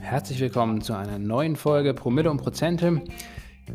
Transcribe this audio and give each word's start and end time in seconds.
Herzlich 0.00 0.40
willkommen 0.40 0.80
zu 0.80 0.94
einer 0.94 1.18
neuen 1.18 1.56
Folge 1.56 1.92
Promille 1.92 2.30
und 2.30 2.38
Prozente. 2.38 3.02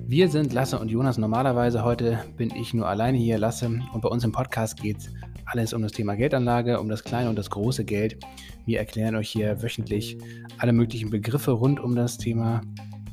Wir 0.08 0.30
sind 0.30 0.54
Lasse 0.54 0.80
und 0.80 0.90
Jonas. 0.90 1.18
Normalerweise 1.18 1.84
heute 1.84 2.24
bin 2.38 2.52
ich 2.56 2.74
nur 2.74 2.88
alleine 2.88 3.18
hier, 3.18 3.38
Lasse. 3.38 3.68
Und 3.68 4.02
bei 4.02 4.10
uns 4.10 4.24
im 4.24 4.32
Podcast 4.32 4.82
geht 4.82 4.98
es 4.98 5.14
alles 5.46 5.74
um 5.74 5.82
das 5.82 5.92
Thema 5.92 6.16
Geldanlage, 6.16 6.80
um 6.80 6.90
das 6.90 7.04
kleine 7.04 7.30
und 7.30 7.36
das 7.36 7.50
große 7.50 7.84
Geld. 7.84 8.18
Wir 8.66 8.80
erklären 8.80 9.16
euch 9.16 9.30
hier 9.30 9.62
wöchentlich 9.62 10.18
alle 10.58 10.74
möglichen 10.74 11.10
Begriffe 11.10 11.52
rund 11.52 11.80
um 11.80 11.96
das 11.96 12.18
Thema 12.18 12.62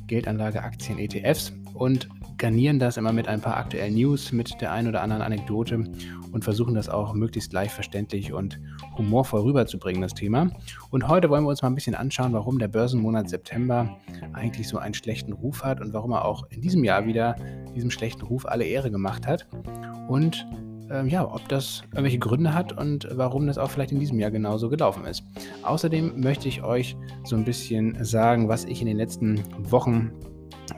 Geldanlage, 0.07 0.63
Aktien, 0.63 0.97
ETFs 0.97 1.53
und 1.73 2.07
garnieren 2.39 2.79
das 2.79 2.97
immer 2.97 3.13
mit 3.13 3.27
ein 3.27 3.41
paar 3.41 3.57
aktuellen 3.57 3.93
News, 3.93 4.31
mit 4.31 4.59
der 4.61 4.71
einen 4.71 4.87
oder 4.87 5.03
anderen 5.03 5.21
Anekdote 5.21 5.83
und 6.31 6.43
versuchen 6.43 6.73
das 6.73 6.89
auch 6.89 7.13
möglichst 7.13 7.53
leicht 7.53 7.73
verständlich 7.73 8.33
und 8.33 8.59
humorvoll 8.97 9.41
rüberzubringen, 9.41 10.01
das 10.01 10.13
Thema. 10.13 10.49
Und 10.89 11.07
heute 11.07 11.29
wollen 11.29 11.43
wir 11.43 11.49
uns 11.49 11.61
mal 11.61 11.69
ein 11.69 11.75
bisschen 11.75 11.95
anschauen, 11.95 12.33
warum 12.33 12.57
der 12.57 12.69
Börsenmonat 12.69 13.29
September 13.29 13.97
eigentlich 14.33 14.67
so 14.67 14.77
einen 14.77 14.93
schlechten 14.93 15.33
Ruf 15.33 15.63
hat 15.63 15.81
und 15.81 15.93
warum 15.93 16.11
er 16.11 16.25
auch 16.25 16.47
in 16.49 16.61
diesem 16.61 16.83
Jahr 16.83 17.05
wieder 17.05 17.35
diesem 17.75 17.91
schlechten 17.91 18.23
Ruf 18.25 18.45
alle 18.45 18.63
Ehre 18.63 18.89
gemacht 18.89 19.27
hat. 19.27 19.47
Und 20.07 20.47
ähm, 20.89 21.07
ja, 21.07 21.23
ob 21.23 21.47
das 21.49 21.83
irgendwelche 21.91 22.19
Gründe 22.19 22.53
hat 22.53 22.75
und 22.75 23.07
warum 23.11 23.47
das 23.47 23.57
auch 23.57 23.69
vielleicht 23.69 23.91
in 23.91 23.99
diesem 23.99 24.19
Jahr 24.19 24.31
genauso 24.31 24.69
gelaufen 24.69 25.05
ist. 25.05 25.23
Außerdem 25.63 26.19
möchte 26.19 26.47
ich 26.47 26.63
euch 26.63 26.95
so 27.25 27.35
ein 27.35 27.45
bisschen 27.45 28.03
sagen, 28.03 28.47
was 28.47 28.65
ich 28.65 28.81
in 28.81 28.87
den 28.87 28.97
letzten 28.97 29.43
Wochen 29.69 30.11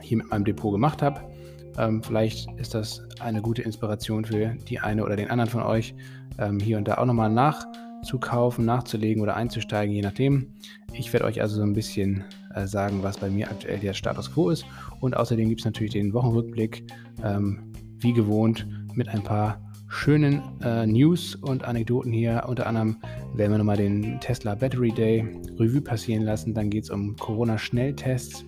hier 0.00 0.18
mit 0.18 0.28
meinem 0.28 0.44
Depot 0.44 0.72
gemacht 0.72 1.02
habe. 1.02 1.31
Ähm, 1.78 2.02
vielleicht 2.02 2.50
ist 2.58 2.74
das 2.74 3.02
eine 3.20 3.42
gute 3.42 3.62
Inspiration 3.62 4.24
für 4.24 4.54
die 4.68 4.78
eine 4.80 5.04
oder 5.04 5.16
den 5.16 5.30
anderen 5.30 5.50
von 5.50 5.62
euch, 5.62 5.94
ähm, 6.38 6.58
hier 6.58 6.78
und 6.78 6.88
da 6.88 6.98
auch 6.98 7.06
nochmal 7.06 7.30
nachzukaufen, 7.30 8.64
nachzulegen 8.64 9.22
oder 9.22 9.36
einzusteigen, 9.36 9.94
je 9.94 10.02
nachdem. 10.02 10.48
Ich 10.92 11.12
werde 11.12 11.26
euch 11.26 11.40
also 11.40 11.56
so 11.56 11.62
ein 11.62 11.72
bisschen 11.72 12.24
äh, 12.54 12.66
sagen, 12.66 13.02
was 13.02 13.18
bei 13.18 13.30
mir 13.30 13.50
aktuell 13.50 13.78
der 13.78 13.94
Status 13.94 14.32
quo 14.32 14.50
ist. 14.50 14.64
Und 15.00 15.16
außerdem 15.16 15.48
gibt 15.48 15.60
es 15.60 15.64
natürlich 15.64 15.92
den 15.92 16.12
Wochenrückblick, 16.12 16.84
ähm, 17.22 17.72
wie 17.98 18.12
gewohnt, 18.12 18.66
mit 18.94 19.08
ein 19.08 19.22
paar 19.22 19.60
schönen 19.88 20.42
äh, 20.62 20.86
News 20.86 21.34
und 21.34 21.64
Anekdoten 21.64 22.12
hier. 22.12 22.44
Unter 22.48 22.66
anderem 22.66 22.96
werden 23.34 23.52
wir 23.52 23.58
nochmal 23.58 23.76
den 23.76 24.18
Tesla 24.20 24.54
Battery 24.54 24.90
Day 24.90 25.20
Revue 25.58 25.80
passieren 25.82 26.24
lassen. 26.24 26.54
Dann 26.54 26.70
geht 26.70 26.84
es 26.84 26.90
um 26.90 27.14
Corona-Schnelltests 27.16 28.44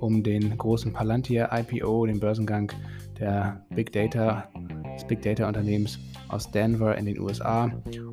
um 0.00 0.22
den 0.22 0.56
großen 0.56 0.92
Palantir 0.92 1.50
IPO, 1.52 2.06
den 2.06 2.20
Börsengang 2.20 2.72
der 3.18 3.64
Big 3.70 3.92
Data, 3.92 4.48
des 4.94 5.06
Big 5.06 5.22
Data 5.22 5.46
Unternehmens 5.48 5.98
aus 6.28 6.50
Denver 6.50 6.96
in 6.96 7.06
den 7.06 7.18
USA. 7.18 7.70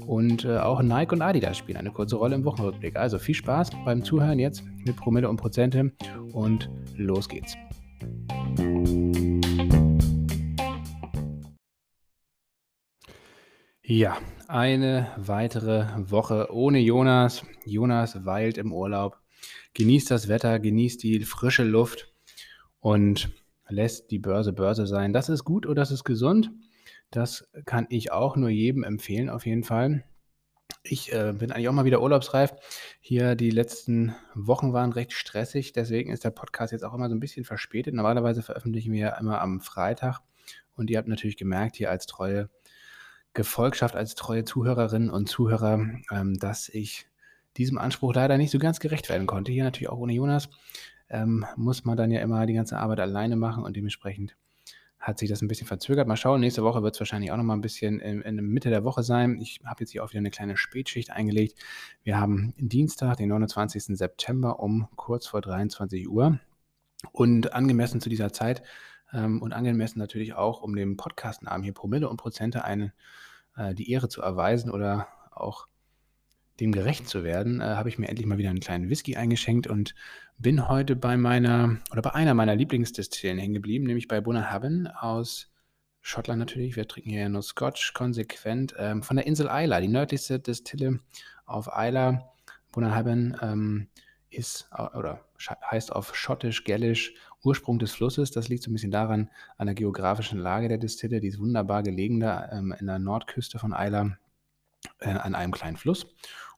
Und 0.07 0.45
äh, 0.45 0.57
auch 0.57 0.81
Nike 0.81 1.13
und 1.13 1.21
Adidas 1.21 1.57
spielen 1.57 1.77
eine 1.77 1.91
kurze 1.91 2.15
Rolle 2.15 2.35
im 2.35 2.45
Wochenrückblick. 2.45 2.95
Also 2.95 3.19
viel 3.19 3.35
Spaß 3.35 3.71
beim 3.85 4.03
Zuhören 4.03 4.39
jetzt 4.39 4.63
mit 4.85 4.95
Promille 4.95 5.29
und 5.29 5.37
Prozente 5.37 5.91
und 6.33 6.69
los 6.95 7.27
geht's. 7.29 7.55
Ja, 13.87 14.17
eine 14.47 15.07
weitere 15.17 15.85
Woche 16.09 16.47
ohne 16.51 16.79
Jonas. 16.79 17.43
Jonas 17.65 18.25
weilt 18.25 18.57
im 18.57 18.73
Urlaub 18.73 19.17
genießt 19.75 20.09
das 20.09 20.27
Wetter, 20.27 20.59
genießt 20.59 21.03
die 21.03 21.23
frische 21.23 21.63
Luft 21.63 22.11
und 22.79 23.29
lässt 23.67 24.09
die 24.09 24.19
Börse 24.19 24.53
Börse 24.53 24.87
sein. 24.87 25.13
Das 25.13 25.29
ist 25.29 25.43
gut 25.43 25.65
oder 25.65 25.75
das 25.75 25.91
ist 25.91 26.03
gesund. 26.03 26.51
Das 27.11 27.47
kann 27.65 27.85
ich 27.89 28.11
auch 28.11 28.35
nur 28.35 28.49
jedem 28.49 28.83
empfehlen, 28.83 29.29
auf 29.29 29.45
jeden 29.45 29.63
Fall. 29.63 30.03
Ich 30.83 31.13
äh, 31.13 31.33
bin 31.37 31.51
eigentlich 31.51 31.69
auch 31.69 31.73
mal 31.73 31.85
wieder 31.85 32.01
urlaubsreif. 32.01 32.53
Hier 32.99 33.35
die 33.35 33.51
letzten 33.51 34.15
Wochen 34.33 34.73
waren 34.73 34.93
recht 34.93 35.13
stressig, 35.13 35.73
deswegen 35.73 36.11
ist 36.11 36.23
der 36.23 36.31
Podcast 36.31 36.71
jetzt 36.71 36.83
auch 36.83 36.93
immer 36.93 37.09
so 37.09 37.15
ein 37.15 37.19
bisschen 37.19 37.45
verspätet. 37.45 37.93
Normalerweise 37.93 38.41
veröffentlichen 38.41 38.91
wir 38.91 38.99
ja 38.99 39.17
immer 39.17 39.41
am 39.41 39.61
Freitag 39.61 40.21
und 40.75 40.89
ihr 40.89 40.97
habt 40.97 41.07
natürlich 41.07 41.37
gemerkt, 41.37 41.75
hier 41.75 41.91
als 41.91 42.05
treue 42.05 42.49
Gefolgschaft, 43.33 43.95
als 43.95 44.15
treue 44.15 44.45
Zuhörerinnen 44.45 45.09
und 45.09 45.27
Zuhörer, 45.27 45.85
ähm, 46.11 46.39
dass 46.39 46.69
ich 46.69 47.07
diesem 47.57 47.77
Anspruch 47.77 48.13
leider 48.13 48.37
nicht 48.37 48.51
so 48.51 48.59
ganz 48.59 48.79
gerecht 48.79 49.09
werden 49.09 49.27
konnte. 49.27 49.51
Hier 49.51 49.63
natürlich 49.63 49.89
auch 49.89 49.97
ohne 49.97 50.13
Jonas 50.13 50.49
ähm, 51.09 51.45
muss 51.55 51.85
man 51.85 51.97
dann 51.97 52.11
ja 52.11 52.21
immer 52.21 52.45
die 52.45 52.53
ganze 52.53 52.77
Arbeit 52.77 52.99
alleine 52.99 53.35
machen 53.35 53.63
und 53.63 53.75
dementsprechend 53.75 54.35
hat 55.05 55.19
sich 55.19 55.29
das 55.29 55.41
ein 55.41 55.47
bisschen 55.47 55.67
verzögert. 55.67 56.07
Mal 56.07 56.17
schauen, 56.17 56.41
nächste 56.41 56.63
Woche 56.63 56.81
wird 56.81 56.95
es 56.95 56.99
wahrscheinlich 56.99 57.31
auch 57.31 57.37
noch 57.37 57.43
mal 57.43 57.53
ein 57.53 57.61
bisschen 57.61 57.99
in, 57.99 58.21
in 58.21 58.37
der 58.37 58.43
Mitte 58.43 58.71
der 58.71 58.83
Woche 58.83 59.03
sein. 59.03 59.37
Ich 59.39 59.59
habe 59.63 59.81
jetzt 59.81 59.91
hier 59.91 60.03
auch 60.03 60.09
wieder 60.09 60.19
eine 60.19 60.31
kleine 60.31 60.57
Spätschicht 60.57 61.11
eingelegt. 61.11 61.59
Wir 62.03 62.19
haben 62.19 62.55
Dienstag, 62.57 63.17
den 63.17 63.29
29. 63.29 63.97
September 63.97 64.59
um 64.59 64.87
kurz 64.95 65.27
vor 65.27 65.41
23 65.41 66.09
Uhr. 66.09 66.39
Und 67.11 67.53
angemessen 67.53 68.01
zu 68.01 68.09
dieser 68.09 68.33
Zeit 68.33 68.63
ähm, 69.13 69.43
und 69.43 69.53
angemessen 69.53 69.99
natürlich 69.99 70.33
auch, 70.33 70.63
um 70.63 70.75
dem 70.75 70.97
Podcastnamen 70.97 71.63
hier 71.63 71.73
Promille 71.73 72.09
und 72.09 72.17
Prozente 72.17 72.63
eine, 72.65 72.91
äh, 73.55 73.75
die 73.75 73.91
Ehre 73.91 74.09
zu 74.09 74.23
erweisen 74.23 74.71
oder 74.71 75.07
auch 75.29 75.67
dem 76.59 76.71
gerecht 76.71 77.07
zu 77.07 77.23
werden, 77.23 77.61
äh, 77.61 77.63
habe 77.63 77.89
ich 77.89 77.97
mir 77.97 78.07
endlich 78.07 78.25
mal 78.25 78.37
wieder 78.37 78.49
einen 78.49 78.59
kleinen 78.59 78.89
Whisky 78.89 79.15
eingeschenkt 79.15 79.67
und 79.67 79.95
bin 80.37 80.67
heute 80.67 80.95
bei 80.95 81.17
meiner 81.17 81.77
oder 81.91 82.01
bei 82.01 82.13
einer 82.13 82.33
meiner 82.33 82.55
Lieblingsdestillen 82.55 83.37
hängen 83.37 83.53
geblieben, 83.53 83.85
nämlich 83.85 84.07
bei 84.07 84.21
Bunnahabhain 84.21 84.87
aus 84.87 85.51
Schottland 86.01 86.39
natürlich. 86.39 86.75
Wir 86.75 86.87
trinken 86.87 87.09
hier 87.09 87.29
nur 87.29 87.41
Scotch 87.41 87.93
konsequent 87.93 88.75
ähm, 88.77 89.01
von 89.03 89.17
der 89.17 89.25
Insel 89.25 89.49
Isla, 89.51 89.81
die 89.81 89.87
nördlichste 89.87 90.39
Destille 90.39 90.99
auf 91.45 91.67
Isla. 91.75 92.31
Bunnahabhain 92.71 93.37
ähm, 93.41 93.87
ist 94.29 94.69
oder 94.71 95.25
heißt 95.71 95.91
auf 95.91 96.15
Schottisch, 96.15 96.63
Gälisch 96.63 97.13
Ursprung 97.43 97.79
des 97.79 97.93
Flusses. 97.93 98.31
Das 98.31 98.49
liegt 98.49 98.63
so 98.63 98.71
ein 98.71 98.73
bisschen 98.73 98.91
daran 98.91 99.29
an 99.57 99.67
der 99.67 99.75
geografischen 99.75 100.39
Lage 100.39 100.67
der 100.67 100.77
Destille. 100.77 101.21
Die 101.21 101.27
ist 101.27 101.39
wunderbar 101.39 101.83
gelegen 101.83 102.19
da 102.19 102.49
ähm, 102.51 102.75
in 102.77 102.87
der 102.87 102.99
Nordküste 102.99 103.59
von 103.59 103.73
Isla 103.77 104.17
äh, 104.99 105.09
an 105.09 105.35
einem 105.35 105.51
kleinen 105.51 105.77
Fluss. 105.77 106.07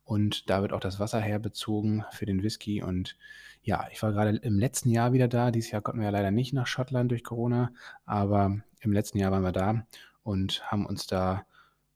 Und 0.07 0.49
da 0.49 0.61
wird 0.61 0.71
auch 0.71 0.79
das 0.79 1.01
Wasser 1.01 1.19
herbezogen 1.19 2.05
für 2.11 2.25
den 2.25 2.41
Whisky. 2.41 2.81
Und 2.81 3.17
ja, 3.61 3.87
ich 3.91 4.01
war 4.01 4.13
gerade 4.13 4.37
im 4.37 4.57
letzten 4.57 4.89
Jahr 4.89 5.11
wieder 5.11 5.27
da. 5.27 5.51
Dieses 5.51 5.71
Jahr 5.71 5.81
konnten 5.81 5.99
wir 5.99 6.05
ja 6.05 6.11
leider 6.11 6.31
nicht 6.31 6.53
nach 6.53 6.65
Schottland 6.65 7.11
durch 7.11 7.25
Corona, 7.25 7.71
aber 8.05 8.57
im 8.79 8.93
letzten 8.93 9.17
Jahr 9.17 9.33
waren 9.33 9.43
wir 9.43 9.51
da 9.51 9.85
und 10.23 10.63
haben 10.71 10.85
uns 10.85 11.07
da 11.07 11.45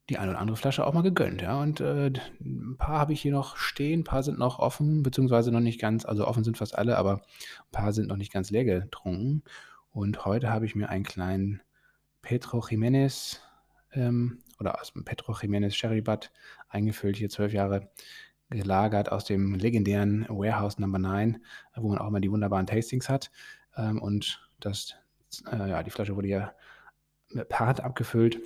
die 0.10 0.18
eine 0.18 0.32
oder 0.32 0.42
andere 0.42 0.58
Flasche 0.58 0.86
auch 0.86 0.94
mal 0.94 1.04
gegönnt. 1.04 1.42
Ja. 1.42 1.62
Und 1.62 1.80
äh, 1.80 2.12
ein 2.42 2.76
paar 2.78 3.00
habe 3.00 3.14
ich 3.14 3.22
hier 3.22 3.32
noch 3.32 3.56
stehen, 3.56 4.02
ein 4.02 4.04
paar 4.04 4.24
sind 4.24 4.38
noch 4.38 4.60
offen, 4.60 5.04
beziehungsweise 5.04 5.50
noch 5.54 5.62
nicht 5.62 5.80
ganz, 5.80 6.04
also 6.04 6.28
offen 6.28 6.44
sind 6.44 6.58
fast 6.58 6.78
alle, 6.78 6.98
aber 6.98 7.14
ein 7.14 7.72
paar 7.72 7.94
sind 7.94 8.10
noch 8.10 8.18
nicht 8.18 8.34
ganz 8.34 8.52
leer 8.52 8.66
getrunken. 8.66 9.44
Und 9.92 10.26
heute 10.26 10.52
habe 10.52 10.66
ich 10.66 10.76
mir 10.76 10.90
einen 10.90 11.06
kleinen 11.06 11.62
Petro 12.22 12.60
Jiménez 12.60 13.40
ähm, 13.94 14.40
oder 14.60 14.80
aus 14.80 14.94
dem 14.94 15.04
Petro 15.04 15.34
Jiménez 15.34 15.74
Sherry 15.74 16.02
Butt 16.02 16.32
eingefüllt, 16.70 17.18
hier 17.18 17.30
zwölf 17.30 17.54
Jahre 17.54 17.90
gelagert 18.50 19.12
aus 19.12 19.26
dem 19.26 19.56
legendären 19.56 20.26
Warehouse 20.30 20.78
Number 20.78 21.00
9, 21.00 21.44
wo 21.76 21.90
man 21.90 21.98
auch 21.98 22.08
immer 22.08 22.20
die 22.20 22.32
wunderbaren 22.32 22.68
Tastings 22.68 23.10
hat. 23.10 23.32
Ähm, 23.76 24.02
und 24.02 24.48
das, 24.60 24.96
äh, 25.52 25.70
ja, 25.70 25.84
die 25.84 25.92
Flasche 25.92 26.16
wurde 26.16 26.28
ja 26.28 26.54
per 27.48 27.68
Hand 27.68 27.82
abgefüllt. 27.82 28.40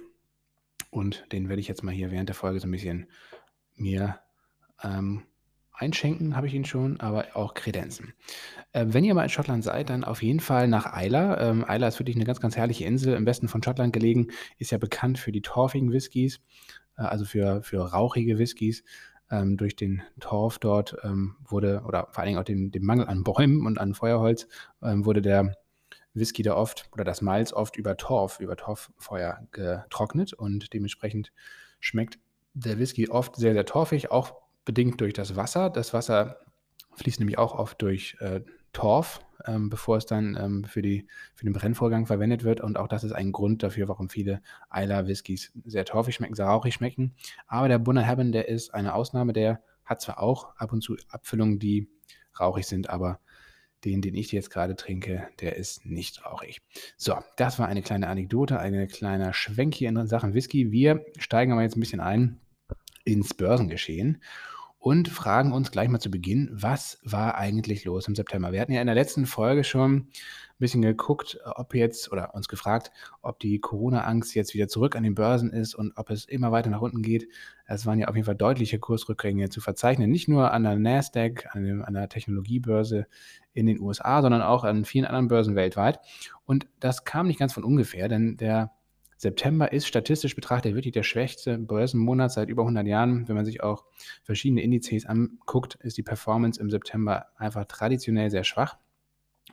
Und 0.92 1.26
den 1.32 1.50
werde 1.50 1.60
ich 1.60 1.68
jetzt 1.68 1.84
mal 1.84 1.94
hier 1.94 2.12
während 2.12 2.30
der 2.30 2.36
Folge 2.36 2.60
so 2.60 2.68
ein 2.68 2.72
bisschen 2.72 3.08
mir 3.76 4.20
ähm, 4.84 5.24
einschenken, 5.78 6.36
habe 6.36 6.48
ich 6.48 6.54
ihn 6.54 6.66
schon, 6.66 7.00
aber 7.00 7.26
auch 7.34 7.54
Kredenzen. 7.54 8.14
Äh, 8.72 8.86
wenn 8.90 9.04
ihr 9.04 9.14
mal 9.14 9.24
in 9.24 9.30
Schottland 9.30 9.64
seid, 9.64 9.90
dann 9.90 10.04
auf 10.04 10.22
jeden 10.24 10.40
Fall 10.40 10.68
nach 10.68 11.00
Isla. 11.00 11.40
Ähm, 11.40 11.66
Isla 11.68 11.88
ist 11.88 12.00
wirklich 12.00 12.16
eine 12.16 12.26
ganz, 12.26 12.40
ganz 12.40 12.56
herrliche 12.56 12.86
Insel 12.86 13.16
im 13.16 13.26
Westen 13.26 13.48
von 13.48 13.62
Schottland 13.64 13.94
gelegen, 13.94 14.28
ist 14.58 14.72
ja 14.72 14.78
bekannt 14.78 15.20
für 15.20 15.32
die 15.32 15.42
torfigen 15.42 15.92
Whiskys, 15.92 16.40
äh, 16.98 17.04
also 17.04 17.26
für, 17.26 17.62
für 17.64 17.92
rauchige 17.92 18.38
Whiskys. 18.38 18.84
Ähm, 19.32 19.58
durch 19.58 19.76
den 19.76 20.04
Torf 20.20 20.60
dort 20.60 20.98
ähm, 21.04 21.36
wurde, 21.44 21.82
oder 21.88 22.10
vor 22.12 22.20
allen 22.20 22.28
Dingen 22.28 22.40
auch 22.40 22.44
den, 22.44 22.70
den 22.70 22.86
Mangel 22.86 23.08
an 23.08 23.24
Bäumen 23.24 23.66
und 23.66 23.80
an 23.80 23.96
Feuerholz, 23.96 24.48
ähm, 24.84 25.04
wurde 25.04 25.24
der 25.24 25.56
Whisky 26.14 26.44
da 26.44 26.56
oft 26.56 26.90
oder 26.94 27.04
das 27.04 27.22
Malz 27.22 27.52
oft 27.52 27.76
über 27.76 27.98
Torf, 27.98 28.40
über 28.40 28.56
Torffeuer 28.56 29.48
getrocknet 29.52 30.34
und 30.34 30.74
dementsprechend 30.74 31.32
schmeckt 31.80 32.20
der 32.54 32.80
Whisky 32.80 33.10
oft 33.10 33.36
sehr, 33.36 33.54
sehr 33.54 33.66
torfig, 33.66 34.12
auch 34.12 34.34
bedingt 34.66 35.00
durch 35.00 35.14
das 35.14 35.36
Wasser. 35.36 35.70
Das 35.70 35.94
Wasser 35.94 36.40
fließt 36.96 37.20
nämlich 37.20 37.38
auch 37.38 37.54
oft 37.54 37.82
durch 37.82 38.18
äh, 38.20 38.42
Torf, 38.74 39.22
ähm, 39.46 39.70
bevor 39.70 39.98
es 39.98 40.06
dann 40.06 40.38
ähm, 40.40 40.66
für, 40.66 40.82
die, 40.82 41.08
für 41.34 41.46
den 41.46 41.54
Brennvorgang 41.54 42.06
verwendet 42.06 42.44
wird. 42.44 42.60
Und 42.60 42.78
auch 42.78 42.88
das 42.88 43.04
ist 43.04 43.14
ein 43.14 43.32
Grund 43.32 43.64
dafür, 43.64 43.88
warum 43.88 44.10
viele 44.10 44.42
Eiler 44.70 45.08
Whiskys 45.08 45.52
sehr 45.64 45.86
torfig 45.86 46.16
schmecken, 46.16 46.36
sehr 46.36 46.48
rauchig 46.48 46.74
schmecken. 46.74 47.16
Aber 47.48 47.70
der 47.70 47.80
Bunnahabhain, 47.80 48.32
der 48.32 48.50
ist 48.50 48.74
eine 48.74 48.94
Ausnahme. 48.94 49.34
Der 49.34 49.62
hat 49.86 50.02
zwar 50.02 50.20
auch 50.20 50.56
ab 50.58 50.74
und 50.74 50.82
zu 50.82 50.98
Abfüllungen, 51.08 51.60
die 51.60 51.88
rauchig 52.38 52.68
sind, 52.68 52.90
aber 52.90 53.20
den, 53.86 54.02
den 54.02 54.16
ich 54.16 54.32
jetzt 54.32 54.50
gerade 54.50 54.76
trinke, 54.76 55.28
der 55.40 55.56
ist 55.56 55.86
nicht 55.86 56.26
rauchig. 56.26 56.62
So, 56.98 57.16
das 57.38 57.60
war 57.60 57.68
eine 57.68 57.84
kleine 57.84 58.08
Anekdote, 58.08 58.60
ein 58.60 58.88
kleiner 58.88 59.32
Schwenk 59.34 59.76
hier 59.76 59.90
in 59.90 60.08
Sachen 60.08 60.34
Whisky. 60.34 60.72
Wir 60.72 61.06
steigen 61.18 61.52
aber 61.52 61.62
jetzt 61.62 61.78
ein 61.78 61.82
bisschen 61.82 62.00
ein 62.02 62.42
ins 63.04 63.36
Börsengeschehen 63.36 64.22
und 64.86 65.08
fragen 65.08 65.52
uns 65.52 65.72
gleich 65.72 65.90
mal 65.90 66.00
zu 66.00 66.12
Beginn, 66.12 66.48
was 66.54 67.00
war 67.02 67.40
eigentlich 67.40 67.86
los 67.86 68.08
im 68.08 68.14
September? 68.14 68.52
Wir 68.52 68.62
hatten 68.62 68.72
ja 68.72 68.82
in 68.82 68.86
der 68.86 68.94
letzten 68.94 69.26
Folge 69.26 69.64
schon 69.64 69.96
ein 69.96 70.08
bisschen 70.60 70.84
geguckt, 70.84 71.40
ob 71.44 71.74
jetzt 71.74 72.12
oder 72.12 72.36
uns 72.36 72.48
gefragt, 72.48 72.92
ob 73.24 73.40
die 73.40 73.58
Corona-Angst 73.58 74.36
jetzt 74.36 74.54
wieder 74.54 74.68
zurück 74.68 74.96
an 74.96 75.02
den 75.02 75.16
Börsen 75.16 75.50
ist 75.50 75.74
und 75.74 75.94
ob 75.96 76.12
es 76.12 76.26
immer 76.26 76.52
weiter 76.52 76.70
nach 76.70 76.82
unten 76.82 77.02
geht. 77.02 77.28
Es 77.66 77.88
waren 77.88 77.98
ja 77.98 78.10
auf 78.10 78.16
jeden 78.16 78.28
Fall 78.28 78.36
deutliche 78.36 78.78
Kursrückgänge 78.78 79.50
zu 79.50 79.60
verzeichnen, 79.60 80.12
nicht 80.12 80.28
nur 80.28 80.52
an 80.52 80.62
der 80.62 80.76
Nasdaq, 80.76 81.48
an, 81.56 81.64
dem, 81.64 81.84
an 81.84 81.96
der 81.96 82.08
Technologiebörse 82.08 83.08
in 83.54 83.66
den 83.66 83.80
USA, 83.80 84.22
sondern 84.22 84.44
auch 84.44 84.64
an 84.64 84.86
vielen 84.86 85.06
anderen 85.06 85.30
Börsen 85.30 85.56
weltweit. 85.56 86.00
Und 86.46 86.68
das 86.80 87.06
kam 87.06 87.26
nicht 87.26 87.40
ganz 87.40 87.54
von 87.54 87.64
ungefähr, 87.64 88.08
denn 88.08 88.38
der 88.38 88.72
September 89.18 89.72
ist 89.72 89.88
statistisch 89.88 90.36
betrachtet 90.36 90.76
wirklich 90.76 90.94
der 90.94 91.04
schwächste 91.04 91.58
Börsenmonat 91.58 92.34
seit 92.34 92.50
über 92.50 92.64
100 92.64 92.86
Jahren. 92.86 93.28
Wenn 93.28 93.36
man 93.36 93.46
sich 93.46 93.64
auch 93.64 93.86
verschiedene 94.24 94.62
Indizes 94.62 95.06
anguckt, 95.06 95.76
ist 95.76 95.98
die 95.98 96.04
Performance 96.04 96.60
im 96.60 96.70
September 96.70 97.28
einfach 97.38 97.66
traditionell 97.66 98.30
sehr 98.30 98.44
schwach. 98.44 98.78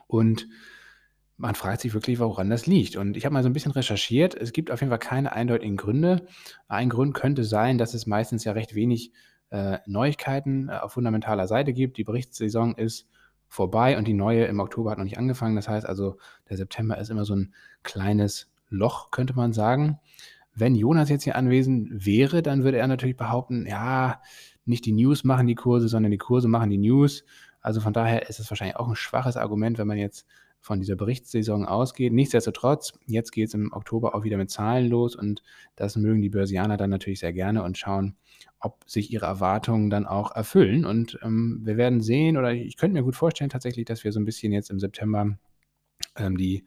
Und 0.07 0.47
man 1.37 1.55
fragt 1.55 1.81
sich 1.81 1.93
wirklich, 1.93 2.19
woran 2.19 2.49
das 2.49 2.67
liegt. 2.67 2.95
Und 2.95 3.17
ich 3.17 3.25
habe 3.25 3.33
mal 3.33 3.43
so 3.43 3.49
ein 3.49 3.53
bisschen 3.53 3.71
recherchiert. 3.71 4.35
Es 4.35 4.53
gibt 4.53 4.69
auf 4.69 4.81
jeden 4.81 4.91
Fall 4.91 4.99
keine 4.99 5.31
eindeutigen 5.31 5.77
Gründe. 5.77 6.27
Ein 6.67 6.89
Grund 6.89 7.13
könnte 7.13 7.43
sein, 7.43 7.77
dass 7.77 7.93
es 7.93 8.05
meistens 8.05 8.43
ja 8.43 8.51
recht 8.51 8.75
wenig 8.75 9.11
äh, 9.49 9.79
Neuigkeiten 9.85 10.69
äh, 10.69 10.73
auf 10.73 10.93
fundamentaler 10.93 11.47
Seite 11.47 11.73
gibt. 11.73 11.97
Die 11.97 12.03
Berichtssaison 12.03 12.75
ist 12.75 13.07
vorbei 13.47 13.97
und 13.97 14.07
die 14.07 14.13
neue 14.13 14.45
im 14.45 14.59
Oktober 14.59 14.91
hat 14.91 14.97
noch 14.97 15.05
nicht 15.05 15.17
angefangen. 15.17 15.55
Das 15.55 15.67
heißt 15.67 15.85
also, 15.85 16.17
der 16.49 16.57
September 16.57 16.97
ist 16.97 17.09
immer 17.09 17.25
so 17.25 17.35
ein 17.35 17.53
kleines 17.83 18.52
Loch, 18.73 19.11
könnte 19.11 19.33
man 19.35 19.53
sagen. 19.53 19.99
Wenn 20.55 20.75
Jonas 20.75 21.09
jetzt 21.09 21.23
hier 21.23 21.35
anwesend 21.35 22.05
wäre, 22.05 22.41
dann 22.41 22.63
würde 22.63 22.77
er 22.77 22.87
natürlich 22.87 23.17
behaupten, 23.17 23.65
ja, 23.65 24.21
nicht 24.65 24.85
die 24.85 24.91
News 24.91 25.23
machen 25.23 25.47
die 25.47 25.55
Kurse, 25.55 25.87
sondern 25.87 26.11
die 26.11 26.17
Kurse 26.17 26.47
machen 26.47 26.69
die 26.69 26.77
News. 26.77 27.25
Also 27.61 27.81
von 27.81 27.93
daher 27.93 28.29
ist 28.29 28.39
es 28.39 28.49
wahrscheinlich 28.49 28.77
auch 28.77 28.87
ein 28.87 28.95
schwaches 28.95 29.37
Argument, 29.37 29.77
wenn 29.77 29.87
man 29.87 29.97
jetzt 29.97 30.27
von 30.59 30.79
dieser 30.79 30.95
Berichtssaison 30.95 31.65
ausgeht. 31.65 32.13
Nichtsdestotrotz, 32.13 32.93
jetzt 33.05 33.31
geht 33.31 33.49
es 33.49 33.53
im 33.53 33.73
Oktober 33.73 34.15
auch 34.15 34.23
wieder 34.23 34.37
mit 34.37 34.49
Zahlen 34.49 34.87
los 34.89 35.15
und 35.15 35.43
das 35.75 35.97
mögen 35.97 36.21
die 36.21 36.29
Börsianer 36.29 36.77
dann 36.77 36.89
natürlich 36.89 37.19
sehr 37.19 37.33
gerne 37.33 37.63
und 37.63 37.77
schauen, 37.77 38.15
ob 38.59 38.89
sich 38.89 39.11
ihre 39.11 39.25
Erwartungen 39.25 39.89
dann 39.89 40.05
auch 40.05 40.33
erfüllen. 40.33 40.85
Und 40.85 41.19
ähm, 41.21 41.61
wir 41.63 41.75
werden 41.75 41.99
sehen, 41.99 42.37
oder 42.37 42.53
ich 42.53 42.77
könnte 42.77 42.93
mir 42.93 43.03
gut 43.03 43.17
vorstellen 43.17 43.49
tatsächlich, 43.49 43.85
dass 43.85 44.05
wir 44.05 44.13
so 44.13 44.21
ein 44.21 44.25
bisschen 44.25 44.53
jetzt 44.53 44.69
im 44.69 44.79
September 44.79 45.37
ähm, 46.15 46.37
die 46.37 46.63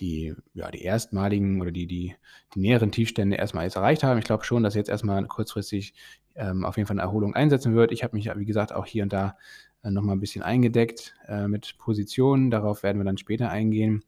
die, 0.00 0.34
ja, 0.54 0.70
die 0.70 0.82
erstmaligen 0.82 1.60
oder 1.60 1.70
die, 1.70 1.86
die, 1.86 2.16
die 2.54 2.60
näheren 2.60 2.90
Tiefstände 2.90 3.36
erstmal 3.36 3.64
jetzt 3.64 3.76
erreicht 3.76 4.02
haben. 4.02 4.18
Ich 4.18 4.24
glaube 4.24 4.44
schon, 4.44 4.62
dass 4.62 4.74
jetzt 4.74 4.88
erstmal 4.88 5.24
kurzfristig 5.26 5.94
ähm, 6.34 6.64
auf 6.64 6.76
jeden 6.76 6.86
Fall 6.86 6.94
eine 6.94 7.02
Erholung 7.02 7.34
einsetzen 7.34 7.74
wird. 7.74 7.92
Ich 7.92 8.02
habe 8.02 8.16
mich, 8.16 8.30
wie 8.34 8.44
gesagt, 8.44 8.72
auch 8.72 8.86
hier 8.86 9.02
und 9.02 9.12
da 9.12 9.36
äh, 9.82 9.90
nochmal 9.90 10.16
ein 10.16 10.20
bisschen 10.20 10.42
eingedeckt 10.42 11.14
äh, 11.28 11.46
mit 11.46 11.76
Positionen. 11.78 12.50
Darauf 12.50 12.82
werden 12.82 12.98
wir 12.98 13.04
dann 13.04 13.18
später 13.18 13.50
eingehen. 13.50 14.04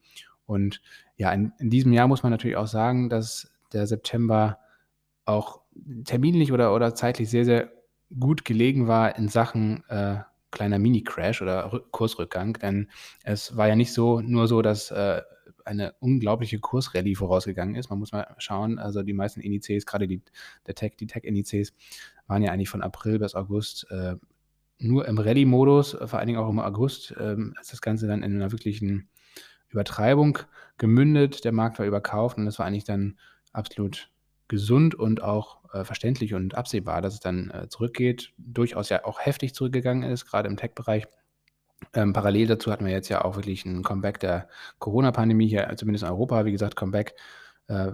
Und 0.46 0.80
ja, 1.16 1.32
in, 1.32 1.52
in, 1.58 1.70
diesem 1.70 1.92
Jahr 1.92 2.08
muss 2.08 2.22
man 2.22 2.32
natürlich 2.32 2.56
auch 2.56 2.66
sagen, 2.66 3.08
dass 3.08 3.52
der 3.72 3.86
September 3.86 4.58
auch 5.24 5.60
terminlich 6.04 6.52
oder, 6.52 6.74
oder 6.74 6.94
zeitlich 6.94 7.30
sehr, 7.30 7.44
sehr 7.44 7.72
gut 8.18 8.44
gelegen 8.44 8.88
war 8.88 9.16
in 9.16 9.28
Sachen 9.28 9.84
äh, 9.88 10.18
kleiner 10.50 10.78
Mini-Crash 10.78 11.42
oder 11.42 11.82
Kursrückgang. 11.90 12.54
Denn 12.54 12.88
es 13.24 13.56
war 13.56 13.68
ja 13.68 13.76
nicht 13.76 13.92
so 13.92 14.20
nur 14.20 14.48
so, 14.48 14.62
dass 14.62 14.90
äh, 14.90 15.22
eine 15.66 15.94
unglaubliche 16.00 16.58
Kursrallye 16.58 17.14
vorausgegangen 17.14 17.74
ist. 17.74 17.90
Man 17.90 17.98
muss 17.98 18.12
mal 18.12 18.34
schauen, 18.38 18.78
also 18.78 19.02
die 19.02 19.12
meisten 19.12 19.40
Indizes, 19.40 19.86
gerade 19.86 20.06
die, 20.06 20.22
der 20.66 20.74
Tech, 20.74 20.96
die 20.98 21.06
Tech-Indizes, 21.06 21.72
waren 22.26 22.42
ja 22.42 22.52
eigentlich 22.52 22.68
von 22.68 22.82
April 22.82 23.18
bis 23.18 23.34
August 23.34 23.86
äh, 23.90 24.16
nur 24.78 25.06
im 25.06 25.18
Rallye-Modus, 25.18 25.96
vor 26.04 26.18
allen 26.18 26.26
Dingen 26.26 26.38
auch 26.38 26.50
im 26.50 26.58
August 26.58 27.14
ähm, 27.18 27.54
ist 27.60 27.72
das 27.72 27.80
Ganze 27.80 28.06
dann 28.06 28.22
in 28.22 28.34
einer 28.34 28.50
wirklichen 28.50 29.08
Übertreibung 29.68 30.38
gemündet. 30.76 31.44
Der 31.44 31.52
Markt 31.52 31.78
war 31.78 31.86
überkauft 31.86 32.36
und 32.36 32.46
das 32.46 32.58
war 32.58 32.66
eigentlich 32.66 32.84
dann 32.84 33.18
absolut 33.52 34.10
gesund 34.48 34.94
und 34.94 35.22
auch 35.22 35.72
äh, 35.72 35.84
verständlich 35.84 36.34
und 36.34 36.54
absehbar, 36.54 37.00
dass 37.00 37.14
es 37.14 37.20
dann 37.20 37.50
äh, 37.50 37.68
zurückgeht. 37.68 38.32
Durchaus 38.36 38.88
ja 38.88 39.04
auch 39.04 39.20
heftig 39.20 39.54
zurückgegangen 39.54 40.02
ist, 40.10 40.26
gerade 40.26 40.48
im 40.48 40.56
Tech-Bereich. 40.56 41.06
Ähm, 41.94 42.12
parallel 42.12 42.46
dazu 42.46 42.70
hatten 42.70 42.84
wir 42.84 42.92
jetzt 42.92 43.08
ja 43.08 43.24
auch 43.24 43.36
wirklich 43.36 43.64
ein 43.64 43.82
Comeback 43.82 44.20
der 44.20 44.48
Corona-Pandemie 44.78 45.48
hier, 45.48 45.72
zumindest 45.76 46.04
in 46.04 46.10
Europa. 46.10 46.44
Wie 46.44 46.52
gesagt, 46.52 46.76
Comeback 46.76 47.14
äh, 47.68 47.92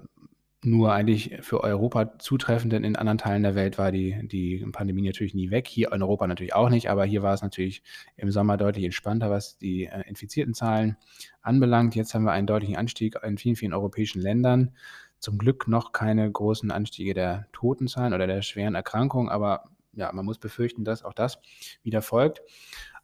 nur 0.62 0.93
eigentlich 0.93 1.38
für 1.40 1.62
Europa 1.62 2.19
zutreffend, 2.19 2.73
denn 2.73 2.82
in 2.82 2.96
anderen 2.96 3.19
Teilen 3.19 3.44
der 3.44 3.55
Welt 3.55 3.79
war 3.79 3.93
die, 3.93 4.26
die 4.26 4.64
Pandemie 4.73 5.02
natürlich 5.02 5.35
nie 5.35 5.50
weg. 5.50 5.69
Hier 5.69 5.93
in 5.93 6.02
Europa 6.02 6.26
natürlich 6.26 6.55
auch 6.55 6.69
nicht, 6.69 6.90
aber 6.90 7.05
hier 7.05 7.23
war 7.23 7.32
es 7.32 7.43
natürlich 7.43 7.82
im 8.17 8.32
Sommer 8.32 8.56
deutlich 8.56 8.85
entspannter, 8.85 9.31
was 9.31 9.56
die 9.58 9.85
äh, 9.85 10.02
infizierten 10.08 10.55
Zahlen 10.55 10.96
anbelangt. 11.43 11.94
Jetzt 11.94 12.12
haben 12.14 12.25
wir 12.25 12.32
einen 12.32 12.49
deutlichen 12.49 12.76
Anstieg 12.76 13.17
in 13.23 13.38
vielen, 13.38 13.55
vielen 13.55 13.73
europäischen 13.73 14.20
Ländern. 14.20 14.73
Zum 15.20 15.38
Glück 15.38 15.69
noch 15.69 15.93
keine 15.93 16.31
großen 16.31 16.70
Anstiege 16.73 17.14
der 17.14 17.46
Totenzahlen 17.52 18.12
oder 18.12 18.26
der 18.26 18.43
schweren 18.43 18.75
Erkrankungen, 18.75 19.29
aber 19.29 19.64
ja, 19.93 20.12
man 20.12 20.25
muss 20.25 20.38
befürchten, 20.38 20.85
dass 20.85 21.05
auch 21.05 21.14
das 21.14 21.38
wieder 21.82 22.02
folgt. 22.02 22.43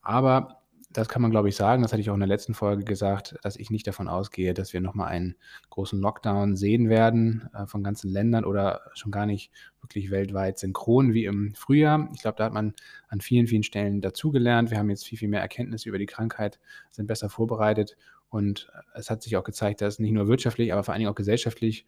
Aber 0.02 0.63
das 0.94 1.08
kann 1.08 1.20
man, 1.20 1.32
glaube 1.32 1.48
ich, 1.48 1.56
sagen. 1.56 1.82
Das 1.82 1.92
hatte 1.92 2.00
ich 2.00 2.08
auch 2.08 2.14
in 2.14 2.20
der 2.20 2.28
letzten 2.28 2.54
Folge 2.54 2.84
gesagt, 2.84 3.36
dass 3.42 3.56
ich 3.56 3.70
nicht 3.70 3.86
davon 3.86 4.08
ausgehe, 4.08 4.54
dass 4.54 4.72
wir 4.72 4.80
nochmal 4.80 5.08
einen 5.08 5.34
großen 5.70 6.00
Lockdown 6.00 6.56
sehen 6.56 6.88
werden 6.88 7.50
äh, 7.52 7.66
von 7.66 7.82
ganzen 7.82 8.10
Ländern 8.10 8.44
oder 8.44 8.80
schon 8.94 9.10
gar 9.10 9.26
nicht 9.26 9.50
wirklich 9.80 10.10
weltweit 10.10 10.58
synchron 10.58 11.12
wie 11.12 11.24
im 11.24 11.54
Frühjahr. 11.54 12.08
Ich 12.14 12.22
glaube, 12.22 12.36
da 12.38 12.44
hat 12.44 12.52
man 12.52 12.74
an 13.08 13.20
vielen, 13.20 13.48
vielen 13.48 13.64
Stellen 13.64 14.00
dazugelernt. 14.00 14.70
Wir 14.70 14.78
haben 14.78 14.88
jetzt 14.88 15.04
viel, 15.04 15.18
viel 15.18 15.28
mehr 15.28 15.40
Erkenntnisse 15.40 15.88
über 15.88 15.98
die 15.98 16.06
Krankheit, 16.06 16.60
sind 16.92 17.06
besser 17.06 17.28
vorbereitet 17.28 17.96
und 18.28 18.70
es 18.94 19.10
hat 19.10 19.22
sich 19.22 19.36
auch 19.36 19.44
gezeigt, 19.44 19.80
dass 19.80 19.98
nicht 19.98 20.12
nur 20.12 20.28
wirtschaftlich, 20.28 20.72
aber 20.72 20.84
vor 20.84 20.94
allen 20.94 21.00
Dingen 21.00 21.10
auch 21.10 21.16
gesellschaftlich 21.16 21.86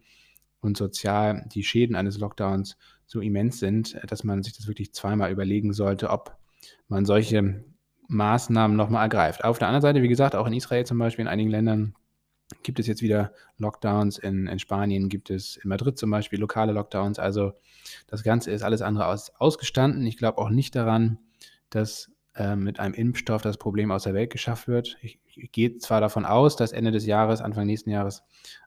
und 0.60 0.76
sozial 0.76 1.46
die 1.54 1.62
Schäden 1.62 1.94
eines 1.94 2.18
Lockdowns 2.18 2.76
so 3.06 3.20
immens 3.20 3.60
sind, 3.60 4.00
dass 4.08 4.24
man 4.24 4.42
sich 4.42 4.56
das 4.56 4.66
wirklich 4.66 4.92
zweimal 4.92 5.30
überlegen 5.30 5.72
sollte, 5.72 6.10
ob 6.10 6.36
man 6.88 7.04
solche 7.04 7.64
Maßnahmen 8.08 8.76
nochmal 8.76 9.04
ergreift. 9.04 9.44
Auf 9.44 9.58
der 9.58 9.68
anderen 9.68 9.82
Seite, 9.82 10.02
wie 10.02 10.08
gesagt, 10.08 10.34
auch 10.34 10.46
in 10.46 10.52
Israel 10.52 10.84
zum 10.86 10.98
Beispiel, 10.98 11.24
in 11.24 11.28
einigen 11.28 11.50
Ländern 11.50 11.94
gibt 12.62 12.78
es 12.78 12.86
jetzt 12.86 13.02
wieder 13.02 13.32
Lockdowns. 13.58 14.18
In, 14.18 14.46
in 14.46 14.58
Spanien 14.58 15.08
gibt 15.08 15.30
es 15.30 15.56
in 15.56 15.68
Madrid 15.68 15.98
zum 15.98 16.10
Beispiel 16.10 16.38
lokale 16.38 16.72
Lockdowns. 16.72 17.18
Also 17.18 17.52
das 18.06 18.22
Ganze 18.22 18.52
ist 18.52 18.62
alles 18.62 18.82
andere 18.82 19.06
als 19.06 19.34
ausgestanden. 19.36 20.06
Ich 20.06 20.16
glaube 20.16 20.38
auch 20.38 20.50
nicht 20.50 20.76
daran, 20.76 21.18
dass 21.70 22.10
äh, 22.34 22.54
mit 22.54 22.78
einem 22.78 22.94
Impfstoff 22.94 23.42
das 23.42 23.56
Problem 23.56 23.90
aus 23.90 24.04
der 24.04 24.14
Welt 24.14 24.30
geschafft 24.30 24.68
wird. 24.68 24.96
Ich, 25.02 25.18
ich 25.34 25.50
gehe 25.52 25.78
zwar 25.78 26.00
davon 26.00 26.24
aus, 26.24 26.56
dass 26.56 26.72
Ende 26.72 26.92
des 26.92 27.06
Jahres, 27.06 27.40
Anfang 27.40 27.66
nächsten 27.66 27.90
Jahres 27.90 28.22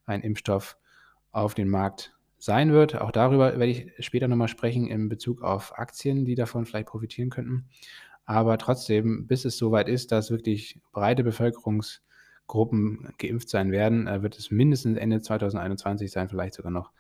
ein 0.06 0.22
Impfstoff 0.22 0.78
auf 1.32 1.54
den 1.54 1.70
Markt 1.70 2.14
sein 2.38 2.72
wird. 2.72 3.00
Auch 3.00 3.12
darüber 3.12 3.60
werde 3.60 3.68
ich 3.68 3.92
später 4.00 4.28
nochmal 4.28 4.48
sprechen 4.48 4.88
in 4.88 5.10
Bezug 5.10 5.42
auf 5.42 5.78
Aktien, 5.78 6.26
die 6.26 6.36
davon 6.36 6.66
vielleicht 6.66 6.88
profitieren 6.88 7.30
könnten. 7.30 7.70
Aber 8.30 8.60
trotzdem, 8.60 9.26
bis 9.26 9.44
es 9.44 9.58
soweit 9.58 9.90
ist, 9.90 10.12
dass 10.12 10.30
wirklich 10.30 10.80
breite 10.92 11.24
Bevölkerungsgruppen 11.24 13.12
geimpft 13.18 13.50
sein 13.50 13.72
werden, 13.72 14.06
äh, 14.06 14.22
wird 14.22 14.38
es 14.38 14.52
mindestens 14.52 15.00
Ende 15.00 15.20
2021 15.20 16.12
sein, 16.12 16.30
vielleicht 16.30 16.54
sogar 16.54 16.72
noch 16.72 16.92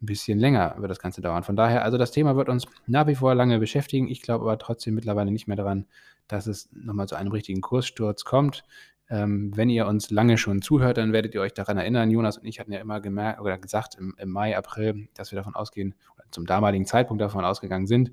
ein 0.00 0.06
bisschen 0.06 0.38
länger 0.38 0.76
wird 0.78 0.88
das 0.88 1.00
Ganze 1.00 1.20
dauern. 1.22 1.42
Von 1.42 1.56
daher, 1.56 1.82
also 1.82 1.98
das 1.98 2.12
Thema 2.12 2.36
wird 2.36 2.48
uns 2.48 2.68
nach 2.86 3.08
wie 3.08 3.16
vor 3.16 3.34
lange 3.34 3.58
beschäftigen. 3.58 4.06
Ich 4.06 4.22
glaube 4.22 4.44
aber 4.44 4.58
trotzdem 4.58 4.94
mittlerweile 4.94 5.32
nicht 5.32 5.48
mehr 5.48 5.56
daran, 5.56 5.86
dass 6.28 6.46
es 6.46 6.68
nochmal 6.72 7.08
zu 7.08 7.16
einem 7.16 7.32
richtigen 7.32 7.62
Kurssturz 7.62 8.24
kommt. 8.24 8.62
Ähm, 9.10 9.50
wenn 9.56 9.70
ihr 9.70 9.88
uns 9.88 10.12
lange 10.12 10.38
schon 10.38 10.62
zuhört, 10.62 10.98
dann 10.98 11.12
werdet 11.12 11.34
ihr 11.34 11.40
euch 11.40 11.54
daran 11.54 11.78
erinnern. 11.78 12.12
Jonas 12.12 12.38
und 12.38 12.46
ich 12.46 12.60
hatten 12.60 12.70
ja 12.70 12.78
immer 12.78 13.00
gemerkt 13.00 13.40
oder 13.40 13.58
gesagt 13.58 13.96
im, 13.96 14.14
im 14.18 14.30
Mai, 14.30 14.56
April, 14.56 15.08
dass 15.14 15.32
wir 15.32 15.36
davon 15.36 15.56
ausgehen, 15.56 15.96
zum 16.30 16.46
damaligen 16.46 16.86
Zeitpunkt 16.86 17.20
davon 17.20 17.44
ausgegangen 17.44 17.88
sind, 17.88 18.12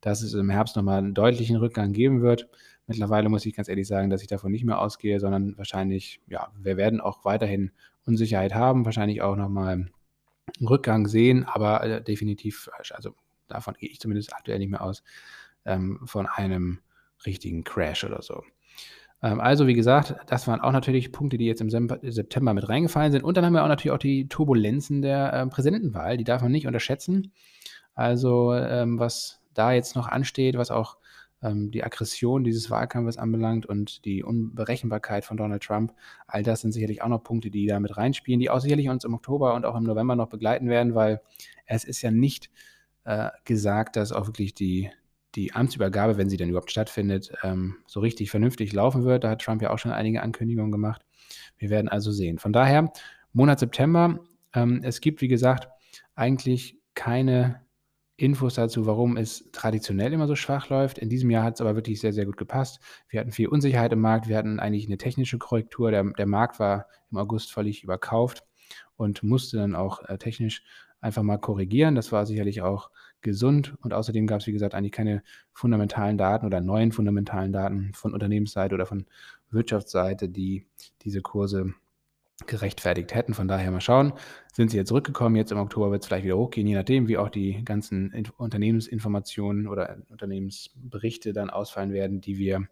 dass 0.00 0.22
es 0.22 0.34
im 0.34 0.50
Herbst 0.50 0.76
nochmal 0.76 0.98
einen 0.98 1.14
deutlichen 1.14 1.56
Rückgang 1.56 1.92
geben 1.92 2.22
wird. 2.22 2.48
Mittlerweile 2.86 3.28
muss 3.28 3.44
ich 3.46 3.54
ganz 3.54 3.68
ehrlich 3.68 3.88
sagen, 3.88 4.10
dass 4.10 4.22
ich 4.22 4.28
davon 4.28 4.52
nicht 4.52 4.64
mehr 4.64 4.80
ausgehe, 4.80 5.18
sondern 5.18 5.58
wahrscheinlich, 5.58 6.20
ja, 6.28 6.48
wir 6.58 6.76
werden 6.76 7.00
auch 7.00 7.24
weiterhin 7.24 7.72
Unsicherheit 8.04 8.54
haben, 8.54 8.84
wahrscheinlich 8.84 9.22
auch 9.22 9.36
nochmal 9.36 9.72
einen 9.72 9.90
Rückgang 10.68 11.08
sehen, 11.08 11.44
aber 11.44 11.82
äh, 11.82 12.02
definitiv, 12.02 12.70
also 12.94 13.14
davon 13.48 13.74
gehe 13.74 13.90
ich 13.90 14.00
zumindest 14.00 14.32
aktuell 14.32 14.58
nicht 14.58 14.70
mehr 14.70 14.82
aus, 14.82 15.02
ähm, 15.64 16.00
von 16.04 16.26
einem 16.26 16.78
richtigen 17.24 17.64
Crash 17.64 18.04
oder 18.04 18.22
so. 18.22 18.42
Ähm, 19.22 19.40
also, 19.40 19.66
wie 19.66 19.74
gesagt, 19.74 20.14
das 20.26 20.46
waren 20.46 20.60
auch 20.60 20.72
natürlich 20.72 21.12
Punkte, 21.12 21.38
die 21.38 21.46
jetzt 21.46 21.60
im 21.60 21.70
September 21.70 22.54
mit 22.54 22.68
reingefallen 22.68 23.12
sind. 23.12 23.24
Und 23.24 23.36
dann 23.36 23.44
haben 23.44 23.54
wir 23.54 23.64
auch 23.64 23.68
natürlich 23.68 23.92
auch 23.92 23.98
die 23.98 24.28
Turbulenzen 24.28 25.02
der 25.02 25.32
äh, 25.32 25.46
Präsidentenwahl, 25.46 26.16
die 26.16 26.24
darf 26.24 26.42
man 26.42 26.52
nicht 26.52 26.66
unterschätzen. 26.66 27.32
Also, 27.94 28.54
ähm, 28.54 28.98
was 28.98 29.40
da 29.58 29.72
jetzt 29.72 29.96
noch 29.96 30.08
ansteht, 30.08 30.56
was 30.56 30.70
auch 30.70 30.96
ähm, 31.42 31.70
die 31.70 31.84
Aggression 31.84 32.44
dieses 32.44 32.70
Wahlkampfes 32.70 33.18
anbelangt 33.18 33.66
und 33.66 34.04
die 34.04 34.22
Unberechenbarkeit 34.22 35.24
von 35.24 35.36
Donald 35.36 35.62
Trump, 35.62 35.92
all 36.26 36.42
das 36.42 36.62
sind 36.62 36.72
sicherlich 36.72 37.02
auch 37.02 37.08
noch 37.08 37.22
Punkte, 37.22 37.50
die 37.50 37.66
da 37.66 37.80
mit 37.80 37.96
reinspielen, 37.96 38.40
die 38.40 38.50
auch 38.50 38.60
sicherlich 38.60 38.88
uns 38.88 39.04
im 39.04 39.14
Oktober 39.14 39.54
und 39.54 39.64
auch 39.64 39.76
im 39.76 39.84
November 39.84 40.16
noch 40.16 40.28
begleiten 40.28 40.68
werden, 40.68 40.94
weil 40.94 41.20
es 41.66 41.84
ist 41.84 42.02
ja 42.02 42.10
nicht 42.10 42.50
äh, 43.04 43.30
gesagt, 43.44 43.96
dass 43.96 44.12
auch 44.12 44.26
wirklich 44.26 44.54
die, 44.54 44.90
die 45.34 45.52
Amtsübergabe, 45.52 46.16
wenn 46.16 46.30
sie 46.30 46.36
denn 46.36 46.48
überhaupt 46.48 46.70
stattfindet, 46.70 47.32
ähm, 47.42 47.76
so 47.86 48.00
richtig 48.00 48.30
vernünftig 48.30 48.72
laufen 48.72 49.04
wird. 49.04 49.24
Da 49.24 49.30
hat 49.30 49.42
Trump 49.42 49.62
ja 49.62 49.70
auch 49.70 49.78
schon 49.78 49.92
einige 49.92 50.22
Ankündigungen 50.22 50.72
gemacht. 50.72 51.02
Wir 51.58 51.70
werden 51.70 51.88
also 51.88 52.12
sehen. 52.12 52.38
Von 52.38 52.52
daher, 52.52 52.92
Monat 53.32 53.60
September, 53.60 54.20
ähm, 54.54 54.80
es 54.82 55.00
gibt, 55.00 55.20
wie 55.20 55.28
gesagt, 55.28 55.68
eigentlich 56.14 56.78
keine 56.94 57.65
Infos 58.16 58.54
dazu, 58.54 58.86
warum 58.86 59.16
es 59.16 59.50
traditionell 59.52 60.12
immer 60.12 60.26
so 60.26 60.36
schwach 60.36 60.70
läuft. 60.70 60.98
In 60.98 61.10
diesem 61.10 61.30
Jahr 61.30 61.44
hat 61.44 61.54
es 61.54 61.60
aber 61.60 61.74
wirklich 61.74 62.00
sehr, 62.00 62.14
sehr 62.14 62.24
gut 62.24 62.38
gepasst. 62.38 62.80
Wir 63.08 63.20
hatten 63.20 63.32
viel 63.32 63.48
Unsicherheit 63.48 63.92
im 63.92 64.00
Markt, 64.00 64.28
wir 64.28 64.38
hatten 64.38 64.58
eigentlich 64.58 64.86
eine 64.86 64.96
technische 64.96 65.38
Korrektur. 65.38 65.90
Der, 65.90 66.02
der 66.02 66.26
Markt 66.26 66.58
war 66.58 66.86
im 67.10 67.18
August 67.18 67.52
völlig 67.52 67.84
überkauft 67.84 68.42
und 68.96 69.22
musste 69.22 69.58
dann 69.58 69.74
auch 69.74 70.02
äh, 70.08 70.16
technisch 70.16 70.62
einfach 71.00 71.22
mal 71.22 71.36
korrigieren. 71.36 71.94
Das 71.94 72.10
war 72.10 72.24
sicherlich 72.24 72.62
auch 72.62 72.90
gesund 73.20 73.74
und 73.82 73.92
außerdem 73.92 74.26
gab 74.26 74.40
es, 74.40 74.46
wie 74.46 74.52
gesagt, 74.52 74.74
eigentlich 74.74 74.92
keine 74.92 75.22
fundamentalen 75.52 76.16
Daten 76.16 76.46
oder 76.46 76.60
neuen 76.60 76.92
fundamentalen 76.92 77.52
Daten 77.52 77.92
von 77.92 78.14
Unternehmensseite 78.14 78.74
oder 78.74 78.86
von 78.86 79.06
Wirtschaftsseite, 79.50 80.28
die 80.28 80.66
diese 81.02 81.20
Kurse 81.20 81.74
gerechtfertigt 82.46 83.14
hätten. 83.14 83.34
Von 83.34 83.48
daher 83.48 83.70
mal 83.70 83.80
schauen, 83.80 84.12
sind 84.52 84.70
sie 84.70 84.76
jetzt 84.76 84.88
zurückgekommen. 84.88 85.36
Jetzt 85.36 85.52
im 85.52 85.58
Oktober 85.58 85.90
wird 85.90 86.02
es 86.02 86.06
vielleicht 86.06 86.24
wieder 86.24 86.36
hochgehen, 86.36 86.66
je 86.66 86.74
nachdem, 86.74 87.08
wie 87.08 87.16
auch 87.16 87.30
die 87.30 87.64
ganzen 87.64 88.12
Unternehmensinformationen 88.36 89.66
oder 89.66 89.98
Unternehmensberichte 90.10 91.32
dann 91.32 91.50
ausfallen 91.50 91.92
werden, 91.92 92.20
die 92.20 92.36
wir 92.36 92.68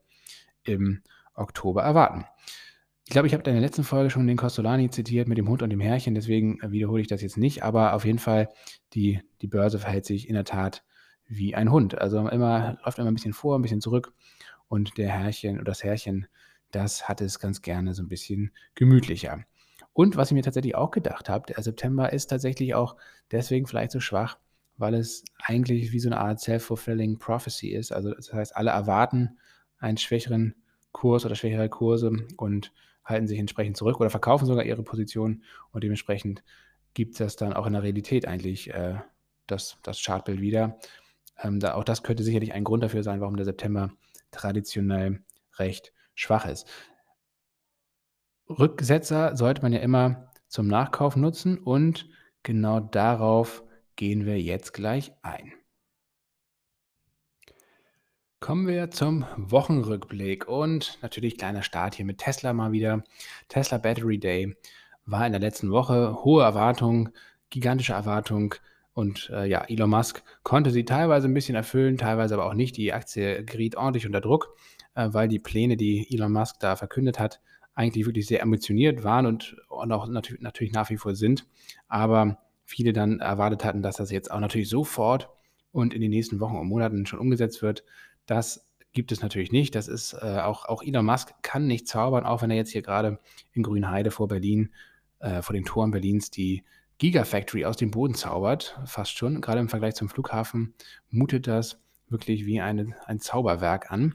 im 0.65 1.03
Oktober 1.35 1.83
erwarten. 1.83 2.25
Ich 3.07 3.11
glaube, 3.11 3.27
ich 3.27 3.35
habe 3.35 3.45
in 3.45 3.55
der 3.55 3.61
letzten 3.61 3.85
Folge 3.85 4.11
schon 4.11 4.27
den 4.27 4.37
Costolani 4.37 4.89
zitiert 4.89 5.29
mit 5.29 5.37
dem 5.37 5.49
Hund 5.49 5.63
und 5.63 5.71
dem 5.71 5.81
Herrchen, 5.81 6.15
deswegen 6.15 6.59
wiederhole 6.63 7.03
ich 7.03 7.09
das 7.09 7.21
jetzt 7.21 7.37
nicht, 7.37 7.63
aber 7.63 7.93
auf 7.93 8.07
jeden 8.07 8.19
Fall, 8.19 8.49
die, 8.95 9.21
die 9.43 9.47
Börse 9.47 9.79
verhält 9.79 10.07
sich 10.07 10.29
in 10.29 10.35
der 10.35 10.45
Tat 10.45 10.85
wie 11.27 11.55
ein 11.55 11.71
Hund. 11.71 11.99
Also 12.01 12.27
immer, 12.29 12.79
läuft 12.83 12.99
immer 12.99 13.11
ein 13.11 13.15
bisschen 13.15 13.35
vor, 13.35 13.59
ein 13.59 13.63
bisschen 13.63 13.83
zurück 13.83 14.15
und 14.69 14.97
der 14.97 15.11
Herrchen 15.11 15.57
oder 15.57 15.65
das 15.65 15.85
Herrchen, 15.85 16.27
das 16.71 17.07
hat 17.07 17.21
es 17.21 17.39
ganz 17.39 17.61
gerne 17.61 17.93
so 17.93 18.03
ein 18.03 18.09
bisschen 18.09 18.53
gemütlicher. 18.75 19.45
Und 19.95 20.17
was 20.17 20.31
ich 20.31 20.35
mir 20.35 20.43
tatsächlich 20.43 20.75
auch 20.75 20.91
gedacht 20.91 21.29
habe, 21.29 21.47
der 21.47 21.63
September 21.63 22.13
ist 22.13 22.27
tatsächlich 22.27 22.75
auch 22.75 22.97
deswegen 23.31 23.67
vielleicht 23.67 23.93
so 23.93 24.01
schwach, 24.01 24.39
weil 24.77 24.95
es 24.95 25.25
eigentlich 25.39 25.93
wie 25.93 26.01
so 26.01 26.09
eine 26.09 26.19
Art 26.19 26.41
self-fulfilling 26.41 27.19
prophecy 27.19 27.69
ist. 27.69 27.93
Also 27.93 28.13
das 28.13 28.33
heißt, 28.33 28.57
alle 28.57 28.71
erwarten 28.71 29.39
einen 29.79 29.97
schwächeren 29.97 30.57
Kurs 30.93 31.25
oder 31.25 31.37
schwächere 31.37 31.69
Kurse 31.69 32.13
und 32.37 32.73
halten 33.05 33.29
sich 33.29 33.39
entsprechend 33.39 33.77
zurück 33.77 34.01
oder 34.01 34.11
verkaufen 34.11 34.47
sogar 34.47 34.65
ihre 34.65 34.83
Position 34.83 35.43
und 35.71 35.85
dementsprechend 35.85 36.43
gibt 36.95 37.21
es 37.21 37.37
dann 37.37 37.53
auch 37.53 37.67
in 37.67 37.75
der 37.75 37.83
Realität 37.83 38.27
eigentlich 38.27 38.73
äh, 38.73 38.97
das, 39.47 39.79
das 39.83 40.03
Chartbild 40.03 40.41
wieder. 40.41 40.79
Ähm, 41.43 41.61
da, 41.61 41.75
auch 41.75 41.85
das 41.85 42.03
könnte 42.03 42.23
sicherlich 42.23 42.53
ein 42.53 42.65
Grund 42.65 42.83
dafür 42.83 43.03
sein, 43.03 43.21
warum 43.21 43.37
der 43.37 43.45
September 43.45 43.91
traditionell 44.31 45.23
recht 45.59 45.93
schwach 46.15 46.47
ist. 46.47 46.67
Rücksetzer 48.49 49.37
sollte 49.37 49.63
man 49.63 49.73
ja 49.73 49.81
immer 49.81 50.31
zum 50.49 50.67
Nachkauf 50.67 51.17
nutzen 51.17 51.59
und 51.59 52.09
genau 52.43 52.81
darauf 52.81 53.63
gehen 53.97 54.27
wir 54.27 54.41
jetzt 54.41 54.75
gleich 54.75 55.13
ein. 55.23 55.53
Kommen 58.41 58.67
wir 58.67 58.91
zum 58.91 59.25
Wochenrückblick 59.39 60.47
und 60.47 60.99
natürlich 61.01 61.39
kleiner 61.39 61.63
Start 61.63 61.95
hier 61.95 62.05
mit 62.05 62.19
Tesla 62.19 62.53
mal 62.53 62.73
wieder. 62.73 63.03
Tesla 63.49 63.79
Battery 63.79 64.19
Day 64.19 64.55
war 65.07 65.25
in 65.25 65.33
der 65.33 65.41
letzten 65.41 65.71
Woche 65.71 66.23
hohe 66.25 66.43
Erwartung, 66.43 67.09
gigantische 67.49 67.95
Erwartung 67.95 68.55
und 68.93 69.31
äh, 69.31 69.47
ja, 69.47 69.65
Elon 69.65 69.89
Musk 69.89 70.23
konnte 70.43 70.71
sie 70.71 70.85
teilweise 70.85 71.27
ein 71.27 71.35
bisschen 71.35 71.57
erfüllen, 71.57 71.97
teilweise 71.97 72.35
aber 72.35 72.45
auch 72.47 72.55
nicht. 72.55 72.77
Die 72.77 72.93
Aktie 72.93 73.45
geriet 73.45 73.77
ordentlich 73.77 74.07
unter 74.07 74.21
Druck, 74.21 74.55
äh, 74.95 75.09
weil 75.11 75.29
die 75.29 75.39
Pläne, 75.39 75.77
die 75.77 76.07
Elon 76.15 76.33
Musk 76.33 76.61
da 76.61 76.77
verkündet 76.77 77.19
hat, 77.19 77.41
eigentlich 77.75 78.07
wirklich 78.07 78.27
sehr 78.27 78.43
ambitioniert 78.43 79.05
waren 79.05 79.27
und, 79.27 79.57
und 79.69 79.93
auch 79.93 80.07
natürlich, 80.07 80.43
natürlich 80.43 80.73
nach 80.73 80.91
wie 80.91 80.97
vor 80.97 81.15
sind. 81.15 81.47
Aber 81.89 82.39
viele 82.65 82.93
dann 82.93 83.21
erwartet 83.21 83.65
hatten, 83.65 83.83
dass 83.83 83.97
das 83.97 84.11
jetzt 84.11 84.31
auch 84.31 84.41
natürlich 84.41 84.69
sofort 84.69 85.29
und 85.73 85.93
in 85.93 86.01
den 86.01 86.11
nächsten 86.11 86.41
Wochen 86.41 86.57
und 86.57 86.69
Monaten 86.69 87.07
schon 87.07 87.19
umgesetzt 87.19 87.63
wird. 87.63 87.85
Das 88.27 88.67
gibt 88.93 89.11
es 89.13 89.23
natürlich 89.23 89.53
nicht. 89.53 89.75
Das 89.75 89.89
ist 89.89 90.15
äh, 90.15 90.39
auch, 90.39 90.67
auch 90.67 90.83
Elon 90.83 91.05
Musk 91.05 91.35
kann 91.43 91.67
nicht 91.67 91.89
zaubern, 91.89 92.25
auch 92.25 92.43
wenn 92.43 92.51
er 92.51 92.57
jetzt 92.57 92.71
hier 92.71 92.83
gerade 92.83 93.19
in 93.53 93.65
Grünheide 93.65 94.11
vor 94.11 94.29
Berlin, 94.29 94.73
äh, 95.19 95.43
vor 95.43 95.53
den 95.53 95.65
Toren 95.65 95.91
Berlins, 95.91 96.31
die 96.31 96.63
Gigafactory 96.99 97.65
aus 97.65 97.77
dem 97.77 97.91
Boden 97.91 98.15
zaubert, 98.15 98.79
fast 98.87 99.19
schon. 99.19 99.41
Gerade 99.41 99.61
im 99.61 99.69
Vergleich 99.69 99.97
zum 99.97 100.09
Flughafen 100.09 100.75
mutet 101.11 101.49
das 101.49 101.83
wirklich 102.09 102.47
wie 102.47 102.61
eine, 102.61 102.95
ein 103.07 103.19
Zauberwerk 103.19 103.91
an, 103.91 104.15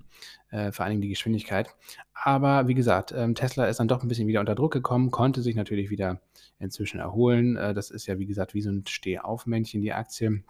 äh, 0.51 0.71
vor 0.71 0.83
allen 0.85 0.91
Dingen 0.91 1.01
die 1.01 1.09
Geschwindigkeit. 1.09 1.75
Aber 2.13 2.67
wie 2.67 2.73
gesagt, 2.73 3.13
ähm, 3.15 3.35
Tesla 3.35 3.67
ist 3.67 3.79
dann 3.79 3.87
doch 3.87 4.01
ein 4.01 4.07
bisschen 4.07 4.27
wieder 4.27 4.39
unter 4.39 4.55
Druck 4.55 4.73
gekommen, 4.73 5.11
konnte 5.11 5.41
sich 5.41 5.55
natürlich 5.55 5.89
wieder 5.89 6.21
inzwischen 6.59 6.99
erholen. 6.99 7.55
Äh, 7.55 7.73
das 7.73 7.91
ist 7.91 8.07
ja, 8.07 8.19
wie 8.19 8.25
gesagt, 8.25 8.53
wie 8.53 8.61
so 8.61 8.69
ein 8.69 8.85
Stehaufmännchen, 8.87 9.81
die 9.81 9.93
Aktie. 9.93 10.43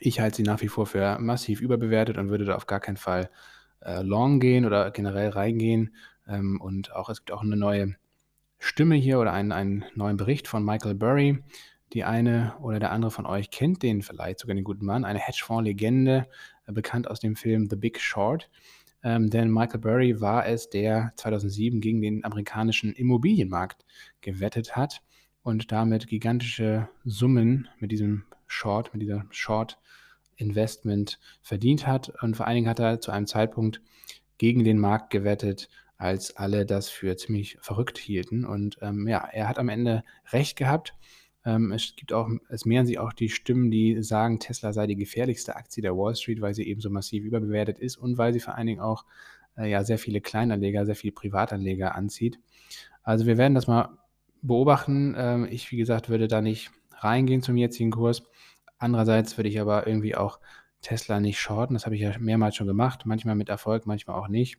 Ich 0.00 0.20
halte 0.20 0.36
sie 0.36 0.42
nach 0.42 0.62
wie 0.62 0.68
vor 0.68 0.86
für 0.86 1.18
massiv 1.18 1.60
überbewertet 1.60 2.18
und 2.18 2.30
würde 2.30 2.44
da 2.44 2.56
auf 2.56 2.66
gar 2.66 2.80
keinen 2.80 2.96
Fall 2.96 3.30
äh, 3.80 4.02
long 4.02 4.40
gehen 4.40 4.64
oder 4.64 4.90
generell 4.90 5.30
reingehen. 5.30 5.94
Ähm, 6.26 6.60
und 6.60 6.92
auch 6.94 7.08
es 7.08 7.18
gibt 7.18 7.32
auch 7.32 7.42
eine 7.42 7.56
neue 7.56 7.96
Stimme 8.58 8.94
hier 8.94 9.18
oder 9.18 9.32
einen, 9.32 9.52
einen 9.52 9.84
neuen 9.94 10.16
Bericht 10.16 10.48
von 10.48 10.64
Michael 10.64 10.94
Burry. 10.94 11.42
Die 11.92 12.04
eine 12.04 12.54
oder 12.60 12.78
der 12.78 12.90
andere 12.90 13.10
von 13.10 13.26
euch 13.26 13.50
kennt 13.50 13.82
den 13.82 14.00
vielleicht, 14.00 14.38
sogar 14.38 14.54
den 14.54 14.64
guten 14.64 14.86
Mann, 14.86 15.04
eine 15.04 15.18
Hedgefonds-Legende, 15.18 16.26
äh, 16.66 16.72
bekannt 16.72 17.10
aus 17.10 17.20
dem 17.20 17.36
Film 17.36 17.68
The 17.68 17.76
Big 17.76 18.00
Short. 18.00 18.48
Ähm, 19.04 19.30
denn 19.30 19.50
Michael 19.50 19.80
Burry 19.80 20.20
war 20.20 20.46
es, 20.46 20.70
der 20.70 21.12
2007 21.16 21.80
gegen 21.80 22.00
den 22.00 22.24
amerikanischen 22.24 22.92
Immobilienmarkt 22.92 23.84
gewettet 24.20 24.76
hat 24.76 25.02
und 25.42 25.72
damit 25.72 26.06
gigantische 26.06 26.88
Summen 27.04 27.68
mit 27.78 27.90
diesem 27.90 28.24
Short, 28.46 28.92
mit 28.92 29.02
dieser 29.02 29.26
Short 29.30 29.78
Investment 30.36 31.18
verdient 31.42 31.86
hat. 31.86 32.12
Und 32.22 32.36
vor 32.36 32.46
allen 32.46 32.56
Dingen 32.56 32.68
hat 32.68 32.80
er 32.80 33.00
zu 33.00 33.10
einem 33.10 33.26
Zeitpunkt 33.26 33.80
gegen 34.38 34.64
den 34.64 34.78
Markt 34.78 35.10
gewettet, 35.10 35.68
als 35.96 36.36
alle 36.36 36.66
das 36.66 36.88
für 36.88 37.16
ziemlich 37.16 37.58
verrückt 37.60 37.98
hielten. 37.98 38.44
Und 38.44 38.76
ähm, 38.82 39.06
ja, 39.08 39.28
er 39.32 39.48
hat 39.48 39.58
am 39.58 39.68
Ende 39.68 40.02
recht 40.32 40.56
gehabt. 40.56 40.94
Ähm, 41.44 41.72
es 41.72 41.94
gibt 41.96 42.12
auch, 42.12 42.30
es 42.48 42.64
mehren 42.64 42.86
sich 42.86 42.98
auch 42.98 43.12
die 43.12 43.28
Stimmen, 43.28 43.70
die 43.70 44.02
sagen, 44.02 44.38
Tesla 44.38 44.72
sei 44.72 44.86
die 44.86 44.96
gefährlichste 44.96 45.56
Aktie 45.56 45.82
der 45.82 45.96
Wall 45.96 46.14
Street, 46.14 46.40
weil 46.40 46.54
sie 46.54 46.66
eben 46.66 46.80
so 46.80 46.90
massiv 46.90 47.24
überbewertet 47.24 47.78
ist 47.78 47.96
und 47.96 48.18
weil 48.18 48.32
sie 48.32 48.40
vor 48.40 48.54
allen 48.54 48.66
Dingen 48.66 48.80
auch 48.80 49.04
äh, 49.56 49.70
ja, 49.70 49.84
sehr 49.84 49.98
viele 49.98 50.20
Kleinanleger, 50.20 50.86
sehr 50.86 50.96
viele 50.96 51.12
Privatanleger 51.12 51.94
anzieht. 51.94 52.38
Also 53.02 53.26
wir 53.26 53.38
werden 53.38 53.54
das 53.54 53.66
mal 53.66 53.98
beobachten. 54.42 55.14
Ähm, 55.16 55.48
ich, 55.50 55.70
wie 55.72 55.76
gesagt, 55.76 56.08
würde 56.08 56.28
da 56.28 56.40
nicht 56.40 56.70
reingehen 56.98 57.42
zum 57.42 57.56
jetzigen 57.56 57.90
Kurs. 57.90 58.22
Andererseits 58.78 59.36
würde 59.36 59.48
ich 59.48 59.60
aber 59.60 59.86
irgendwie 59.86 60.14
auch 60.14 60.38
Tesla 60.80 61.20
nicht 61.20 61.40
shorten. 61.40 61.74
Das 61.74 61.86
habe 61.86 61.94
ich 61.94 62.02
ja 62.02 62.16
mehrmals 62.18 62.56
schon 62.56 62.66
gemacht, 62.66 63.06
manchmal 63.06 63.36
mit 63.36 63.48
Erfolg, 63.48 63.86
manchmal 63.86 64.16
auch 64.16 64.28
nicht. 64.28 64.58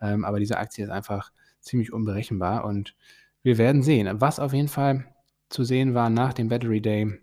Ähm, 0.00 0.24
aber 0.24 0.38
diese 0.38 0.58
Aktie 0.58 0.84
ist 0.84 0.90
einfach 0.90 1.32
ziemlich 1.60 1.92
unberechenbar 1.92 2.64
und 2.64 2.94
wir 3.42 3.58
werden 3.58 3.82
sehen. 3.82 4.20
Was 4.20 4.40
auf 4.40 4.52
jeden 4.52 4.68
Fall 4.68 5.06
zu 5.54 5.62
sehen 5.62 5.94
war 5.94 6.10
nach 6.10 6.34
dem 6.34 6.48
Battery 6.48 6.80
Day, 6.80 7.16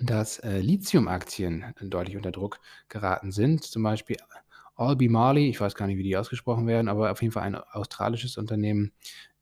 dass 0.00 0.38
äh, 0.40 0.60
Lithium-Aktien 0.60 1.64
deutlich 1.80 2.14
unter 2.14 2.30
Druck 2.30 2.60
geraten 2.90 3.32
sind. 3.32 3.64
Zum 3.64 3.82
Beispiel 3.82 4.18
Albemarle, 4.76 5.40
ich 5.40 5.58
weiß 5.58 5.74
gar 5.74 5.86
nicht, 5.86 5.96
wie 5.96 6.02
die 6.02 6.16
ausgesprochen 6.16 6.66
werden, 6.66 6.88
aber 6.88 7.10
auf 7.10 7.22
jeden 7.22 7.32
Fall 7.32 7.44
ein 7.44 7.54
australisches 7.54 8.36
Unternehmen, 8.36 8.92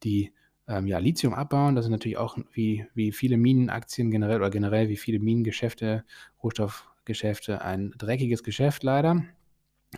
die 0.04 0.32
ähm, 0.68 0.86
ja, 0.86 0.98
Lithium 0.98 1.34
abbauen. 1.34 1.74
Das 1.74 1.86
ist 1.86 1.90
natürlich 1.90 2.16
auch 2.16 2.38
wie, 2.52 2.86
wie 2.94 3.10
viele 3.10 3.36
Minenaktien 3.38 4.12
generell 4.12 4.36
oder 4.36 4.50
generell 4.50 4.88
wie 4.88 4.96
viele 4.96 5.18
Minengeschäfte, 5.18 6.04
Rohstoffgeschäfte 6.40 7.62
ein 7.62 7.92
dreckiges 7.98 8.44
Geschäft 8.44 8.84
leider. 8.84 9.24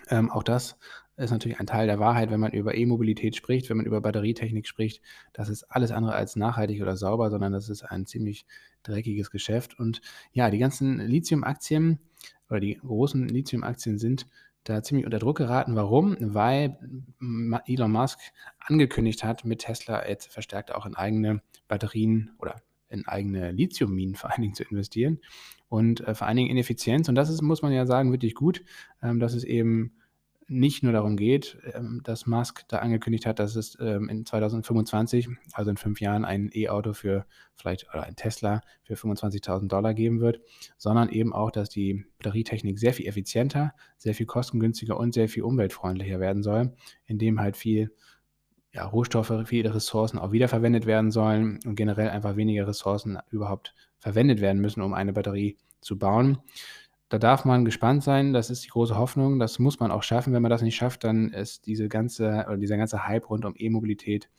Ähm, 0.09 0.31
auch 0.31 0.45
das 0.45 0.79
ist 1.21 1.31
natürlich 1.31 1.61
ein 1.61 1.67
Teil 1.67 1.87
der 1.87 1.99
Wahrheit, 1.99 2.31
wenn 2.31 2.41
man 2.41 2.53
über 2.53 2.75
E-Mobilität 2.75 3.37
spricht, 3.37 3.69
wenn 3.69 3.77
man 3.77 3.87
über 3.87 4.01
Batterietechnik 4.01 4.67
spricht. 4.67 5.03
Das 5.33 5.49
ist 5.49 5.65
alles 5.65 5.93
andere 5.93 6.15
als 6.15 6.37
nachhaltig 6.37 6.83
oder 6.83 6.97
sauber, 6.97 7.31
sondern 7.31 7.53
das 7.53 7.69
ist 7.69 7.83
ein 7.83 8.07
ziemlich 8.07 8.47
dreckiges 8.83 9.31
Geschäft. 9.31 9.79
Und 9.79 10.01
ja, 10.33 10.51
die 10.51 10.59
ganzen 10.59 10.99
Lithium-Aktien 10.99 11.99
oder 12.49 12.61
die 12.61 12.77
großen 12.77 13.29
Lithium-Aktien 13.29 13.99
sind 13.99 14.27
da 14.65 14.83
ziemlich 14.83 15.07
unter 15.07 15.19
Druck 15.19 15.39
geraten. 15.39 15.77
Warum? 15.77 16.17
Weil 16.21 16.79
Elon 17.67 17.93
Musk 17.93 18.19
angekündigt 18.59 19.25
hat, 19.25 19.45
mit 19.45 19.61
Tesla 19.61 20.07
jetzt 20.09 20.33
verstärkt 20.33 20.75
auch 20.75 20.87
in 20.87 20.95
eigene 20.95 21.43
Batterien 21.69 22.33
oder 22.39 22.63
in 22.89 23.07
eigene 23.07 23.53
Lithiumminen 23.53 24.17
vor 24.17 24.31
allen 24.31 24.43
Dingen 24.43 24.55
zu 24.55 24.65
investieren 24.65 25.21
und 25.69 26.01
äh, 26.01 26.15
vor 26.15 26.27
allen 26.27 26.37
Dingen 26.37 26.51
in 26.51 26.59
Effizienz. 26.59 27.09
Und 27.09 27.15
das 27.15 27.31
ist, 27.31 27.41
muss 27.41 27.63
man 27.63 27.73
ja 27.73 27.87
sagen, 27.87 28.11
wirklich 28.11 28.35
gut, 28.35 28.63
ähm, 29.03 29.21
dass 29.21 29.35
es 29.35 29.45
eben 29.45 29.93
nicht 30.51 30.83
nur 30.83 30.93
darum 30.93 31.17
geht, 31.17 31.59
ähm, 31.75 32.01
dass 32.03 32.27
Musk 32.27 32.65
da 32.67 32.81
angekündigt 32.81 33.25
hat, 33.25 33.39
dass 33.39 33.55
es 33.55 33.79
ähm, 33.81 34.09
in 34.09 34.27
2025, 34.27 35.29
also 35.53 35.71
in 35.71 35.77
fünf 35.77 36.01
Jahren, 36.01 36.25
ein 36.25 36.51
E-Auto 36.53 36.93
für 36.93 37.25
vielleicht 37.55 37.89
oder 37.91 38.03
ein 38.03 38.17
Tesla 38.17 38.61
für 38.83 38.95
25.000 38.95 39.69
Dollar 39.69 39.95
geben 39.95 40.21
wird, 40.21 40.41
sondern 40.77 41.09
eben 41.09 41.33
auch, 41.33 41.53
dass 41.53 41.69
die 41.69 42.05
Batterietechnik 42.19 42.81
sehr 42.81 42.93
viel 42.93 43.07
effizienter, 43.07 43.75
sehr 43.97 44.15
viel 44.15 44.27
kostengünstiger 44.27 44.99
und 44.99 45.15
sehr 45.15 45.29
viel 45.29 45.45
umweltfreundlicher 45.45 46.19
werden 46.19 46.43
soll, 46.43 46.75
indem 47.07 47.41
halt 47.41 47.57
viel 47.57 47.93
ja, 48.73 48.85
Rohstoffe, 48.85 49.33
viele 49.47 49.73
Ressourcen 49.73 50.19
auch 50.19 50.33
wiederverwendet 50.33 50.85
werden 50.85 51.13
sollen 51.13 51.61
und 51.65 51.77
generell 51.77 52.09
einfach 52.09 52.35
weniger 52.35 52.67
Ressourcen 52.67 53.19
überhaupt 53.31 53.73
verwendet 53.99 54.41
werden 54.41 54.61
müssen, 54.61 54.83
um 54.83 54.95
eine 54.95 55.13
Batterie 55.13 55.59
zu 55.81 55.97
bauen. 55.97 56.39
Da 57.11 57.19
darf 57.19 57.45
man 57.45 57.65
gespannt 57.65 58.05
sein, 58.05 58.33
das 58.33 58.51
ist 58.51 58.65
die 58.65 58.69
große 58.69 58.97
Hoffnung, 58.97 59.41
das 59.41 59.59
muss 59.59 59.81
man 59.81 59.91
auch 59.91 60.05
schaffen. 60.05 60.33
Wenn 60.33 60.43
man 60.43 60.51
das 60.51 60.63
nicht 60.63 60.77
schafft, 60.77 61.03
dann 61.03 61.31
ist 61.33 61.67
diese 61.67 61.89
ganze 61.89 62.45
oder 62.47 62.57
dieser 62.57 62.77
ganze 62.77 63.07
Hype 63.07 63.29
rund 63.29 63.45
um 63.45 63.55
E-Mobilität 63.57 64.31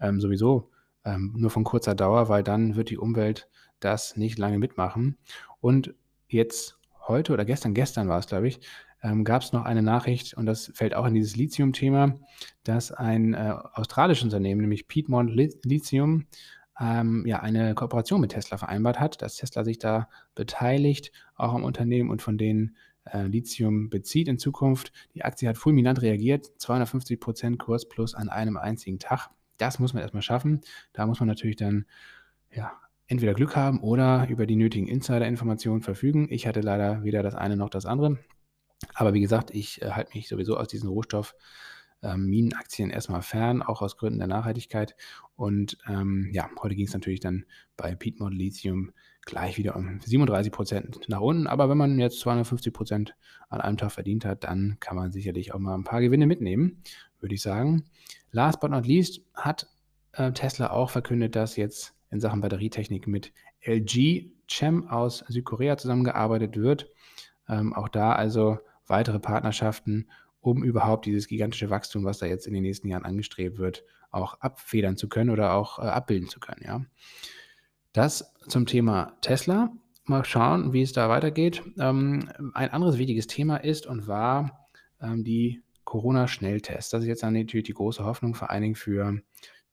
ähm, 0.00 0.20
sowieso 0.20 0.70
ähm, 1.04 1.34
nur 1.36 1.50
von 1.50 1.64
kurzer 1.64 1.94
Dauer, 1.94 2.30
weil 2.30 2.42
dann 2.42 2.76
wird 2.76 2.88
die 2.88 2.96
Umwelt 2.96 3.48
das 3.78 4.16
nicht 4.16 4.38
lange 4.38 4.58
mitmachen. 4.58 5.18
Und 5.60 5.94
jetzt 6.26 6.78
heute 7.06 7.34
oder 7.34 7.44
gestern, 7.44 7.74
gestern 7.74 8.08
war 8.08 8.18
es, 8.18 8.26
glaube 8.26 8.48
ich, 8.48 8.60
ähm, 9.02 9.24
gab 9.24 9.42
es 9.42 9.52
noch 9.52 9.66
eine 9.66 9.82
Nachricht, 9.82 10.32
und 10.32 10.46
das 10.46 10.72
fällt 10.74 10.94
auch 10.94 11.04
in 11.04 11.12
dieses 11.12 11.36
Lithium-Thema, 11.36 12.14
dass 12.62 12.90
ein 12.90 13.34
äh, 13.34 13.54
australisches 13.74 14.24
Unternehmen, 14.24 14.62
nämlich 14.62 14.88
Piedmont 14.88 15.30
Lithium, 15.30 16.24
ähm, 16.80 17.24
ja, 17.26 17.40
eine 17.40 17.74
Kooperation 17.74 18.20
mit 18.20 18.32
Tesla 18.32 18.56
vereinbart 18.56 19.00
hat, 19.00 19.22
dass 19.22 19.36
Tesla 19.36 19.64
sich 19.64 19.78
da 19.78 20.08
beteiligt, 20.34 21.12
auch 21.36 21.54
am 21.54 21.64
Unternehmen 21.64 22.10
und 22.10 22.22
von 22.22 22.38
denen 22.38 22.76
äh, 23.04 23.22
Lithium 23.22 23.90
bezieht 23.90 24.28
in 24.28 24.38
Zukunft. 24.38 24.92
Die 25.14 25.24
Aktie 25.24 25.48
hat 25.48 25.58
fulminant 25.58 26.02
reagiert, 26.02 26.50
250 26.58 27.20
Prozent 27.20 27.58
Kurs 27.58 27.88
plus 27.88 28.14
an 28.14 28.28
einem 28.28 28.56
einzigen 28.56 28.98
Tag. 28.98 29.30
Das 29.56 29.78
muss 29.78 29.94
man 29.94 30.02
erstmal 30.02 30.22
schaffen. 30.22 30.62
Da 30.92 31.06
muss 31.06 31.20
man 31.20 31.28
natürlich 31.28 31.56
dann 31.56 31.86
ja, 32.50 32.72
entweder 33.06 33.34
Glück 33.34 33.56
haben 33.56 33.80
oder 33.80 34.26
über 34.28 34.46
die 34.46 34.56
nötigen 34.56 34.88
Insider-Informationen 34.88 35.82
verfügen. 35.82 36.28
Ich 36.30 36.46
hatte 36.46 36.60
leider 36.60 37.04
weder 37.04 37.22
das 37.22 37.34
eine 37.34 37.56
noch 37.56 37.70
das 37.70 37.86
andere. 37.86 38.18
Aber 38.94 39.14
wie 39.14 39.20
gesagt, 39.20 39.50
ich 39.52 39.80
äh, 39.82 39.90
halte 39.90 40.16
mich 40.16 40.28
sowieso 40.28 40.56
aus 40.56 40.68
diesem 40.68 40.88
Rohstoff 40.88 41.34
ähm, 42.04 42.26
Minenaktien 42.26 42.90
erstmal 42.90 43.22
fern, 43.22 43.62
auch 43.62 43.82
aus 43.82 43.96
Gründen 43.96 44.18
der 44.18 44.28
Nachhaltigkeit. 44.28 44.94
Und 45.36 45.78
ähm, 45.88 46.30
ja, 46.32 46.48
heute 46.62 46.74
ging 46.74 46.86
es 46.86 46.92
natürlich 46.92 47.20
dann 47.20 47.44
bei 47.76 47.94
Piedmont 47.94 48.34
Lithium 48.34 48.92
gleich 49.24 49.56
wieder 49.56 49.74
um 49.74 50.00
37 50.00 50.52
Prozent 50.52 51.00
nach 51.08 51.20
unten. 51.20 51.46
Aber 51.46 51.68
wenn 51.68 51.78
man 51.78 51.98
jetzt 51.98 52.20
250 52.20 52.72
Prozent 52.72 53.16
an 53.48 53.60
einem 53.60 53.76
Tag 53.76 53.92
verdient 53.92 54.24
hat, 54.24 54.44
dann 54.44 54.76
kann 54.80 54.96
man 54.96 55.12
sicherlich 55.12 55.54
auch 55.54 55.58
mal 55.58 55.74
ein 55.74 55.84
paar 55.84 56.00
Gewinne 56.00 56.26
mitnehmen, 56.26 56.82
würde 57.20 57.34
ich 57.34 57.42
sagen. 57.42 57.84
Last 58.30 58.60
but 58.60 58.70
not 58.70 58.86
least 58.86 59.22
hat 59.34 59.66
äh, 60.12 60.32
Tesla 60.32 60.70
auch 60.70 60.90
verkündet, 60.90 61.34
dass 61.34 61.56
jetzt 61.56 61.94
in 62.10 62.20
Sachen 62.20 62.40
Batterietechnik 62.40 63.06
mit 63.06 63.32
LG 63.62 64.30
Chem 64.46 64.88
aus 64.88 65.24
Südkorea 65.28 65.76
zusammengearbeitet 65.76 66.56
wird. 66.56 66.88
Ähm, 67.48 67.72
auch 67.72 67.88
da 67.88 68.12
also 68.12 68.58
weitere 68.86 69.18
Partnerschaften 69.18 70.08
um 70.44 70.62
überhaupt 70.62 71.06
dieses 71.06 71.26
gigantische 71.26 71.70
Wachstum, 71.70 72.04
was 72.04 72.18
da 72.18 72.26
jetzt 72.26 72.46
in 72.46 72.52
den 72.52 72.62
nächsten 72.62 72.88
Jahren 72.88 73.04
angestrebt 73.04 73.58
wird, 73.58 73.84
auch 74.10 74.40
abfedern 74.40 74.96
zu 74.96 75.08
können 75.08 75.30
oder 75.30 75.54
auch 75.54 75.78
äh, 75.78 75.82
abbilden 75.82 76.28
zu 76.28 76.38
können. 76.38 76.62
Ja. 76.64 76.84
Das 77.92 78.32
zum 78.48 78.66
Thema 78.66 79.16
Tesla. 79.20 79.72
Mal 80.06 80.24
schauen, 80.24 80.74
wie 80.74 80.82
es 80.82 80.92
da 80.92 81.08
weitergeht. 81.08 81.62
Ähm, 81.78 82.28
ein 82.52 82.70
anderes 82.70 82.98
wichtiges 82.98 83.26
Thema 83.26 83.56
ist 83.56 83.86
und 83.86 84.06
war 84.06 84.68
ähm, 85.00 85.24
die 85.24 85.62
Corona-Schnelltests. 85.84 86.90
Das 86.90 87.02
ist 87.02 87.08
jetzt 87.08 87.22
natürlich 87.22 87.64
die 87.64 87.72
große 87.72 88.04
Hoffnung, 88.04 88.34
vor 88.34 88.50
allen 88.50 88.62
Dingen 88.62 88.74
für 88.74 89.20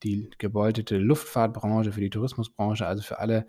die 0.04 0.30
gebeutete 0.38 0.98
Luftfahrtbranche, 0.98 1.92
für 1.92 2.00
die 2.00 2.10
Tourismusbranche, 2.10 2.88
also 2.88 3.04
für 3.04 3.20
alle 3.20 3.46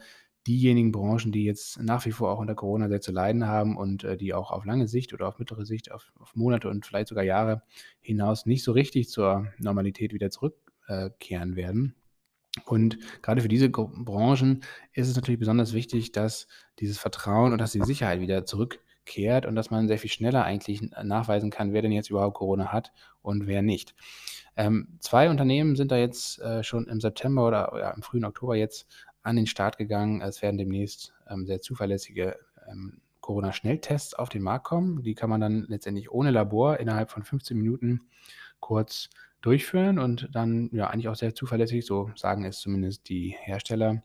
diejenigen 0.46 0.92
Branchen, 0.92 1.32
die 1.32 1.44
jetzt 1.44 1.80
nach 1.80 2.04
wie 2.04 2.12
vor 2.12 2.30
auch 2.30 2.38
unter 2.38 2.54
Corona 2.54 2.88
sehr 2.88 3.00
zu 3.00 3.12
leiden 3.12 3.46
haben 3.46 3.76
und 3.76 4.04
äh, 4.04 4.16
die 4.16 4.34
auch 4.34 4.50
auf 4.50 4.64
lange 4.64 4.88
Sicht 4.88 5.12
oder 5.12 5.28
auf 5.28 5.38
mittlere 5.38 5.64
Sicht, 5.64 5.92
auf, 5.92 6.12
auf, 6.18 6.34
Monate 6.34 6.68
und 6.68 6.84
vielleicht 6.84 7.08
sogar 7.08 7.24
Jahre 7.24 7.62
hinaus 8.00 8.46
nicht 8.46 8.64
so 8.64 8.72
richtig 8.72 9.08
zur 9.08 9.46
Normalität 9.58 10.12
wieder 10.12 10.30
zurückkehren 10.30 11.52
äh, 11.52 11.56
werden. 11.56 11.94
Und 12.66 12.98
gerade 13.22 13.40
für 13.40 13.48
diese 13.48 13.70
Branchen 13.70 14.62
ist 14.92 15.08
es 15.08 15.16
natürlich 15.16 15.38
besonders 15.38 15.72
wichtig, 15.72 16.12
dass 16.12 16.48
dieses 16.80 16.98
Vertrauen 16.98 17.52
und 17.52 17.58
dass 17.58 17.72
die 17.72 17.82
Sicherheit 17.82 18.20
wieder 18.20 18.44
zurückkehrt 18.44 19.46
und 19.46 19.54
dass 19.54 19.70
man 19.70 19.88
sehr 19.88 19.98
viel 19.98 20.10
schneller 20.10 20.44
eigentlich 20.44 20.82
nachweisen 21.02 21.50
kann, 21.50 21.72
wer 21.72 21.80
denn 21.80 21.92
jetzt 21.92 22.10
überhaupt 22.10 22.36
Corona 22.36 22.70
hat 22.70 22.92
und 23.22 23.46
wer 23.46 23.62
nicht. 23.62 23.94
Ähm, 24.54 24.98
zwei 25.00 25.30
Unternehmen 25.30 25.76
sind 25.76 25.90
da 25.92 25.96
jetzt 25.96 26.40
äh, 26.40 26.62
schon 26.62 26.86
im 26.88 27.00
September 27.00 27.46
oder 27.46 27.72
ja, 27.78 27.90
im 27.92 28.02
frühen 28.02 28.24
Oktober 28.24 28.54
jetzt 28.54 28.86
an 29.22 29.36
den 29.36 29.46
Start 29.46 29.78
gegangen. 29.78 30.20
Es 30.20 30.42
werden 30.42 30.58
demnächst 30.58 31.12
ähm, 31.28 31.46
sehr 31.46 31.60
zuverlässige 31.60 32.38
ähm, 32.70 33.00
Corona-Schnelltests 33.20 34.14
auf 34.14 34.28
den 34.28 34.42
Markt 34.42 34.64
kommen. 34.64 35.02
Die 35.02 35.14
kann 35.14 35.30
man 35.30 35.40
dann 35.40 35.64
letztendlich 35.68 36.10
ohne 36.10 36.30
Labor 36.30 36.78
innerhalb 36.78 37.10
von 37.10 37.22
15 37.22 37.56
Minuten 37.56 38.02
kurz 38.60 39.08
durchführen 39.40 39.98
und 39.98 40.28
dann 40.32 40.70
ja 40.72 40.88
eigentlich 40.88 41.08
auch 41.08 41.16
sehr 41.16 41.34
zuverlässig, 41.34 41.84
so 41.84 42.10
sagen 42.14 42.44
es 42.44 42.60
zumindest 42.60 43.08
die 43.08 43.34
Hersteller, 43.38 44.02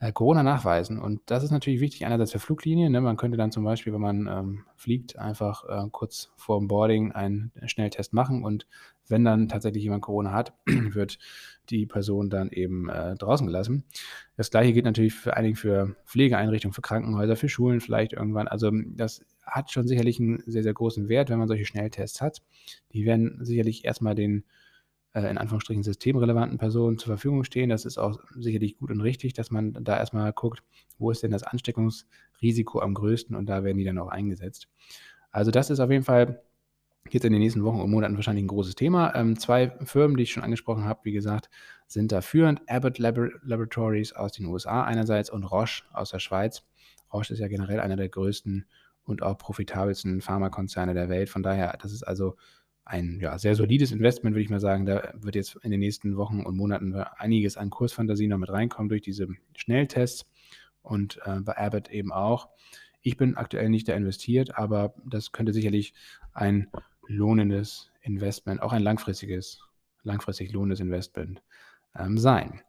äh, 0.00 0.12
Corona 0.12 0.42
nachweisen. 0.42 0.98
Und 0.98 1.20
das 1.26 1.44
ist 1.44 1.50
natürlich 1.50 1.80
wichtig, 1.80 2.06
einerseits 2.06 2.32
für 2.32 2.38
Fluglinien. 2.38 2.90
Ne? 2.90 3.00
Man 3.02 3.18
könnte 3.18 3.36
dann 3.36 3.52
zum 3.52 3.64
Beispiel, 3.64 3.92
wenn 3.92 4.00
man 4.00 4.26
ähm, 4.26 4.64
fliegt, 4.74 5.18
einfach 5.18 5.64
äh, 5.68 5.88
kurz 5.92 6.32
vor 6.36 6.58
dem 6.58 6.68
Boarding 6.68 7.12
einen 7.12 7.52
Schnelltest 7.66 8.14
machen. 8.14 8.42
Und 8.42 8.66
wenn 9.08 9.24
dann 9.24 9.48
tatsächlich 9.48 9.82
jemand 9.82 10.02
Corona 10.02 10.32
hat, 10.32 10.54
wird 10.66 11.18
die 11.68 11.84
Person 11.84 12.30
dann 12.30 12.48
eben 12.48 12.88
äh, 12.88 13.14
draußen 13.14 13.46
gelassen. 13.46 13.84
Das 14.36 14.50
gleiche 14.50 14.72
gilt 14.72 14.86
natürlich 14.86 15.14
für 15.14 15.36
einige 15.36 15.56
für 15.56 15.96
Pflegeeinrichtungen, 16.06 16.72
für 16.72 16.82
Krankenhäuser, 16.82 17.36
für 17.36 17.50
Schulen 17.50 17.80
vielleicht 17.80 18.14
irgendwann. 18.14 18.48
Also 18.48 18.70
das 18.72 19.22
hat 19.44 19.70
schon 19.70 19.86
sicherlich 19.86 20.18
einen 20.18 20.42
sehr, 20.46 20.62
sehr 20.62 20.74
großen 20.74 21.10
Wert, 21.10 21.28
wenn 21.28 21.38
man 21.38 21.48
solche 21.48 21.66
Schnelltests 21.66 22.22
hat. 22.22 22.42
Die 22.92 23.04
werden 23.04 23.38
sicherlich 23.44 23.84
erstmal 23.84 24.14
den 24.14 24.44
in 25.14 25.38
Anführungsstrichen 25.38 25.82
systemrelevanten 25.82 26.58
Personen 26.58 26.98
zur 26.98 27.08
Verfügung 27.08 27.44
stehen. 27.44 27.68
Das 27.68 27.84
ist 27.84 27.98
auch 27.98 28.20
sicherlich 28.36 28.78
gut 28.78 28.90
und 28.90 29.00
richtig, 29.00 29.32
dass 29.32 29.50
man 29.50 29.72
da 29.72 29.96
erstmal 29.96 30.32
guckt, 30.32 30.62
wo 30.98 31.10
ist 31.10 31.22
denn 31.22 31.32
das 31.32 31.42
Ansteckungsrisiko 31.42 32.80
am 32.80 32.94
größten 32.94 33.34
und 33.34 33.46
da 33.46 33.64
werden 33.64 33.78
die 33.78 33.84
dann 33.84 33.98
auch 33.98 34.08
eingesetzt. 34.08 34.68
Also 35.32 35.50
das 35.50 35.70
ist 35.70 35.80
auf 35.80 35.90
jeden 35.90 36.04
Fall 36.04 36.42
jetzt 37.08 37.24
in 37.24 37.32
den 37.32 37.40
nächsten 37.40 37.64
Wochen 37.64 37.80
und 37.80 37.90
Monaten 37.90 38.14
wahrscheinlich 38.16 38.44
ein 38.44 38.48
großes 38.48 38.74
Thema. 38.74 39.14
Ähm, 39.14 39.38
zwei 39.38 39.70
Firmen, 39.84 40.16
die 40.16 40.24
ich 40.24 40.32
schon 40.32 40.44
angesprochen 40.44 40.84
habe, 40.84 41.00
wie 41.04 41.12
gesagt, 41.12 41.50
sind 41.86 42.12
da 42.12 42.20
führend. 42.20 42.60
Abbott 42.68 42.98
Labor 42.98 43.30
Laboratories 43.42 44.12
aus 44.12 44.32
den 44.32 44.46
USA 44.46 44.84
einerseits 44.84 45.30
und 45.30 45.44
Roche 45.44 45.84
aus 45.92 46.10
der 46.10 46.18
Schweiz. 46.20 46.62
Roche 47.12 47.32
ist 47.32 47.40
ja 47.40 47.48
generell 47.48 47.80
einer 47.80 47.96
der 47.96 48.08
größten 48.08 48.66
und 49.04 49.22
auch 49.22 49.38
profitabelsten 49.38 50.20
Pharmakonzerne 50.20 50.94
der 50.94 51.08
Welt. 51.08 51.30
Von 51.30 51.42
daher, 51.42 51.76
das 51.80 51.92
ist 51.92 52.04
also 52.04 52.36
ein 52.90 53.20
ja, 53.20 53.38
sehr 53.38 53.54
solides 53.54 53.92
Investment, 53.92 54.34
würde 54.34 54.42
ich 54.42 54.50
mal 54.50 54.60
sagen. 54.60 54.84
Da 54.84 55.14
wird 55.14 55.36
jetzt 55.36 55.56
in 55.62 55.70
den 55.70 55.78
nächsten 55.78 56.16
Wochen 56.16 56.40
und 56.40 56.56
Monaten 56.56 56.92
einiges 56.94 57.56
an 57.56 57.70
Kursfantasie 57.70 58.26
noch 58.26 58.38
mit 58.38 58.50
reinkommen 58.50 58.88
durch 58.88 59.02
diese 59.02 59.28
Schnelltests 59.54 60.26
und 60.82 61.20
äh, 61.24 61.40
bei 61.40 61.56
Abbott 61.56 61.88
eben 61.90 62.12
auch. 62.12 62.48
Ich 63.00 63.16
bin 63.16 63.36
aktuell 63.36 63.68
nicht 63.68 63.88
da 63.88 63.94
investiert, 63.94 64.58
aber 64.58 64.94
das 65.06 65.30
könnte 65.30 65.52
sicherlich 65.52 65.94
ein 66.32 66.68
lohnendes 67.06 67.90
Investment, 68.02 68.60
auch 68.60 68.72
ein 68.72 68.82
langfristiges, 68.82 69.60
langfristig 70.02 70.52
lohnendes 70.52 70.80
Investment 70.80 71.42
ähm, 71.96 72.18
sein. 72.18 72.60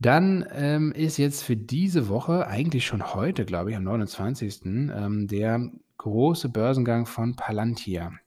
Dann 0.00 0.44
ähm, 0.52 0.92
ist 0.92 1.18
jetzt 1.18 1.44
für 1.44 1.56
diese 1.56 2.08
Woche, 2.08 2.48
eigentlich 2.48 2.84
schon 2.84 3.14
heute, 3.14 3.44
glaube 3.44 3.70
ich, 3.70 3.76
am 3.76 3.84
29. 3.84 4.62
Ähm, 4.64 5.28
der 5.28 5.70
große 5.98 6.48
Börsengang 6.48 7.06
von 7.06 7.36
Palantir 7.36 8.18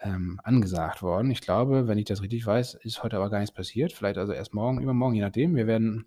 ähm, 0.00 0.40
angesagt 0.44 1.02
worden. 1.02 1.30
Ich 1.30 1.40
glaube, 1.40 1.88
wenn 1.88 1.98
ich 1.98 2.06
das 2.06 2.22
richtig 2.22 2.46
weiß, 2.46 2.74
ist 2.74 3.02
heute 3.02 3.16
aber 3.16 3.30
gar 3.30 3.40
nichts 3.40 3.54
passiert. 3.54 3.92
Vielleicht 3.92 4.18
also 4.18 4.32
erst 4.32 4.54
morgen, 4.54 4.80
übermorgen, 4.80 5.14
je 5.14 5.22
nachdem. 5.22 5.54
Wir 5.54 5.66
werden 5.66 6.06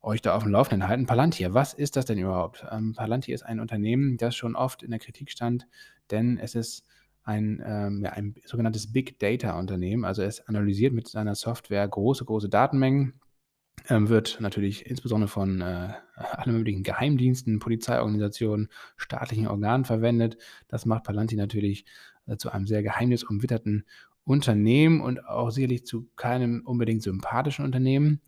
euch 0.00 0.22
da 0.22 0.36
auf 0.36 0.42
dem 0.42 0.52
Laufenden 0.52 0.88
halten. 0.88 1.06
Palantir, 1.06 1.54
was 1.54 1.74
ist 1.74 1.96
das 1.96 2.04
denn 2.04 2.18
überhaupt? 2.18 2.66
Ähm, 2.70 2.94
Palantir 2.94 3.34
ist 3.34 3.42
ein 3.42 3.60
Unternehmen, 3.60 4.16
das 4.16 4.36
schon 4.36 4.54
oft 4.54 4.82
in 4.82 4.90
der 4.90 5.00
Kritik 5.00 5.30
stand, 5.30 5.66
denn 6.10 6.38
es 6.38 6.54
ist 6.54 6.84
ein, 7.24 7.62
ähm, 7.64 8.02
ja, 8.04 8.10
ein 8.10 8.34
sogenanntes 8.44 8.92
Big 8.92 9.18
Data 9.18 9.58
Unternehmen. 9.58 10.04
Also 10.04 10.22
es 10.22 10.46
analysiert 10.46 10.92
mit 10.92 11.08
seiner 11.08 11.34
Software 11.34 11.88
große, 11.88 12.24
große 12.26 12.50
Datenmengen, 12.50 13.14
ähm, 13.88 14.08
wird 14.08 14.38
natürlich 14.40 14.86
insbesondere 14.86 15.28
von 15.28 15.60
äh, 15.60 15.94
allen 16.16 16.56
möglichen 16.56 16.82
Geheimdiensten, 16.82 17.58
Polizeiorganisationen, 17.58 18.68
staatlichen 18.96 19.46
Organen 19.46 19.84
verwendet. 19.84 20.36
Das 20.68 20.86
macht 20.86 21.04
Palantir 21.04 21.38
natürlich 21.38 21.86
zu 22.38 22.50
einem 22.50 22.66
sehr 22.66 22.82
geheimnisumwitterten 22.82 23.84
Unternehmen 24.24 25.00
und 25.00 25.26
auch 25.26 25.50
sicherlich 25.50 25.84
zu 25.84 26.08
keinem 26.16 26.62
unbedingt 26.64 27.02
sympathischen 27.02 27.64
Unternehmen. 27.64 28.20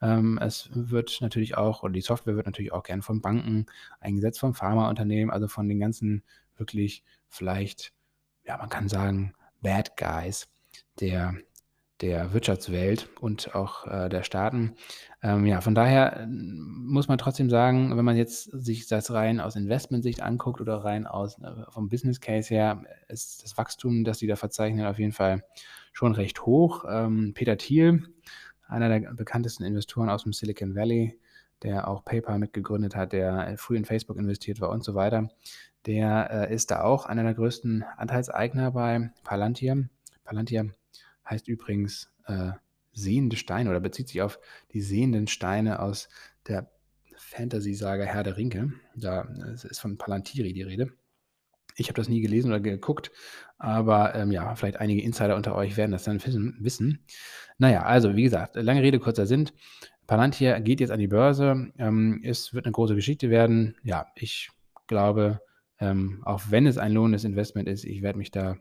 Ähm, 0.00 0.38
es 0.40 0.70
wird 0.72 1.18
natürlich 1.20 1.56
auch, 1.56 1.82
oder 1.82 1.92
die 1.92 2.00
Software 2.00 2.36
wird 2.36 2.46
natürlich 2.46 2.72
auch 2.72 2.82
gern 2.82 3.02
von 3.02 3.20
Banken 3.20 3.66
eingesetzt, 4.00 4.40
von 4.40 4.54
Pharmaunternehmen, 4.54 5.32
also 5.32 5.48
von 5.48 5.68
den 5.68 5.80
ganzen 5.80 6.22
wirklich 6.56 7.02
vielleicht 7.28 7.92
ja, 8.48 8.56
man 8.56 8.70
kann 8.70 8.88
sagen, 8.88 9.34
Bad 9.60 9.96
Guys 9.96 10.48
der, 11.00 11.36
der 12.00 12.32
Wirtschaftswelt 12.32 13.08
und 13.20 13.54
auch 13.54 13.86
äh, 13.86 14.08
der 14.08 14.22
Staaten. 14.22 14.74
Ähm, 15.22 15.46
ja, 15.46 15.60
von 15.60 15.74
daher 15.74 16.28
muss 16.28 17.08
man 17.08 17.18
trotzdem 17.18 17.50
sagen, 17.50 17.96
wenn 17.96 18.04
man 18.04 18.16
jetzt 18.16 18.44
sich 18.44 18.86
das 18.86 19.12
rein 19.12 19.40
aus 19.40 19.56
Investmentsicht 19.56 20.22
anguckt 20.22 20.60
oder 20.60 20.84
rein 20.84 21.06
aus 21.06 21.38
äh, 21.40 21.70
vom 21.70 21.88
Business 21.88 22.20
Case 22.20 22.54
her, 22.54 22.84
ist 23.08 23.42
das 23.42 23.58
Wachstum, 23.58 24.04
das 24.04 24.18
die 24.18 24.28
da 24.28 24.36
verzeichnen, 24.36 24.86
auf 24.86 24.98
jeden 24.98 25.12
Fall 25.12 25.42
schon 25.92 26.12
recht 26.12 26.46
hoch. 26.46 26.84
Ähm, 26.88 27.32
Peter 27.34 27.56
Thiel, 27.56 28.04
einer 28.68 28.88
der 28.88 29.12
bekanntesten 29.14 29.64
Investoren 29.64 30.08
aus 30.08 30.22
dem 30.22 30.32
Silicon 30.32 30.76
Valley, 30.76 31.18
der 31.64 31.88
auch 31.88 32.04
PayPal 32.04 32.38
mitgegründet 32.38 32.94
hat, 32.94 33.12
der 33.12 33.54
früh 33.56 33.76
in 33.76 33.84
Facebook 33.84 34.16
investiert 34.16 34.60
war 34.60 34.70
und 34.70 34.84
so 34.84 34.94
weiter, 34.94 35.28
der 35.86 36.48
äh, 36.48 36.54
ist 36.54 36.70
da 36.70 36.82
auch 36.82 37.06
einer 37.06 37.24
der 37.24 37.34
größten 37.34 37.84
Anteilseigner 37.96 38.70
bei 38.70 39.10
Palantir. 39.24 39.88
Palantir 40.22 40.70
heißt 41.28 41.48
übrigens 41.48 42.10
äh, 42.26 42.52
sehende 42.92 43.36
Steine 43.36 43.70
oder 43.70 43.80
bezieht 43.80 44.08
sich 44.08 44.22
auf 44.22 44.38
die 44.72 44.80
sehenden 44.80 45.26
Steine 45.26 45.80
aus 45.80 46.08
der 46.46 46.70
Fantasy-Saga 47.16 48.04
Herr 48.04 48.22
der 48.22 48.36
Ringe. 48.36 48.72
Da 48.94 49.22
ist 49.54 49.80
von 49.80 49.98
Palantiri 49.98 50.52
die 50.52 50.62
Rede. 50.62 50.92
Ich 51.76 51.88
habe 51.88 51.96
das 51.96 52.08
nie 52.08 52.20
gelesen 52.20 52.50
oder 52.50 52.60
geguckt, 52.60 53.12
aber 53.56 54.14
ähm, 54.14 54.32
ja, 54.32 54.54
vielleicht 54.56 54.78
einige 54.78 55.02
Insider 55.02 55.36
unter 55.36 55.54
euch 55.54 55.76
werden 55.76 55.92
das 55.92 56.02
dann 56.02 56.20
wissen. 56.58 57.04
Naja, 57.58 57.82
also 57.84 58.16
wie 58.16 58.24
gesagt, 58.24 58.56
lange 58.56 58.82
Rede, 58.82 58.98
kurzer 58.98 59.26
Sinn. 59.26 59.50
Palantir 60.08 60.58
geht 60.60 60.80
jetzt 60.80 60.90
an 60.90 60.98
die 60.98 61.06
Börse. 61.06 61.70
Ähm, 61.78 62.20
es 62.24 62.52
wird 62.52 62.64
eine 62.64 62.72
große 62.72 62.96
Geschichte 62.96 63.30
werden. 63.30 63.76
Ja, 63.84 64.06
ich 64.16 64.50
glaube, 64.88 65.40
ähm, 65.78 66.22
auch 66.24 66.42
wenn 66.50 66.66
es 66.66 66.78
ein 66.78 66.92
lohnendes 66.92 67.24
Investment 67.24 67.68
ist, 67.68 67.84
ich 67.84 68.02
werde 68.02 68.18
mich 68.18 68.32
da 68.32 68.56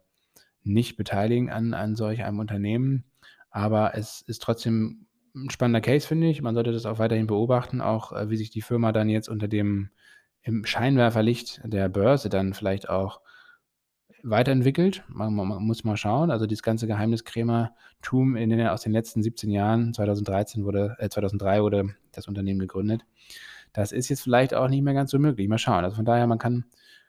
nicht 0.67 0.97
beteiligen 0.97 1.49
an, 1.49 1.73
an 1.73 1.95
solch 1.95 2.23
einem 2.23 2.39
Unternehmen. 2.39 3.05
Aber 3.49 3.95
es 3.95 4.21
ist 4.21 4.41
trotzdem 4.41 5.07
ein 5.35 5.49
spannender 5.49 5.81
Case, 5.81 6.07
finde 6.07 6.27
ich. 6.27 6.41
Man 6.41 6.55
sollte 6.55 6.71
das 6.71 6.85
auch 6.85 6.99
weiterhin 6.99 7.27
beobachten, 7.27 7.81
auch 7.81 8.11
äh, 8.11 8.29
wie 8.29 8.37
sich 8.37 8.49
die 8.49 8.61
Firma 8.61 8.91
dann 8.91 9.09
jetzt 9.09 9.29
unter 9.29 9.47
dem 9.47 9.89
im 10.41 10.65
Scheinwerferlicht 10.65 11.61
der 11.65 11.89
Börse 11.89 12.29
dann 12.29 12.53
vielleicht 12.53 12.89
auch 12.89 13.19
weiterentwickelt. 14.23 15.03
Man, 15.09 15.33
man, 15.33 15.47
man 15.47 15.63
muss 15.63 15.83
mal 15.83 15.97
schauen. 15.97 16.31
Also 16.31 16.45
dieses 16.45 16.63
ganze 16.63 16.87
Geheimniskrämertum 16.87 18.35
in 18.35 18.49
den, 18.49 18.67
aus 18.67 18.81
den 18.81 18.93
letzten 18.93 19.23
17 19.23 19.49
Jahren, 19.49 19.93
2013 19.93 20.63
wurde, 20.63 20.95
äh, 20.99 21.09
2003 21.09 21.61
wurde 21.61 21.95
das 22.11 22.27
Unternehmen 22.27 22.59
gegründet. 22.59 23.01
Das 23.73 23.91
ist 23.91 24.09
jetzt 24.09 24.21
vielleicht 24.21 24.53
auch 24.53 24.69
nicht 24.69 24.83
mehr 24.83 24.93
ganz 24.93 25.11
so 25.11 25.19
möglich. 25.19 25.47
Mal 25.47 25.57
schauen. 25.57 25.83
Also 25.83 25.97
von 25.97 26.05
daher, 26.05 26.27
man 26.27 26.39
kann 26.39 26.65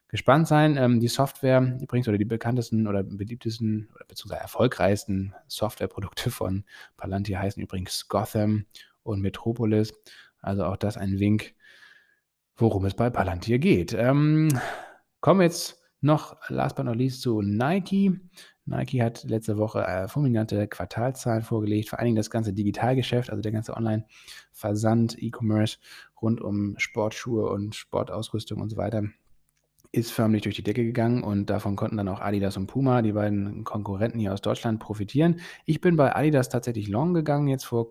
gespannt 0.08 0.48
sein. 0.48 0.76
Ähm, 0.76 1.00
die 1.00 1.08
Software 1.08 1.78
übrigens 1.80 2.08
oder 2.08 2.18
die 2.18 2.24
bekanntesten 2.24 2.86
oder 2.86 3.02
beliebtesten 3.02 3.88
oder 3.94 4.04
beziehungsweise 4.06 4.40
erfolgreichsten 4.40 5.34
Softwareprodukte 5.46 6.30
von 6.30 6.64
Palantir 6.96 7.38
heißen 7.38 7.62
übrigens 7.62 8.08
Gotham 8.08 8.64
und 9.02 9.20
Metropolis. 9.20 9.92
Also 10.40 10.64
auch 10.64 10.76
das 10.76 10.96
ein 10.96 11.18
Wink, 11.18 11.54
worum 12.56 12.84
es 12.84 12.94
bei 12.94 13.10
Palantir 13.10 13.58
geht. 13.58 13.92
Ähm, 13.92 14.48
kommen 15.20 15.42
jetzt 15.42 15.78
noch, 16.00 16.36
last 16.48 16.76
but 16.76 16.86
not 16.86 16.96
least, 16.96 17.22
zu 17.22 17.42
Nike. 17.42 18.20
Nike 18.66 19.02
hat 19.02 19.24
letzte 19.24 19.56
Woche 19.56 19.84
äh, 19.84 20.08
fulminante 20.08 20.68
Quartalzahlen 20.68 21.42
vorgelegt, 21.42 21.88
vor 21.88 21.98
allen 21.98 22.06
Dingen 22.06 22.16
das 22.16 22.30
ganze 22.30 22.52
Digitalgeschäft, 22.52 23.30
also 23.30 23.40
der 23.40 23.50
ganze 23.50 23.74
Online-Versand, 23.74 25.20
E-Commerce 25.20 25.78
rund 26.20 26.40
um 26.40 26.78
Sportschuhe 26.78 27.48
und 27.48 27.74
Sportausrüstung 27.74 28.60
und 28.60 28.68
so 28.68 28.76
weiter 28.76 29.04
ist 29.90 30.12
förmlich 30.12 30.42
durch 30.42 30.56
die 30.56 30.62
Decke 30.62 30.84
gegangen 30.84 31.22
und 31.22 31.46
davon 31.46 31.76
konnten 31.76 31.96
dann 31.96 32.08
auch 32.08 32.20
Adidas 32.20 32.56
und 32.56 32.66
Puma, 32.66 33.02
die 33.02 33.12
beiden 33.12 33.64
Konkurrenten 33.64 34.18
hier 34.18 34.32
aus 34.32 34.42
Deutschland, 34.42 34.80
profitieren. 34.80 35.40
Ich 35.64 35.80
bin 35.80 35.96
bei 35.96 36.14
Adidas 36.14 36.48
tatsächlich 36.48 36.88
long 36.88 37.14
gegangen, 37.14 37.48
jetzt 37.48 37.64
vor 37.64 37.88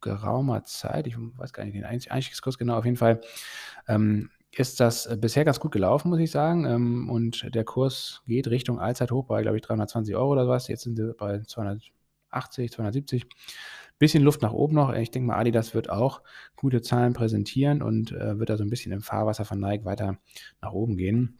geraumer 0.00 0.64
Zeit. 0.64 1.06
Ich 1.06 1.16
weiß 1.18 1.52
gar 1.52 1.64
nicht 1.64 1.74
den 1.74 1.84
Einstiegskurs 1.84 2.58
genau. 2.58 2.76
Auf 2.78 2.84
jeden 2.84 2.96
Fall 2.96 3.20
ähm, 3.88 4.30
ist 4.52 4.80
das 4.80 5.08
bisher 5.20 5.44
ganz 5.44 5.60
gut 5.60 5.72
gelaufen, 5.72 6.08
muss 6.10 6.20
ich 6.20 6.30
sagen. 6.30 6.64
Ähm, 6.64 7.10
und 7.10 7.54
der 7.54 7.64
Kurs 7.64 8.22
geht 8.26 8.48
Richtung 8.48 8.80
Allzeithoch 8.80 9.26
bei, 9.26 9.42
glaube 9.42 9.56
ich, 9.56 9.62
320 9.62 10.16
Euro 10.16 10.32
oder 10.32 10.48
was. 10.48 10.68
Jetzt 10.68 10.82
sind 10.82 10.96
wir 10.96 11.14
bei 11.14 11.42
280, 12.30 12.72
270. 12.72 13.26
Bisschen 13.98 14.22
Luft 14.22 14.42
nach 14.42 14.52
oben 14.52 14.74
noch. 14.74 14.92
Ich 14.92 15.10
denke 15.10 15.28
mal, 15.28 15.38
Adidas 15.38 15.74
wird 15.74 15.88
auch 15.88 16.20
gute 16.54 16.82
Zahlen 16.82 17.14
präsentieren 17.14 17.80
und 17.80 18.12
äh, 18.12 18.38
wird 18.38 18.50
da 18.50 18.56
so 18.58 18.64
ein 18.64 18.70
bisschen 18.70 18.92
im 18.92 19.00
Fahrwasser 19.00 19.46
von 19.46 19.58
Nike 19.58 19.84
weiter 19.84 20.18
nach 20.60 20.72
oben 20.72 20.96
gehen. 20.98 21.38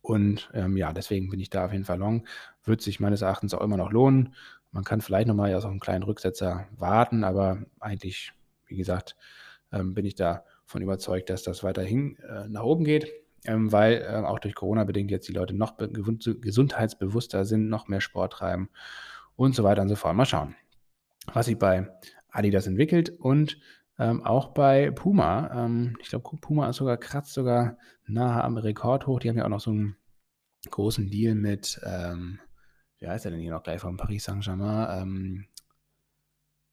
Und 0.00 0.50
ähm, 0.54 0.76
ja, 0.76 0.92
deswegen 0.92 1.28
bin 1.28 1.40
ich 1.40 1.50
da 1.50 1.64
auf 1.64 1.72
jeden 1.72 1.84
Fall 1.84 1.98
long. 1.98 2.26
Wird 2.64 2.80
sich 2.80 3.00
meines 3.00 3.22
Erachtens 3.22 3.54
auch 3.54 3.60
immer 3.60 3.76
noch 3.76 3.90
lohnen. 3.90 4.34
Man 4.70 4.84
kann 4.84 5.00
vielleicht 5.00 5.26
nochmal 5.26 5.52
aus 5.54 5.64
einem 5.64 5.80
kleinen 5.80 6.04
Rücksetzer 6.04 6.68
warten, 6.76 7.24
aber 7.24 7.64
eigentlich, 7.80 8.32
wie 8.66 8.76
gesagt, 8.76 9.16
ähm, 9.72 9.94
bin 9.94 10.06
ich 10.06 10.14
davon 10.14 10.80
überzeugt, 10.80 11.28
dass 11.28 11.42
das 11.42 11.64
weiterhin 11.64 12.16
äh, 12.18 12.48
nach 12.48 12.62
oben 12.62 12.84
geht, 12.84 13.12
ähm, 13.46 13.72
weil 13.72 13.94
äh, 13.94 14.24
auch 14.24 14.38
durch 14.38 14.54
Corona 14.54 14.84
bedingt 14.84 15.10
jetzt 15.10 15.26
die 15.26 15.32
Leute 15.32 15.54
noch 15.54 15.76
gesundheitsbewusster 15.76 17.44
sind, 17.44 17.68
noch 17.68 17.88
mehr 17.88 18.00
Sport 18.00 18.34
treiben 18.34 18.70
und 19.40 19.54
so 19.54 19.64
weiter 19.64 19.82
und 19.82 19.88
so 19.88 19.96
fort. 19.96 20.14
Mal 20.14 20.26
schauen 20.26 20.54
was 21.34 21.46
sich 21.46 21.58
bei 21.58 21.88
Adidas 22.30 22.66
entwickelt 22.66 23.10
und 23.10 23.58
ähm, 23.98 24.24
auch 24.24 24.48
bei 24.48 24.90
Puma. 24.90 25.64
Ähm, 25.64 25.96
ich 26.00 26.08
glaube, 26.08 26.36
Puma 26.40 26.70
ist 26.70 26.76
sogar 26.76 26.96
kratzt 26.96 27.34
sogar 27.34 27.76
nahe 28.06 28.42
am 28.42 28.56
Rekord 28.56 29.06
hoch. 29.06 29.20
Die 29.20 29.28
haben 29.28 29.36
ja 29.36 29.44
auch 29.44 29.50
noch 29.50 29.60
so 29.60 29.70
einen 29.70 29.96
großen 30.70 31.10
Deal 31.10 31.34
mit, 31.34 31.80
ähm, 31.84 32.40
wie 32.98 33.08
heißt 33.08 33.24
er 33.24 33.30
denn 33.30 33.40
hier 33.40 33.52
noch 33.52 33.62
gleich 33.62 33.80
von 33.80 33.96
Paris 33.96 34.24
Saint-Germain? 34.24 35.02
Ähm, 35.02 35.46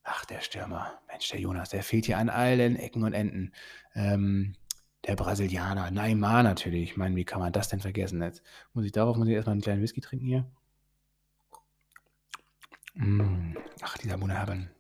ach, 0.04 0.26
der 0.26 0.42
Stürmer. 0.42 1.00
Mensch, 1.08 1.30
der 1.30 1.40
Jonas, 1.40 1.70
der 1.70 1.84
fehlt 1.84 2.06
hier 2.06 2.18
an 2.18 2.30
allen 2.30 2.76
Ecken 2.76 3.04
und 3.04 3.14
Enden. 3.14 3.54
Ähm, 3.94 4.56
der 5.06 5.16
Brasilianer, 5.16 5.92
Neymar 5.92 6.44
natürlich. 6.44 6.92
Ich 6.92 6.98
meine, 6.98 7.16
wie 7.16 7.26
kann 7.26 7.40
man 7.40 7.54
das 7.54 7.70
denn 7.70 7.80
vergessen? 7.80 8.22
Jetzt 8.22 8.42
muss 8.74 8.86
ich 8.86 8.92
darauf 8.92 9.16
muss 9.16 9.28
ich 9.28 9.36
erstmal 9.36 9.54
einen 9.54 9.62
kleinen 9.62 9.82
Whisky 9.82 10.02
trinken 10.02 10.26
hier. 10.26 10.52
Mm. 12.98 13.56
Ach, 13.82 13.98
dieser 13.98 14.18
Monahaben. 14.18 14.72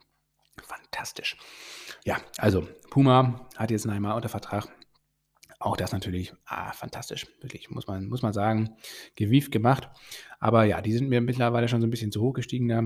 Fantastisch. 0.63 1.37
Ja, 2.03 2.19
also 2.37 2.67
Puma 2.89 3.47
hat 3.55 3.71
jetzt 3.71 3.87
einmal 3.87 4.15
unter 4.15 4.29
Vertrag. 4.29 4.67
Auch 5.59 5.77
das 5.77 5.91
natürlich 5.91 6.33
ah, 6.45 6.71
fantastisch, 6.71 7.27
wirklich, 7.41 7.69
muss 7.69 7.87
man, 7.87 8.07
muss 8.07 8.21
man 8.21 8.33
sagen. 8.33 8.75
Gewieft 9.15 9.51
gemacht. 9.51 9.89
Aber 10.39 10.65
ja, 10.65 10.81
die 10.81 10.93
sind 10.93 11.09
mir 11.09 11.21
mittlerweile 11.21 11.67
schon 11.67 11.81
so 11.81 11.87
ein 11.87 11.91
bisschen 11.91 12.11
zu 12.11 12.21
hoch 12.21 12.33
gestiegen. 12.33 12.67
Da, 12.67 12.79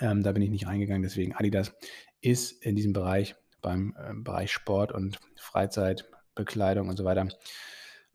ähm, 0.00 0.22
da 0.22 0.32
bin 0.32 0.42
ich 0.42 0.50
nicht 0.50 0.66
reingegangen. 0.66 1.02
Deswegen 1.02 1.34
Adidas 1.34 1.72
ist 2.20 2.64
in 2.64 2.76
diesem 2.76 2.92
Bereich, 2.92 3.34
beim 3.62 3.94
äh, 3.98 4.14
Bereich 4.14 4.52
Sport 4.52 4.92
und 4.92 5.18
Freizeit, 5.36 6.08
Bekleidung 6.34 6.88
und 6.88 6.96
so 6.96 7.04
weiter, 7.04 7.28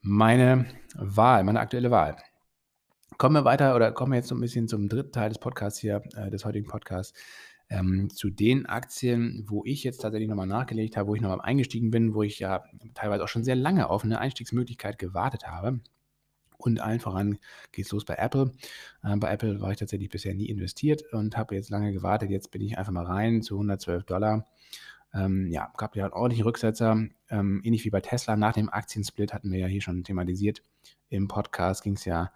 meine 0.02 0.66
Wahl, 0.96 1.44
meine 1.44 1.60
aktuelle 1.60 1.92
Wahl. 1.92 2.18
Kommen 3.18 3.36
wir 3.36 3.46
weiter 3.46 3.76
oder 3.76 3.94
kommen 3.94 4.12
wir 4.12 4.18
jetzt 4.18 4.28
so 4.28 4.36
ein 4.36 4.42
bisschen 4.42 4.68
zum 4.68 4.90
dritten 4.90 5.14
Teil 5.14 5.30
des 5.30 5.40
Podcasts 5.40 5.80
hier, 5.80 6.02
äh, 6.16 6.30
des 6.30 6.44
heutigen 6.44 6.68
Podcasts, 6.68 7.18
ähm, 7.70 8.10
zu 8.10 8.30
den 8.30 8.66
Aktien, 8.66 9.46
wo 9.48 9.64
ich 9.66 9.84
jetzt 9.86 10.00
tatsächlich 10.00 10.28
nochmal 10.30 10.48
nachgelegt 10.48 10.98
habe, 10.98 11.08
wo 11.08 11.16
ich 11.16 11.22
nochmal 11.22 11.42
eingestiegen 11.42 11.92
bin, 11.92 12.14
wo 12.14 12.24
ich 12.24 12.40
ja 12.40 12.66
teilweise 12.94 13.24
auch 13.24 13.30
schon 13.30 13.46
sehr 13.46 13.56
lange 13.56 13.90
auf 13.90 14.04
eine 14.04 14.20
Einstiegsmöglichkeit 14.20 15.00
gewartet 15.00 15.48
habe. 15.48 15.80
Und 16.58 16.82
allen 16.82 17.00
voran 17.00 17.38
geht 17.72 17.86
es 17.86 17.92
los 17.92 18.04
bei 18.04 18.16
Apple. 18.16 18.52
Äh, 19.04 19.16
bei 19.16 19.32
Apple 19.32 19.62
war 19.62 19.72
ich 19.72 19.78
tatsächlich 19.78 20.10
bisher 20.10 20.34
nie 20.34 20.50
investiert 20.50 21.04
und 21.14 21.38
habe 21.38 21.56
jetzt 21.56 21.70
lange 21.70 21.94
gewartet. 21.94 22.30
Jetzt 22.30 22.52
bin 22.52 22.62
ich 22.62 22.78
einfach 22.78 22.92
mal 22.92 23.06
rein 23.06 23.42
zu 23.42 23.56
112 23.56 24.04
Dollar. 24.04 24.46
Ähm, 25.14 25.50
ja, 25.50 25.72
gab 25.78 25.96
ja 25.96 26.04
einen 26.04 26.14
ordentlichen 26.14 26.46
Rücksetzer. 26.46 27.08
Ähm, 27.30 27.62
ähnlich 27.64 27.86
wie 27.86 27.90
bei 27.90 28.02
Tesla 28.02 28.36
nach 28.36 28.54
dem 28.54 28.70
Aktiensplit 28.70 29.34
hatten 29.34 29.52
wir 29.52 29.60
ja 29.60 29.68
hier 29.68 29.82
schon 29.82 30.04
thematisiert. 30.04 30.62
Im 31.10 31.30
Podcast 31.30 31.84
ging 31.84 31.94
es 31.94 32.04
ja 32.04 32.32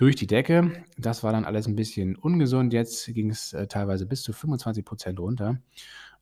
durch 0.00 0.16
die 0.16 0.26
Decke. 0.26 0.72
Das 0.96 1.22
war 1.22 1.30
dann 1.30 1.44
alles 1.44 1.66
ein 1.68 1.76
bisschen 1.76 2.16
ungesund. 2.16 2.72
Jetzt 2.72 3.12
ging 3.12 3.28
es 3.28 3.52
äh, 3.52 3.66
teilweise 3.66 4.06
bis 4.06 4.22
zu 4.22 4.32
25 4.32 4.82
Prozent 4.82 5.20
runter. 5.20 5.60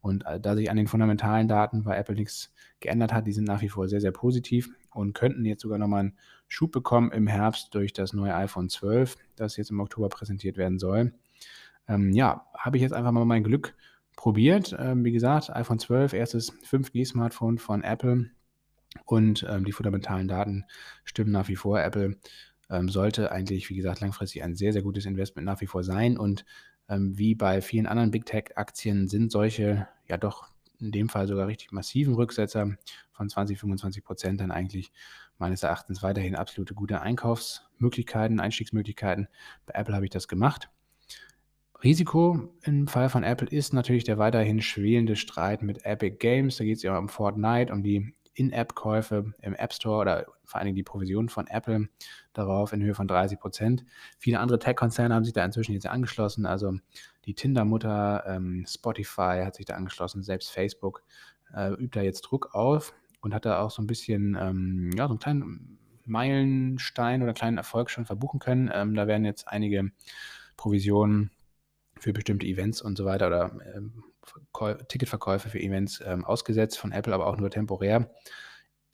Und 0.00 0.26
äh, 0.26 0.40
da 0.40 0.56
sich 0.56 0.68
an 0.68 0.76
den 0.76 0.88
fundamentalen 0.88 1.46
Daten 1.46 1.84
bei 1.84 1.96
Apple 1.96 2.16
nichts 2.16 2.52
geändert 2.80 3.12
hat, 3.12 3.28
die 3.28 3.32
sind 3.32 3.44
nach 3.44 3.62
wie 3.62 3.68
vor 3.68 3.86
sehr, 3.86 4.00
sehr 4.00 4.10
positiv 4.10 4.68
und 4.90 5.12
könnten 5.14 5.44
jetzt 5.44 5.62
sogar 5.62 5.78
nochmal 5.78 6.00
einen 6.00 6.18
Schub 6.48 6.72
bekommen 6.72 7.12
im 7.12 7.28
Herbst 7.28 7.72
durch 7.72 7.92
das 7.92 8.12
neue 8.12 8.34
iPhone 8.34 8.68
12, 8.68 9.16
das 9.36 9.56
jetzt 9.56 9.70
im 9.70 9.78
Oktober 9.78 10.08
präsentiert 10.08 10.56
werden 10.56 10.80
soll. 10.80 11.14
Ähm, 11.86 12.12
ja, 12.12 12.46
habe 12.54 12.78
ich 12.78 12.82
jetzt 12.82 12.94
einfach 12.94 13.12
mal 13.12 13.24
mein 13.26 13.44
Glück 13.44 13.76
probiert. 14.16 14.74
Ähm, 14.76 15.04
wie 15.04 15.12
gesagt, 15.12 15.50
iPhone 15.50 15.78
12, 15.78 16.14
erstes 16.14 16.52
5G-Smartphone 16.64 17.58
von 17.58 17.84
Apple. 17.84 18.28
Und 19.04 19.46
ähm, 19.48 19.64
die 19.64 19.72
fundamentalen 19.72 20.26
Daten 20.26 20.64
stimmen 21.04 21.30
nach 21.30 21.48
wie 21.48 21.56
vor. 21.56 21.80
Apple 21.80 22.16
ähm, 22.70 22.88
sollte 22.88 23.32
eigentlich, 23.32 23.68
wie 23.70 23.76
gesagt, 23.76 24.00
langfristig 24.00 24.42
ein 24.42 24.56
sehr, 24.56 24.72
sehr 24.72 24.82
gutes 24.82 25.06
Investment 25.06 25.46
nach 25.46 25.60
wie 25.60 25.66
vor 25.66 25.84
sein. 25.84 26.16
Und 26.16 26.44
ähm, 26.88 27.16
wie 27.18 27.34
bei 27.34 27.60
vielen 27.60 27.86
anderen 27.86 28.10
Big 28.10 28.26
Tech-Aktien 28.26 29.08
sind 29.08 29.30
solche 29.32 29.88
ja 30.06 30.16
doch 30.16 30.48
in 30.80 30.92
dem 30.92 31.08
Fall 31.08 31.26
sogar 31.26 31.46
richtig 31.46 31.72
massiven 31.72 32.14
Rücksetzer 32.14 32.76
von 33.12 33.28
20, 33.28 33.58
25 33.58 34.04
Prozent 34.04 34.40
dann 34.40 34.50
eigentlich 34.50 34.92
meines 35.38 35.62
Erachtens 35.62 36.02
weiterhin 36.02 36.36
absolute 36.36 36.74
gute 36.74 37.00
Einkaufsmöglichkeiten, 37.00 38.40
Einstiegsmöglichkeiten. 38.40 39.28
Bei 39.66 39.74
Apple 39.74 39.94
habe 39.94 40.04
ich 40.04 40.10
das 40.10 40.28
gemacht. 40.28 40.70
Risiko 41.82 42.52
im 42.62 42.88
Fall 42.88 43.08
von 43.08 43.22
Apple 43.22 43.48
ist 43.48 43.72
natürlich 43.72 44.02
der 44.02 44.18
weiterhin 44.18 44.60
schwelende 44.60 45.14
Streit 45.14 45.62
mit 45.62 45.84
Epic 45.84 46.16
Games. 46.18 46.56
Da 46.56 46.64
geht 46.64 46.78
es 46.78 46.82
ja 46.82 46.98
um 46.98 47.08
Fortnite, 47.08 47.72
um 47.72 47.84
die 47.84 48.14
In-App-Käufe 48.38 49.32
im 49.40 49.54
App 49.54 49.72
Store 49.72 50.00
oder 50.00 50.26
vor 50.44 50.58
allen 50.58 50.66
Dingen 50.66 50.76
die 50.76 50.82
Provision 50.82 51.28
von 51.28 51.46
Apple 51.46 51.88
darauf 52.32 52.72
in 52.72 52.82
Höhe 52.82 52.94
von 52.94 53.08
30 53.08 53.38
Prozent. 53.40 53.84
Viele 54.18 54.38
andere 54.38 54.58
Tech-Konzerne 54.58 55.14
haben 55.14 55.24
sich 55.24 55.32
da 55.32 55.44
inzwischen 55.44 55.72
jetzt 55.72 55.86
angeschlossen. 55.86 56.46
Also 56.46 56.74
die 57.24 57.34
Tinder-Mutter, 57.34 58.24
ähm, 58.26 58.64
Spotify 58.68 59.42
hat 59.44 59.56
sich 59.56 59.66
da 59.66 59.74
angeschlossen, 59.74 60.22
selbst 60.22 60.50
Facebook 60.50 61.02
äh, 61.54 61.72
übt 61.72 61.98
da 61.98 62.02
jetzt 62.02 62.22
Druck 62.22 62.54
auf 62.54 62.94
und 63.20 63.34
hat 63.34 63.44
da 63.44 63.60
auch 63.60 63.70
so 63.70 63.82
ein 63.82 63.86
bisschen, 63.86 64.36
ähm, 64.40 64.90
ja, 64.96 65.06
so 65.06 65.10
einen 65.10 65.18
kleinen 65.18 65.78
Meilenstein 66.04 67.22
oder 67.22 67.34
kleinen 67.34 67.58
Erfolg 67.58 67.90
schon 67.90 68.06
verbuchen 68.06 68.40
können. 68.40 68.70
Ähm, 68.72 68.94
da 68.94 69.06
werden 69.06 69.24
jetzt 69.24 69.48
einige 69.48 69.90
Provisionen 70.56 71.30
für 71.98 72.12
bestimmte 72.12 72.46
Events 72.46 72.80
und 72.80 72.96
so 72.96 73.04
weiter 73.04 73.26
oder 73.26 73.52
ähm, 73.74 74.04
Ticketverkäufe 74.88 75.48
für 75.48 75.60
Events 75.60 76.02
ähm, 76.04 76.24
ausgesetzt 76.24 76.78
von 76.78 76.92
Apple, 76.92 77.14
aber 77.14 77.26
auch 77.26 77.36
nur 77.36 77.50
temporär. 77.50 78.10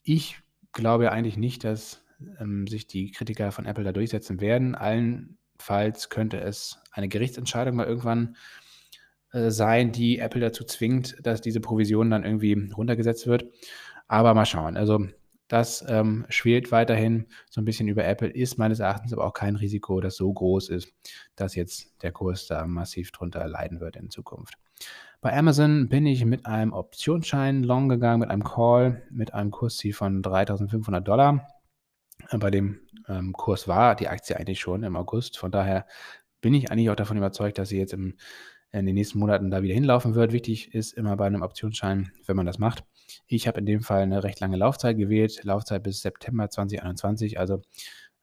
Ich 0.02 0.38
glaube 0.72 1.12
eigentlich 1.12 1.36
nicht, 1.36 1.64
dass 1.64 2.04
ähm, 2.40 2.66
sich 2.66 2.86
die 2.86 3.10
Kritiker 3.10 3.52
von 3.52 3.66
Apple 3.66 3.84
da 3.84 3.92
durchsetzen 3.92 4.40
werden. 4.40 4.74
Allenfalls 4.74 6.08
könnte 6.10 6.40
es 6.40 6.78
eine 6.92 7.08
Gerichtsentscheidung 7.08 7.76
mal 7.76 7.86
irgendwann 7.86 8.36
äh, 9.32 9.50
sein, 9.50 9.92
die 9.92 10.18
Apple 10.18 10.40
dazu 10.40 10.64
zwingt, 10.64 11.16
dass 11.22 11.40
diese 11.40 11.60
Provision 11.60 12.10
dann 12.10 12.24
irgendwie 12.24 12.70
runtergesetzt 12.74 13.26
wird. 13.26 13.46
Aber 14.06 14.34
mal 14.34 14.46
schauen. 14.46 14.76
Also 14.76 15.06
das 15.54 15.84
ähm, 15.86 16.26
schwelt 16.30 16.72
weiterhin 16.72 17.26
so 17.48 17.60
ein 17.60 17.64
bisschen 17.64 17.86
über 17.86 18.04
Apple, 18.04 18.28
ist 18.28 18.58
meines 18.58 18.80
Erachtens 18.80 19.12
aber 19.12 19.24
auch 19.24 19.34
kein 19.34 19.54
Risiko, 19.54 20.00
das 20.00 20.16
so 20.16 20.32
groß 20.32 20.68
ist, 20.68 20.92
dass 21.36 21.54
jetzt 21.54 21.94
der 22.02 22.10
Kurs 22.10 22.48
da 22.48 22.66
massiv 22.66 23.12
drunter 23.12 23.46
leiden 23.46 23.78
wird 23.78 23.94
in 23.94 24.10
Zukunft. 24.10 24.54
Bei 25.20 25.32
Amazon 25.32 25.88
bin 25.88 26.06
ich 26.06 26.24
mit 26.24 26.44
einem 26.44 26.72
Optionsschein 26.72 27.62
long 27.62 27.88
gegangen, 27.88 28.18
mit 28.18 28.30
einem 28.30 28.42
Call, 28.42 29.06
mit 29.12 29.32
einem 29.32 29.52
Kursziel 29.52 29.94
von 29.94 30.22
3500 30.22 31.06
Dollar. 31.06 31.46
Äh, 32.30 32.38
bei 32.38 32.50
dem 32.50 32.80
ähm, 33.06 33.32
Kurs 33.32 33.68
war 33.68 33.94
die 33.94 34.08
Aktie 34.08 34.36
eigentlich 34.36 34.58
schon 34.58 34.82
im 34.82 34.96
August. 34.96 35.38
Von 35.38 35.52
daher 35.52 35.86
bin 36.40 36.52
ich 36.52 36.72
eigentlich 36.72 36.90
auch 36.90 36.96
davon 36.96 37.16
überzeugt, 37.16 37.58
dass 37.58 37.68
sie 37.68 37.78
jetzt 37.78 37.92
im, 37.92 38.14
in 38.80 38.86
den 38.86 38.94
nächsten 38.94 39.18
Monaten 39.18 39.50
da 39.50 39.62
wieder 39.62 39.74
hinlaufen 39.74 40.14
wird. 40.14 40.32
Wichtig 40.32 40.74
ist 40.74 40.92
immer 40.92 41.16
bei 41.16 41.26
einem 41.26 41.42
Optionsschein, 41.42 42.10
wenn 42.26 42.36
man 42.36 42.46
das 42.46 42.58
macht, 42.58 42.84
ich 43.26 43.46
habe 43.46 43.60
in 43.60 43.66
dem 43.66 43.82
Fall 43.82 44.02
eine 44.02 44.22
recht 44.22 44.40
lange 44.40 44.56
Laufzeit 44.56 44.96
gewählt, 44.96 45.42
Laufzeit 45.44 45.82
bis 45.82 46.00
September 46.00 46.48
2021. 46.48 47.38
Also 47.38 47.62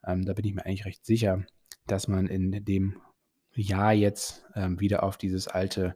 ähm, 0.05 0.23
da 0.25 0.33
bin 0.33 0.45
ich 0.45 0.53
mir 0.53 0.65
eigentlich 0.65 0.85
recht 0.85 1.05
sicher, 1.05 1.45
dass 1.87 2.07
man 2.07 2.27
in 2.27 2.63
dem 2.65 2.97
Jahr 3.53 3.93
jetzt 3.93 4.45
ähm, 4.55 4.79
wieder 4.79 5.03
auf 5.03 5.17
dieses 5.17 5.47
alte 5.47 5.95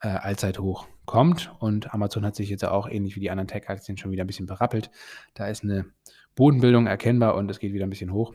äh, 0.00 0.08
Allzeithoch 0.08 0.86
kommt. 1.04 1.52
Und 1.58 1.92
Amazon 1.94 2.24
hat 2.24 2.36
sich 2.36 2.48
jetzt 2.48 2.64
auch 2.64 2.88
ähnlich 2.88 3.16
wie 3.16 3.20
die 3.20 3.30
anderen 3.30 3.48
Tech-Aktien 3.48 3.96
schon 3.96 4.10
wieder 4.10 4.24
ein 4.24 4.28
bisschen 4.28 4.46
berappelt. 4.46 4.90
Da 5.34 5.48
ist 5.48 5.64
eine 5.64 5.86
Bodenbildung 6.34 6.86
erkennbar 6.86 7.34
und 7.34 7.50
es 7.50 7.58
geht 7.58 7.72
wieder 7.72 7.86
ein 7.86 7.90
bisschen 7.90 8.12
hoch. 8.12 8.34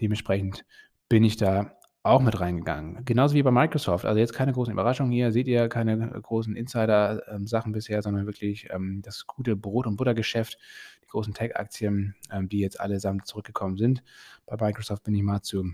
Dementsprechend 0.00 0.64
bin 1.08 1.24
ich 1.24 1.36
da 1.36 1.76
auch 2.02 2.22
mit 2.22 2.40
reingegangen. 2.40 3.04
Genauso 3.04 3.34
wie 3.34 3.42
bei 3.42 3.50
Microsoft. 3.50 4.06
Also 4.06 4.18
jetzt 4.18 4.32
keine 4.32 4.52
großen 4.52 4.72
Überraschungen 4.72 5.12
hier, 5.12 5.32
seht 5.32 5.46
ihr 5.46 5.68
keine 5.68 6.08
großen 6.08 6.56
Insider-Sachen 6.56 7.72
bisher, 7.72 8.00
sondern 8.02 8.26
wirklich 8.26 8.68
ähm, 8.70 9.02
das 9.02 9.26
gute 9.26 9.54
Brot- 9.54 9.86
und 9.86 9.96
Buttergeschäft, 9.96 10.58
die 11.02 11.08
großen 11.08 11.34
Tech-Aktien, 11.34 12.14
ähm, 12.32 12.48
die 12.48 12.60
jetzt 12.60 12.80
allesamt 12.80 13.26
zurückgekommen 13.26 13.76
sind. 13.76 14.02
Bei 14.46 14.56
Microsoft 14.56 15.02
bin 15.04 15.14
ich 15.14 15.22
mal 15.22 15.42
zu 15.42 15.72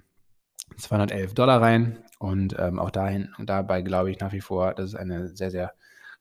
211 0.76 1.34
Dollar 1.34 1.62
rein 1.62 1.98
und 2.18 2.56
ähm, 2.58 2.80
auch 2.80 2.90
dahin, 2.90 3.32
dabei 3.38 3.82
glaube 3.82 4.10
ich 4.10 4.18
nach 4.18 4.32
wie 4.32 4.40
vor, 4.40 4.74
dass 4.74 4.90
es 4.90 4.94
eine 4.96 5.28
sehr, 5.28 5.52
sehr 5.52 5.74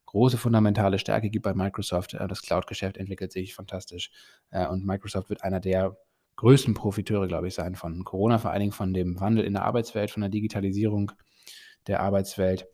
große 0.06 0.38
fundamentale 0.38 1.00
Stärke 1.00 1.30
gibt 1.32 1.44
bei 1.44 1.54
Microsoft. 1.56 2.14
Äh, 2.14 2.28
das 2.28 2.44
Cloud-Geschäft 2.44 2.98
entwickelt 2.98 3.32
sich 3.32 3.56
fantastisch 3.56 4.12
äh, 4.52 4.68
und 4.68 4.86
Microsoft 4.86 5.30
wird 5.30 5.44
einer 5.44 5.60
der 5.60 5.98
größten 6.36 6.74
Profiteure, 6.74 7.28
glaube 7.28 7.48
ich, 7.48 7.56
sein 7.56 7.76
von 7.76 8.04
Corona, 8.04 8.38
vor 8.38 8.52
allen 8.52 8.60
Dingen 8.60 8.72
von 8.72 8.94
dem 8.94 9.20
Wandel 9.20 9.46
in 9.46 9.54
der 9.54 9.64
Arbeitswelt, 9.64 10.12
von 10.12 10.22
der 10.22 10.30
Digitalisierung 10.30 11.12
der 11.88 12.02
Arbeitswelt. 12.02 12.68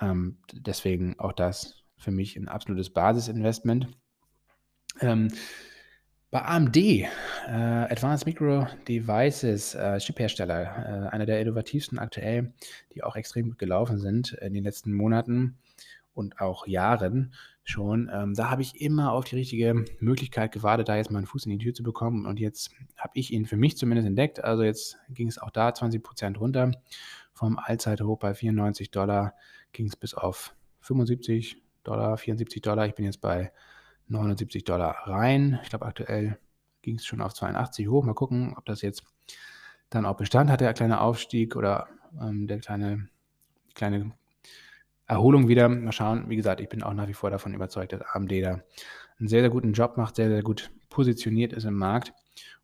Ähm, 0.00 0.38
deswegen 0.52 1.18
auch 1.18 1.32
das 1.32 1.82
für 1.96 2.10
mich 2.10 2.36
ein 2.36 2.48
absolutes 2.48 2.90
Basisinvestment. 2.90 3.88
Ähm, 5.00 5.28
bei 6.30 6.42
AMD, 6.42 6.76
äh, 6.76 7.08
Advanced 7.46 8.26
Micro 8.26 8.66
Devices, 8.88 9.74
äh, 9.74 9.98
Chiphersteller, 9.98 10.62
äh, 10.62 11.14
einer 11.14 11.26
der 11.26 11.40
innovativsten 11.40 11.98
aktuell, 11.98 12.54
die 12.94 13.02
auch 13.02 13.16
extrem 13.16 13.50
gut 13.50 13.58
gelaufen 13.58 13.98
sind 13.98 14.32
in 14.32 14.54
den 14.54 14.64
letzten 14.64 14.94
Monaten 14.94 15.58
und 16.14 16.40
auch 16.40 16.66
Jahren 16.66 17.34
schon. 17.64 18.10
Ähm, 18.12 18.34
da 18.34 18.50
habe 18.50 18.62
ich 18.62 18.80
immer 18.80 19.12
auf 19.12 19.24
die 19.24 19.36
richtige 19.36 19.84
Möglichkeit 20.00 20.52
gewartet, 20.52 20.88
da 20.88 20.96
jetzt 20.96 21.10
mal 21.10 21.18
einen 21.18 21.26
Fuß 21.26 21.46
in 21.46 21.58
die 21.58 21.64
Tür 21.64 21.74
zu 21.74 21.82
bekommen. 21.82 22.26
Und 22.26 22.40
jetzt 22.40 22.70
habe 22.96 23.12
ich 23.14 23.32
ihn 23.32 23.46
für 23.46 23.56
mich 23.56 23.76
zumindest 23.76 24.08
entdeckt. 24.08 24.42
Also 24.42 24.62
jetzt 24.62 24.98
ging 25.10 25.28
es 25.28 25.38
auch 25.38 25.50
da 25.50 25.68
20% 25.68 26.38
runter. 26.38 26.72
Vom 27.32 27.58
Allzeithoch 27.58 28.18
bei 28.18 28.34
94 28.34 28.90
Dollar 28.90 29.34
ging 29.72 29.86
es 29.86 29.96
bis 29.96 30.14
auf 30.14 30.54
75 30.80 31.62
Dollar, 31.84 32.16
74 32.16 32.62
Dollar. 32.62 32.86
Ich 32.86 32.94
bin 32.94 33.04
jetzt 33.04 33.20
bei 33.20 33.52
79 34.08 34.64
Dollar 34.64 34.96
rein. 35.06 35.60
Ich 35.62 35.70
glaube, 35.70 35.86
aktuell 35.86 36.38
ging 36.82 36.96
es 36.96 37.06
schon 37.06 37.20
auf 37.20 37.32
82 37.32 37.88
hoch. 37.88 38.04
Mal 38.04 38.14
gucken, 38.14 38.54
ob 38.56 38.64
das 38.66 38.82
jetzt 38.82 39.04
dann 39.88 40.06
auch 40.06 40.16
Bestand 40.16 40.50
hat, 40.50 40.60
der 40.60 40.74
kleine 40.74 41.00
Aufstieg 41.00 41.56
oder 41.56 41.88
ähm, 42.20 42.46
der 42.46 42.58
kleine, 42.60 43.08
kleine 43.74 44.12
Erholung 45.12 45.48
wieder. 45.48 45.68
Mal 45.68 45.92
schauen. 45.92 46.28
Wie 46.28 46.36
gesagt, 46.36 46.60
ich 46.60 46.68
bin 46.68 46.82
auch 46.82 46.94
nach 46.94 47.08
wie 47.08 47.14
vor 47.14 47.30
davon 47.30 47.54
überzeugt, 47.54 47.92
dass 47.92 48.02
AMD 48.02 48.32
da 48.42 48.60
einen 49.18 49.28
sehr, 49.28 49.40
sehr 49.40 49.50
guten 49.50 49.72
Job 49.72 49.96
macht, 49.96 50.16
sehr, 50.16 50.28
sehr 50.28 50.42
gut 50.42 50.70
positioniert 50.88 51.52
ist 51.52 51.64
im 51.64 51.74
Markt. 51.74 52.12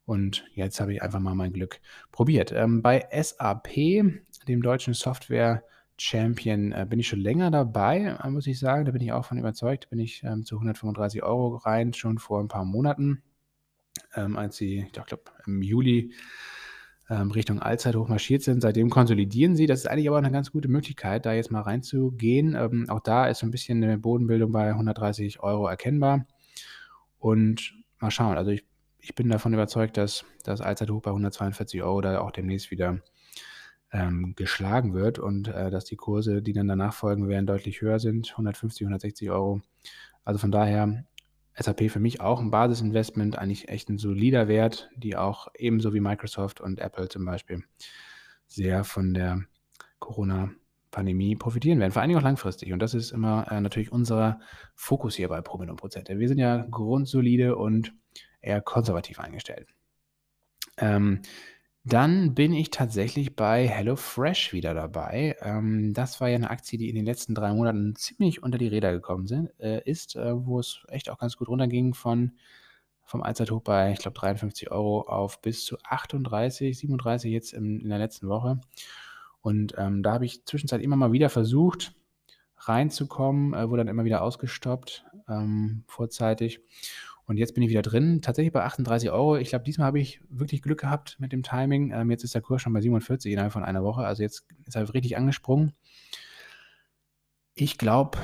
Und 0.06 0.44
jetzt 0.54 0.80
habe 0.80 0.94
ich 0.94 1.02
einfach 1.02 1.20
mal 1.20 1.34
mein 1.34 1.52
Glück 1.52 1.80
probiert. 2.10 2.50
Ähm, 2.52 2.80
bei 2.80 3.06
SAP, 3.12 3.74
dem 4.48 4.62
deutschen 4.62 4.94
Software 4.94 5.62
Champion, 5.98 6.72
äh, 6.72 6.86
bin 6.88 6.98
ich 6.98 7.08
schon 7.08 7.20
länger 7.20 7.50
dabei, 7.50 8.16
muss 8.30 8.46
ich 8.46 8.58
sagen. 8.58 8.86
Da 8.86 8.92
bin 8.92 9.02
ich 9.02 9.12
auch 9.12 9.26
von 9.26 9.36
überzeugt. 9.38 9.90
Bin 9.90 9.98
ich 9.98 10.24
ähm, 10.24 10.44
zu 10.44 10.56
135 10.56 11.22
Euro 11.22 11.56
rein, 11.56 11.92
schon 11.92 12.18
vor 12.18 12.40
ein 12.40 12.48
paar 12.48 12.64
Monaten, 12.64 13.22
ähm, 14.14 14.38
als 14.38 14.56
sie, 14.56 14.86
ich 14.86 14.92
glaube, 14.92 15.22
im 15.46 15.60
Juli 15.60 16.14
ähm, 17.10 17.30
Richtung 17.30 17.60
Allzeithoch 17.60 18.08
marschiert 18.08 18.42
sind. 18.42 18.60
Seitdem 18.60 18.90
konsolidieren 18.90 19.56
sie. 19.56 19.66
Das 19.66 19.80
ist 19.80 19.86
eigentlich 19.86 20.08
aber 20.08 20.18
eine 20.18 20.30
ganz 20.30 20.52
gute 20.52 20.68
Möglichkeit, 20.68 21.26
da 21.26 21.32
jetzt 21.32 21.50
mal 21.50 21.62
reinzugehen. 21.62 22.54
Ähm, 22.54 22.86
auch 22.88 23.00
da 23.00 23.26
ist 23.26 23.38
so 23.38 23.46
ein 23.46 23.50
bisschen 23.50 23.82
eine 23.82 23.98
Bodenbildung 23.98 24.52
bei 24.52 24.68
130 24.70 25.40
Euro 25.40 25.66
erkennbar. 25.66 26.26
Und 27.18 27.74
mal 27.98 28.10
schauen. 28.10 28.36
Also 28.36 28.50
ich, 28.50 28.64
ich 29.00 29.14
bin 29.14 29.28
davon 29.28 29.54
überzeugt, 29.54 29.96
dass 29.96 30.24
das 30.44 30.60
Allzeithoch 30.60 31.02
bei 31.02 31.10
142 31.10 31.82
Euro 31.82 32.00
da 32.00 32.20
auch 32.20 32.30
demnächst 32.30 32.70
wieder 32.70 33.00
ähm, 33.92 34.34
geschlagen 34.36 34.92
wird 34.92 35.18
und 35.18 35.48
äh, 35.48 35.70
dass 35.70 35.84
die 35.86 35.96
Kurse, 35.96 36.42
die 36.42 36.52
dann 36.52 36.68
danach 36.68 36.92
folgen 36.92 37.28
werden, 37.28 37.46
deutlich 37.46 37.80
höher 37.80 37.98
sind. 37.98 38.30
150, 38.32 38.82
160 38.82 39.30
Euro. 39.30 39.62
Also 40.24 40.38
von 40.38 40.50
daher 40.50 41.04
SAP 41.58 41.90
für 41.90 42.00
mich 42.00 42.20
auch 42.20 42.40
ein 42.40 42.50
Basisinvestment, 42.50 43.36
eigentlich 43.36 43.68
echt 43.68 43.88
ein 43.88 43.98
solider 43.98 44.48
Wert, 44.48 44.90
die 44.96 45.16
auch 45.16 45.48
ebenso 45.56 45.92
wie 45.92 46.00
Microsoft 46.00 46.60
und 46.60 46.78
Apple 46.78 47.08
zum 47.08 47.24
Beispiel 47.24 47.64
sehr 48.46 48.84
von 48.84 49.12
der 49.12 49.42
Corona-Pandemie 49.98 51.36
profitieren 51.36 51.80
werden, 51.80 51.92
vor 51.92 52.00
allen 52.00 52.10
Dingen 52.10 52.20
auch 52.20 52.24
langfristig. 52.24 52.72
Und 52.72 52.78
das 52.78 52.94
ist 52.94 53.10
immer 53.10 53.50
äh, 53.50 53.60
natürlich 53.60 53.90
unser 53.90 54.40
Fokus 54.74 55.16
hier 55.16 55.28
bei 55.28 55.40
Promille 55.40 55.70
und 55.70 55.80
Prozente. 55.80 56.18
Wir 56.18 56.28
sind 56.28 56.38
ja 56.38 56.66
grundsolide 56.70 57.56
und 57.56 57.92
eher 58.40 58.60
konservativ 58.60 59.18
eingestellt. 59.18 59.68
Ähm, 60.76 61.22
dann 61.88 62.34
bin 62.34 62.52
ich 62.52 62.70
tatsächlich 62.70 63.36
bei 63.36 63.66
HelloFresh 63.66 64.52
wieder 64.52 64.74
dabei. 64.74 65.36
Ähm, 65.40 65.94
das 65.94 66.20
war 66.20 66.28
ja 66.28 66.36
eine 66.36 66.50
Aktie, 66.50 66.78
die 66.78 66.88
in 66.88 66.94
den 66.94 67.04
letzten 67.04 67.34
drei 67.34 67.52
Monaten 67.52 67.94
ziemlich 67.96 68.42
unter 68.42 68.58
die 68.58 68.68
Räder 68.68 68.92
gekommen 68.92 69.26
sind, 69.26 69.50
äh, 69.58 69.82
ist, 69.84 70.16
äh, 70.16 70.46
wo 70.46 70.60
es 70.60 70.84
echt 70.88 71.10
auch 71.10 71.18
ganz 71.18 71.36
gut 71.36 71.48
runterging 71.48 71.94
von 71.94 72.32
vom 73.02 73.22
Allzeithoch 73.22 73.62
bei, 73.62 73.92
ich 73.92 74.00
glaube, 74.00 74.18
53 74.18 74.70
Euro 74.70 75.00
auf 75.00 75.40
bis 75.40 75.64
zu 75.64 75.78
38, 75.82 76.76
37 76.76 77.32
jetzt 77.32 77.54
in, 77.54 77.80
in 77.80 77.88
der 77.88 77.98
letzten 77.98 78.28
Woche. 78.28 78.60
Und 79.40 79.74
ähm, 79.78 80.02
da 80.02 80.12
habe 80.12 80.26
ich 80.26 80.44
zwischenzeit 80.44 80.82
immer 80.82 80.96
mal 80.96 81.12
wieder 81.12 81.30
versucht 81.30 81.94
reinzukommen, 82.58 83.54
äh, 83.54 83.70
wurde 83.70 83.84
dann 83.84 83.88
immer 83.88 84.04
wieder 84.04 84.22
ausgestoppt 84.22 85.04
ähm, 85.28 85.84
vorzeitig. 85.86 86.60
Und 87.28 87.36
jetzt 87.36 87.52
bin 87.52 87.62
ich 87.62 87.68
wieder 87.68 87.82
drin, 87.82 88.22
tatsächlich 88.22 88.54
bei 88.54 88.64
38 88.64 89.10
Euro. 89.10 89.36
Ich 89.36 89.50
glaube, 89.50 89.64
diesmal 89.64 89.88
habe 89.88 90.00
ich 90.00 90.22
wirklich 90.30 90.62
Glück 90.62 90.80
gehabt 90.80 91.16
mit 91.20 91.30
dem 91.30 91.42
Timing. 91.42 91.92
Ähm, 91.92 92.10
jetzt 92.10 92.24
ist 92.24 92.34
der 92.34 92.40
Kurs 92.40 92.62
schon 92.62 92.72
bei 92.72 92.80
47 92.80 93.30
innerhalb 93.30 93.52
von 93.52 93.62
einer 93.62 93.84
Woche. 93.84 94.00
Also 94.00 94.22
jetzt 94.22 94.46
ist 94.64 94.76
er 94.76 94.94
richtig 94.94 95.18
angesprungen. 95.18 95.74
Ich 97.54 97.76
glaube 97.76 98.16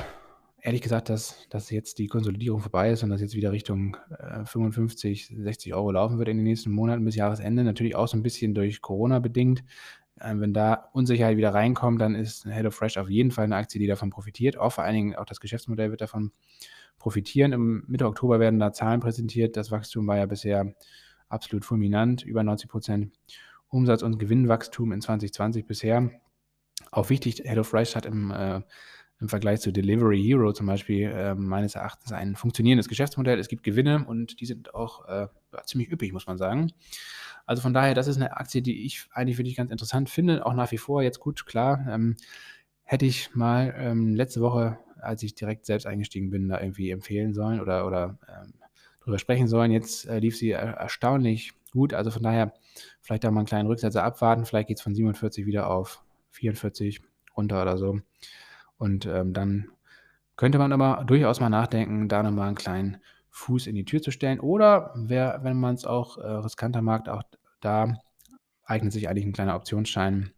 ehrlich 0.63 0.81
gesagt, 0.81 1.11
dass, 1.11 1.47
dass 1.51 1.69
jetzt 1.69 1.99
die 1.99 2.07
Konsolidierung 2.07 2.61
vorbei 2.61 2.93
ist 2.93 3.03
und 3.03 3.11
dass 3.11 3.21
jetzt 3.21 3.35
wieder 3.35 3.53
Richtung 3.53 3.99
äh, 4.19 4.47
55, 4.47 5.35
60 5.37 5.75
Euro 5.75 5.91
laufen 5.91 6.17
wird 6.17 6.29
in 6.31 6.39
den 6.39 6.45
nächsten 6.45 6.73
Monaten 6.73 7.05
bis 7.05 7.15
Jahresende. 7.15 7.63
Natürlich 7.63 7.97
auch 7.97 8.09
so 8.09 8.17
ein 8.17 8.23
bisschen 8.23 8.55
durch 8.55 8.81
Corona 8.81 9.19
bedingt. 9.19 9.65
Ähm, 10.19 10.41
wenn 10.41 10.55
da 10.55 10.89
Unsicherheit 10.95 11.37
wieder 11.37 11.53
reinkommt, 11.53 12.01
dann 12.01 12.15
ist 12.15 12.47
HelloFresh 12.47 12.97
auf 12.97 13.11
jeden 13.11 13.33
Fall 13.33 13.45
eine 13.45 13.57
Aktie, 13.57 13.79
die 13.79 13.87
davon 13.87 14.09
profitiert. 14.09 14.57
Auch 14.57 14.73
vor 14.73 14.85
allen 14.85 14.95
Dingen 14.95 15.15
auch 15.15 15.27
das 15.27 15.41
Geschäftsmodell 15.41 15.91
wird 15.91 16.01
davon 16.01 16.31
profitieren. 16.31 16.84
Im 17.53 17.85
Mitte 17.87 18.07
Oktober 18.07 18.41
werden 18.41 18.59
da 18.59 18.73
Zahlen 18.73 19.01
präsentiert. 19.01 19.57
Das 19.57 19.71
Wachstum 19.71 20.07
war 20.07 20.17
ja 20.17 20.27
bisher 20.27 20.75
absolut 21.29 21.65
fulminant, 21.65 22.23
über 22.23 22.43
90 22.43 22.69
Prozent 22.69 23.13
Umsatz- 23.69 24.03
und 24.03 24.19
Gewinnwachstum 24.19 24.93
in 24.93 25.01
2020 25.01 25.67
bisher. 25.67 26.11
Auch 26.91 27.11
wichtig, 27.11 27.43
HelloFresh 27.45 27.97
hat 27.97 28.07
im, 28.07 28.31
äh, 28.31 28.61
im 29.21 29.29
Vergleich 29.29 29.61
zu 29.61 29.73
Delivery 29.73 30.23
Hero 30.23 30.53
zum 30.53 30.67
Beispiel 30.67 31.11
äh, 31.11 31.35
meines 31.35 31.75
Erachtens 31.75 32.13
ein 32.13 32.37
funktionierendes 32.37 32.89
Geschäftsmodell. 32.89 33.39
Es 33.39 33.49
gibt 33.49 33.63
Gewinne 33.63 34.05
und 34.07 34.41
die 34.41 34.47
sind 34.47 34.75
auch 34.75 35.07
äh, 35.09 35.29
ziemlich 35.67 35.91
üppig, 35.91 36.13
muss 36.13 36.27
man 36.27 36.39
sagen. 36.39 36.73
Also 37.47 37.63
von 37.63 37.75
daher, 37.75 37.95
das 37.95 38.07
ist 38.07 38.17
eine 38.17 38.37
Aktie, 38.37 38.63
die 38.63 38.87
ich 38.87 39.09
eigentlich 39.13 39.39
wirklich 39.39 39.57
ganz 39.57 39.71
interessant 39.71 40.09
finde, 40.09 40.47
auch 40.47 40.55
nach 40.55 40.71
wie 40.73 40.79
vor. 40.79 41.03
Jetzt 41.03 41.21
gut, 41.21 41.47
klar, 41.47 41.85
ähm, 41.89 42.17
hätte 42.83 43.07
ich 43.07 43.35
mal 43.35 43.75
ähm, 43.77 44.15
letzte 44.15 44.41
Woche, 44.41 44.79
als 45.05 45.23
ich 45.23 45.35
direkt 45.35 45.67
selbst 45.67 45.87
eingestiegen 45.87 46.31
bin, 46.31 46.49
da 46.49 46.61
irgendwie 46.61 46.91
empfehlen 46.91 47.35
sollen 47.35 47.61
oder, 47.61 47.87
oder 47.87 48.19
ähm, 48.29 48.55
drüber 49.01 49.19
sprechen 49.19 49.49
sollen. 49.49 49.71
Jetzt 49.71 50.07
äh, 50.07 50.19
lief 50.19 50.37
sie 50.37 50.51
erstaunlich 50.51 51.53
gut. 51.71 51.95
Also 51.95 52.11
von 52.11 52.23
daher 52.23 52.53
vielleicht 53.01 53.25
da 53.25 53.31
mal 53.31 53.41
einen 53.41 53.47
kleinen 53.47 53.69
Rücksetzer 53.69 54.03
abwarten. 54.03 54.47
Vielleicht 54.47 54.69
geht 54.69 54.79
es 54.79 54.83
von 54.83 54.95
47 54.95 55.47
wieder 55.47 55.69
auf 55.69 56.03
44 56.31 57.01
runter 57.37 57.63
oder 57.63 57.77
so. 57.77 58.01
Und 58.79 59.07
ähm, 59.07 59.33
dann 59.33 59.69
könnte 60.37 60.59
man 60.59 60.73
aber 60.73 61.05
durchaus 61.05 61.41
mal 61.41 61.51
nachdenken, 61.51 62.09
da 62.09 62.23
nochmal 62.23 62.49
einen 62.49 62.57
kleinen 62.57 62.99
Fuß 63.31 63.67
in 63.67 63.75
die 63.75 63.85
Tür 63.85 64.03
zu 64.03 64.11
stellen. 64.11 64.41
Oder 64.41 64.93
wer, 64.97 65.41
wenn 65.43 65.59
man 65.59 65.75
es 65.75 65.85
auch 65.85 66.19
äh, 66.19 66.27
riskanter 66.27 66.83
mag, 66.83 67.09
auch 67.09 67.23
da 67.61 67.95
eignet 68.65 68.93
sich 68.93 69.09
eigentlich 69.09 69.27
ein 69.27 69.33
kleiner 69.33 69.57
Optionsschein 69.57 70.33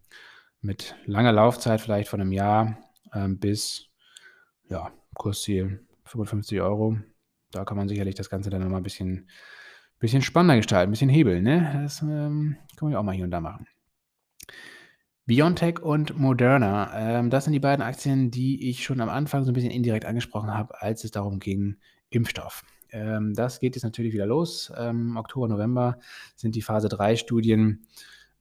mit 0.60 0.96
langer 1.04 1.32
Laufzeit, 1.32 1.80
vielleicht 1.80 2.08
von 2.08 2.20
einem 2.20 2.32
Jahr 2.32 2.78
ähm, 3.14 3.38
bis 3.38 3.88
ja, 4.68 4.92
Kursziel 5.14 5.84
55 6.04 6.60
Euro. 6.60 6.96
Da 7.50 7.64
kann 7.64 7.76
man 7.76 7.88
sicherlich 7.88 8.14
das 8.14 8.30
Ganze 8.30 8.50
dann 8.50 8.62
nochmal 8.62 8.80
ein 8.80 8.84
bisschen, 8.84 9.28
bisschen 9.98 10.22
spannender 10.22 10.56
gestalten, 10.56 10.90
ein 10.90 10.92
bisschen 10.92 11.08
hebeln. 11.08 11.44
Ne? 11.44 11.80
Das 11.82 12.02
ähm, 12.02 12.56
kann 12.76 12.86
man 12.86 12.92
ja 12.92 12.98
auch 12.98 13.04
mal 13.04 13.14
hier 13.14 13.24
und 13.24 13.30
da 13.30 13.40
machen. 13.40 13.66
BioNTech 15.26 15.80
und 15.80 16.16
Moderna, 16.18 17.18
ähm, 17.18 17.30
das 17.30 17.44
sind 17.44 17.52
die 17.52 17.60
beiden 17.60 17.84
Aktien, 17.84 18.30
die 18.30 18.68
ich 18.68 18.84
schon 18.84 19.00
am 19.00 19.08
Anfang 19.08 19.44
so 19.44 19.50
ein 19.50 19.54
bisschen 19.54 19.72
indirekt 19.72 20.04
angesprochen 20.04 20.54
habe, 20.54 20.80
als 20.80 21.02
es 21.02 21.10
darum 21.10 21.40
ging, 21.40 21.78
Impfstoff. 22.10 22.64
Ähm, 22.90 23.34
das 23.34 23.58
geht 23.58 23.74
jetzt 23.74 23.82
natürlich 23.82 24.12
wieder 24.12 24.26
los. 24.26 24.72
Ähm, 24.76 25.16
Oktober, 25.16 25.48
November 25.48 25.98
sind 26.36 26.54
die 26.54 26.62
Phase 26.62 26.88
3 26.88 27.16
Studien 27.16 27.86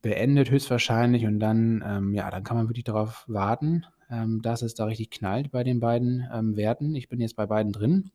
beendet 0.06 0.52
höchstwahrscheinlich 0.52 1.26
und 1.26 1.40
dann, 1.40 1.84
ähm, 1.84 2.14
ja, 2.14 2.30
dann 2.30 2.44
kann 2.44 2.56
man 2.56 2.68
wirklich 2.70 2.84
darauf 2.84 3.24
warten, 3.28 3.88
ähm, 4.10 4.42
dass 4.42 4.62
es 4.62 4.74
da 4.74 4.86
richtig 4.86 5.12
knallt 5.12 5.52
bei 5.52 5.64
den 5.64 5.80
beiden 5.80 6.28
ähm, 6.34 6.56
Werten. 6.56 6.96
Ich 6.96 7.10
bin 7.10 7.22
jetzt 7.22 7.36
bei 7.36 7.46
beiden 7.46 7.72
drin. 7.72 8.12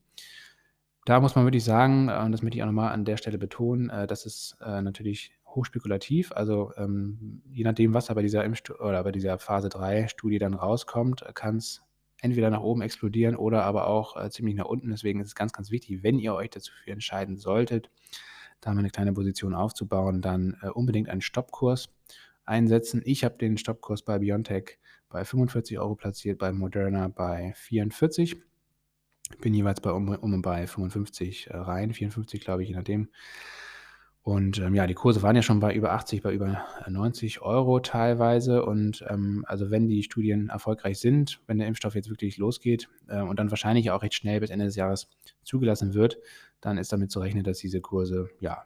Da 1.05 1.21
muss 1.21 1.35
man 1.35 1.45
wirklich 1.45 1.65
sagen, 1.65 2.09
äh, 2.09 2.23
und 2.25 2.33
das 2.33 2.43
möchte 2.43 2.59
ich 2.59 2.63
auch 2.63 2.67
nochmal 2.67 2.93
an 2.93 3.05
der 3.05 3.17
Stelle 3.17 3.39
betonen, 3.39 3.91
äh, 3.91 4.07
das 4.07 4.27
ist 4.27 4.57
äh, 4.61 4.83
natürlich 4.83 5.33
hochspekulativ. 5.47 6.33
Also 6.33 6.73
ähm, 6.77 7.43
je 7.51 7.65
nachdem, 7.65 7.95
was 7.95 8.07
da 8.07 8.15
bei 8.15 8.23
dieser, 8.23 8.45
Impfstu 8.45 8.75
oder 8.75 9.03
bei 9.03 9.13
dieser 9.13 9.39
Phase 9.39 9.69
3 9.69 10.09
Studie 10.09 10.39
dann 10.39 10.55
rauskommt, 10.55 11.25
kann 11.35 11.57
es 11.57 11.83
entweder 12.23 12.51
nach 12.51 12.61
oben 12.61 12.83
explodieren 12.83 13.37
oder 13.37 13.65
aber 13.65 13.87
auch 13.87 14.17
äh, 14.17 14.31
ziemlich 14.31 14.55
nach 14.55 14.67
unten. 14.67 14.91
Deswegen 14.91 15.21
ist 15.21 15.29
es 15.29 15.35
ganz, 15.35 15.53
ganz 15.53 15.71
wichtig, 15.71 16.03
wenn 16.03 16.19
ihr 16.19 16.35
euch 16.35 16.51
dazu 16.51 16.73
entscheiden 16.87 17.37
solltet, 17.37 17.91
da 18.61 18.73
mal 18.73 18.81
eine 18.81 18.91
kleine 18.91 19.13
Position 19.13 19.55
aufzubauen, 19.55 20.21
dann 20.21 20.57
äh, 20.63 20.69
unbedingt 20.69 21.09
einen 21.09 21.23
Stoppkurs 21.23 21.89
einsetzen. 22.45 23.03
Ich 23.05 23.25
habe 23.25 23.39
den 23.39 23.57
Stoppkurs 23.57 24.03
bei 24.03 24.19
Biontech 24.19 24.79
bei 25.11 25.25
45 25.25 25.79
Euro 25.79 25.97
platziert, 25.97 26.39
bei 26.39 26.53
Moderna 26.53 27.09
bei 27.09 27.53
44. 27.57 28.37
Bin 29.41 29.55
jeweils 29.55 29.81
bei 29.81 29.93
um, 29.93 30.09
um 30.09 30.43
bei 30.43 30.67
55 30.67 31.49
äh, 31.49 31.57
rein, 31.57 31.93
54 31.93 32.41
glaube 32.41 32.63
ich, 32.63 32.71
je 32.71 32.75
nachdem. 32.75 33.11
Und 34.23 34.59
ähm, 34.59 34.75
ja, 34.75 34.87
die 34.87 34.95
Kurse 34.95 35.23
waren 35.23 35.35
ja 35.35 35.43
schon 35.43 35.61
bei 35.61 35.75
über 35.75 35.93
80, 35.93 36.23
bei 36.23 36.33
über 36.33 36.65
90 36.87 37.41
Euro 37.41 37.81
teilweise. 37.81 38.65
Und 38.65 39.05
ähm, 39.09 39.45
also 39.49 39.71
wenn 39.71 39.89
die 39.89 40.03
Studien 40.03 40.51
erfolgreich 40.51 40.99
sind, 40.99 41.41
wenn 41.47 41.59
der 41.59 41.69
Impfstoff 41.69 41.95
jetzt 41.95 42.11
wirklich 42.11 42.37
losgeht 42.37 42.89
äh, 43.09 43.23
und 43.23 43.39
dann 43.39 43.51
wahrscheinlich 43.51 43.91
auch 43.91 44.03
recht 44.03 44.15
schnell 44.15 44.41
bis 44.41 44.51
Ende 44.51 44.67
des 44.67 44.77
Jahres 44.77 45.09
zugelassen 45.43 45.95
wird, 45.95 46.19
dann 46.61 46.77
ist 46.77 46.93
damit 46.93 47.11
zu 47.11 47.21
rechnen, 47.21 47.45
dass 47.45 47.59
diese 47.59 47.81
Kurse 47.81 48.29
ja 48.41 48.65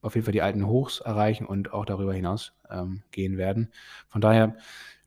auf 0.00 0.14
jeden 0.14 0.24
Fall 0.24 0.32
die 0.32 0.42
alten 0.42 0.66
Hochs 0.66 1.00
erreichen 1.00 1.46
und 1.46 1.72
auch 1.72 1.86
darüber 1.86 2.14
hinaus 2.14 2.52
ähm, 2.70 3.02
gehen 3.10 3.36
werden. 3.36 3.72
Von 4.08 4.20
daher 4.20 4.56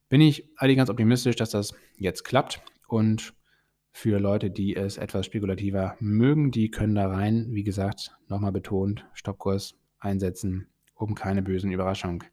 bin 0.10 0.22
ich 0.22 0.50
eigentlich 0.58 0.78
ganz 0.78 0.90
optimistisch, 0.90 1.36
dass 1.36 1.50
das 1.50 1.74
jetzt 1.98 2.24
klappt. 2.24 2.62
Und 2.88 3.34
für 3.92 4.20
Leute, 4.20 4.52
die 4.52 4.76
es 4.76 4.98
etwas 4.98 5.26
spekulativer 5.26 5.96
mögen, 6.00 6.52
die 6.52 6.70
können 6.70 6.96
da 6.96 7.08
rein, 7.08 7.48
wie 7.50 7.64
gesagt, 7.64 8.16
nochmal 8.28 8.52
betont, 8.52 9.06
Stoppkurs 9.14 9.76
einsetzen, 10.00 10.68
um 10.94 11.16
keine 11.16 11.42
bösen 11.42 11.72
Überraschungen 11.72 12.24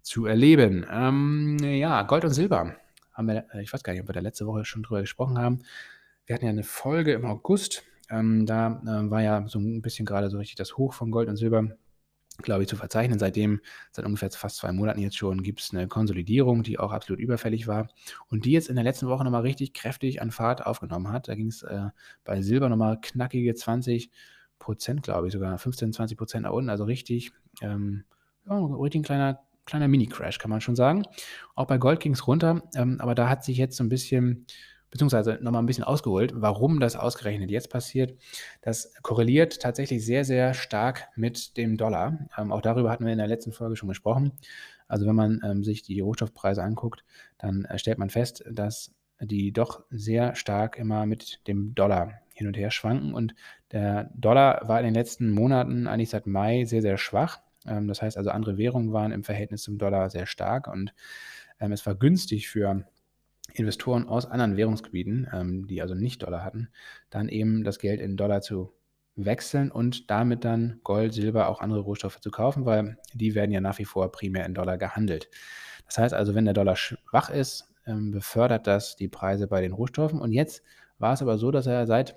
zu 0.00 0.26
erleben. 0.26 0.86
Ähm, 0.90 1.58
ja, 1.60 2.02
Gold 2.02 2.24
und 2.24 2.30
Silber 2.30 2.76
haben 3.12 3.26
wir, 3.26 3.46
äh, 3.52 3.62
ich 3.62 3.72
weiß 3.72 3.82
gar 3.82 3.92
nicht, 3.92 4.02
ob 4.02 4.08
wir 4.08 4.12
da 4.12 4.20
letzte 4.20 4.46
Woche 4.46 4.64
schon 4.64 4.84
drüber 4.84 5.00
gesprochen 5.00 5.38
haben. 5.38 5.62
Wir 6.24 6.34
hatten 6.34 6.44
ja 6.44 6.50
eine 6.50 6.62
Folge 6.62 7.12
im 7.12 7.24
August. 7.24 7.82
Ähm, 8.08 8.46
da 8.46 8.80
äh, 8.84 9.10
war 9.10 9.22
ja 9.22 9.48
so 9.48 9.58
ein 9.58 9.82
bisschen 9.82 10.06
gerade 10.06 10.30
so 10.30 10.38
richtig 10.38 10.56
das 10.56 10.76
Hoch 10.76 10.92
von 10.94 11.10
Gold 11.10 11.28
und 11.28 11.36
Silber 11.36 11.76
glaube 12.42 12.62
ich, 12.62 12.68
zu 12.68 12.76
verzeichnen. 12.76 13.18
Seitdem, 13.18 13.60
seit 13.92 14.04
ungefähr 14.04 14.30
fast 14.30 14.56
zwei 14.56 14.72
Monaten 14.72 15.00
jetzt 15.00 15.16
schon, 15.16 15.42
gibt 15.42 15.60
es 15.60 15.72
eine 15.72 15.88
Konsolidierung, 15.88 16.62
die 16.62 16.78
auch 16.78 16.92
absolut 16.92 17.20
überfällig 17.20 17.66
war 17.66 17.88
und 18.28 18.44
die 18.44 18.52
jetzt 18.52 18.68
in 18.68 18.76
der 18.76 18.84
letzten 18.84 19.08
Woche 19.08 19.24
nochmal 19.24 19.42
richtig 19.42 19.74
kräftig 19.74 20.20
an 20.22 20.30
Fahrt 20.30 20.66
aufgenommen 20.66 21.08
hat. 21.08 21.28
Da 21.28 21.34
ging 21.34 21.48
es 21.48 21.62
äh, 21.62 21.88
bei 22.24 22.42
Silber 22.42 22.68
nochmal 22.68 23.00
knackige 23.00 23.54
20 23.54 24.10
Prozent, 24.58 25.02
glaube 25.02 25.28
ich, 25.28 25.32
sogar 25.32 25.58
15, 25.58 25.92
20 25.92 26.16
Prozent 26.16 26.42
nach 26.44 26.52
unten. 26.52 26.70
Also 26.70 26.84
richtig, 26.84 27.32
ähm, 27.62 28.04
ja, 28.48 28.58
richtig 28.58 29.00
ein 29.00 29.04
kleiner, 29.04 29.40
kleiner 29.64 29.88
Mini-Crash, 29.88 30.38
kann 30.38 30.50
man 30.50 30.60
schon 30.60 30.76
sagen. 30.76 31.02
Auch 31.54 31.66
bei 31.66 31.78
Gold 31.78 32.00
ging 32.00 32.12
es 32.12 32.26
runter, 32.26 32.62
ähm, 32.74 33.00
aber 33.00 33.14
da 33.14 33.28
hat 33.28 33.44
sich 33.44 33.58
jetzt 33.58 33.76
so 33.76 33.84
ein 33.84 33.88
bisschen 33.88 34.46
beziehungsweise 34.96 35.38
nochmal 35.42 35.62
ein 35.62 35.66
bisschen 35.66 35.84
ausgeholt, 35.84 36.32
warum 36.34 36.80
das 36.80 36.96
ausgerechnet 36.96 37.50
jetzt 37.50 37.70
passiert. 37.70 38.18
Das 38.62 38.92
korreliert 39.02 39.60
tatsächlich 39.60 40.04
sehr, 40.04 40.24
sehr 40.24 40.54
stark 40.54 41.08
mit 41.16 41.56
dem 41.58 41.76
Dollar. 41.76 42.18
Ähm, 42.38 42.50
auch 42.50 42.62
darüber 42.62 42.90
hatten 42.90 43.04
wir 43.04 43.12
in 43.12 43.18
der 43.18 43.26
letzten 43.26 43.52
Folge 43.52 43.76
schon 43.76 43.90
gesprochen. 43.90 44.32
Also 44.88 45.06
wenn 45.06 45.14
man 45.14 45.40
ähm, 45.44 45.64
sich 45.64 45.82
die 45.82 46.00
Rohstoffpreise 46.00 46.62
anguckt, 46.62 47.04
dann 47.38 47.66
äh, 47.66 47.78
stellt 47.78 47.98
man 47.98 48.08
fest, 48.08 48.42
dass 48.50 48.94
die 49.20 49.52
doch 49.52 49.84
sehr 49.90 50.34
stark 50.34 50.78
immer 50.78 51.06
mit 51.06 51.46
dem 51.46 51.74
Dollar 51.74 52.20
hin 52.32 52.46
und 52.46 52.56
her 52.56 52.70
schwanken. 52.70 53.12
Und 53.12 53.34
der 53.72 54.10
Dollar 54.14 54.66
war 54.66 54.78
in 54.78 54.84
den 54.86 54.94
letzten 54.94 55.30
Monaten, 55.30 55.86
eigentlich 55.86 56.10
seit 56.10 56.26
Mai, 56.26 56.64
sehr, 56.64 56.82
sehr 56.82 56.96
schwach. 56.96 57.40
Ähm, 57.66 57.86
das 57.86 58.00
heißt 58.00 58.16
also, 58.16 58.30
andere 58.30 58.56
Währungen 58.56 58.92
waren 58.92 59.12
im 59.12 59.24
Verhältnis 59.24 59.62
zum 59.62 59.76
Dollar 59.76 60.08
sehr 60.08 60.26
stark 60.26 60.68
und 60.68 60.94
ähm, 61.60 61.72
es 61.72 61.84
war 61.86 61.94
günstig 61.94 62.48
für 62.48 62.86
Investoren 63.54 64.08
aus 64.08 64.26
anderen 64.26 64.56
Währungsgebieten, 64.56 65.28
ähm, 65.32 65.66
die 65.66 65.82
also 65.82 65.94
nicht 65.94 66.22
Dollar 66.22 66.44
hatten, 66.44 66.68
dann 67.10 67.28
eben 67.28 67.64
das 67.64 67.78
Geld 67.78 68.00
in 68.00 68.16
Dollar 68.16 68.40
zu 68.40 68.72
wechseln 69.16 69.70
und 69.70 70.10
damit 70.10 70.44
dann 70.44 70.80
Gold, 70.84 71.14
Silber, 71.14 71.48
auch 71.48 71.60
andere 71.60 71.80
Rohstoffe 71.80 72.20
zu 72.20 72.30
kaufen, 72.30 72.66
weil 72.66 72.98
die 73.14 73.34
werden 73.34 73.50
ja 73.50 73.60
nach 73.60 73.78
wie 73.78 73.86
vor 73.86 74.12
primär 74.12 74.44
in 74.44 74.54
Dollar 74.54 74.76
gehandelt. 74.76 75.30
Das 75.86 75.98
heißt 75.98 76.14
also, 76.14 76.34
wenn 76.34 76.44
der 76.44 76.54
Dollar 76.54 76.76
schwach 76.76 77.30
ist, 77.30 77.72
ähm, 77.86 78.10
befördert 78.10 78.66
das 78.66 78.96
die 78.96 79.08
Preise 79.08 79.46
bei 79.46 79.60
den 79.62 79.72
Rohstoffen. 79.72 80.20
Und 80.20 80.32
jetzt 80.32 80.62
war 80.98 81.14
es 81.14 81.22
aber 81.22 81.38
so, 81.38 81.50
dass 81.50 81.66
er 81.66 81.86
seit 81.86 82.16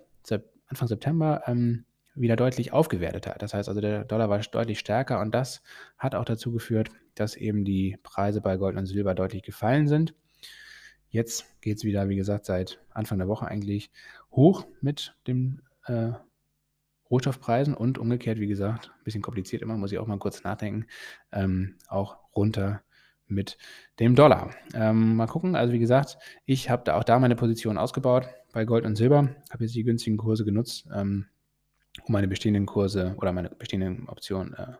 Anfang 0.69 0.87
September 0.87 1.43
ähm, 1.47 1.85
wieder 2.15 2.35
deutlich 2.35 2.73
aufgewertet 2.73 3.27
hat. 3.27 3.41
Das 3.41 3.53
heißt 3.53 3.69
also, 3.69 3.81
der 3.81 4.03
Dollar 4.03 4.29
war 4.29 4.39
deutlich 4.39 4.79
stärker 4.79 5.19
und 5.19 5.33
das 5.33 5.61
hat 5.97 6.15
auch 6.15 6.25
dazu 6.25 6.51
geführt, 6.51 6.89
dass 7.15 7.35
eben 7.35 7.65
die 7.65 7.97
Preise 8.03 8.41
bei 8.41 8.57
Gold 8.57 8.77
und 8.77 8.85
Silber 8.85 9.15
deutlich 9.15 9.43
gefallen 9.43 9.87
sind. 9.87 10.13
Jetzt 11.09 11.61
geht 11.61 11.77
es 11.77 11.83
wieder, 11.83 12.07
wie 12.07 12.15
gesagt, 12.15 12.45
seit 12.45 12.79
Anfang 12.91 13.17
der 13.17 13.27
Woche 13.27 13.47
eigentlich 13.47 13.91
hoch 14.31 14.67
mit 14.81 15.15
den 15.27 15.61
äh, 15.85 16.11
Rohstoffpreisen 17.09 17.73
und 17.73 17.97
umgekehrt, 17.97 18.39
wie 18.39 18.47
gesagt, 18.47 18.91
ein 18.95 19.03
bisschen 19.03 19.23
kompliziert 19.23 19.63
immer, 19.63 19.75
muss 19.77 19.91
ich 19.91 19.97
auch 19.97 20.05
mal 20.05 20.19
kurz 20.19 20.43
nachdenken, 20.43 20.85
ähm, 21.31 21.75
auch 21.87 22.17
runter 22.35 22.83
mit 23.25 23.57
dem 23.99 24.15
Dollar. 24.15 24.53
Ähm, 24.73 25.15
mal 25.15 25.27
gucken, 25.27 25.55
also 25.55 25.73
wie 25.73 25.79
gesagt, 25.79 26.17
ich 26.45 26.69
habe 26.69 26.83
da 26.85 26.95
auch 26.97 27.03
da 27.03 27.19
meine 27.19 27.35
Position 27.35 27.77
ausgebaut 27.77 28.27
bei 28.53 28.65
Gold 28.65 28.85
und 28.85 28.95
Silber, 28.95 29.35
habe 29.51 29.63
jetzt 29.63 29.75
die 29.75 29.83
günstigen 29.83 30.17
Kurse 30.17 30.45
genutzt, 30.45 30.87
ähm, 30.93 31.25
um 32.03 32.13
meine 32.13 32.27
bestehenden 32.27 32.65
Kurse 32.65 33.15
oder 33.17 33.31
meine 33.31 33.49
bestehenden 33.49 34.07
Optionen 34.07 34.53
äh, 34.53 34.73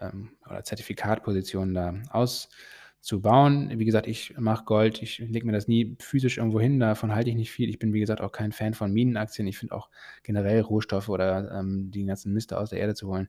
ähm, 0.00 0.36
oder 0.48 0.62
Zertifikatpositionen 0.62 1.74
da 1.74 1.94
auszuprobieren 2.10 2.68
zu 3.08 3.22
bauen. 3.22 3.70
Wie 3.78 3.86
gesagt, 3.86 4.06
ich 4.06 4.34
mache 4.38 4.64
Gold, 4.64 5.02
ich 5.02 5.18
lege 5.18 5.46
mir 5.46 5.52
das 5.52 5.66
nie 5.66 5.96
physisch 5.98 6.36
irgendwo 6.36 6.60
hin, 6.60 6.78
davon 6.78 7.14
halte 7.14 7.30
ich 7.30 7.36
nicht 7.36 7.50
viel. 7.50 7.70
Ich 7.70 7.78
bin, 7.78 7.94
wie 7.94 8.00
gesagt, 8.00 8.20
auch 8.20 8.32
kein 8.32 8.52
Fan 8.52 8.74
von 8.74 8.92
Minenaktien. 8.92 9.48
Ich 9.48 9.56
finde 9.56 9.74
auch 9.74 9.88
generell 10.22 10.60
Rohstoffe 10.60 11.08
oder 11.08 11.50
ähm, 11.58 11.90
die 11.90 12.04
ganzen 12.04 12.34
Miste 12.34 12.58
aus 12.58 12.70
der 12.70 12.80
Erde 12.80 12.94
zu 12.94 13.08
holen 13.08 13.28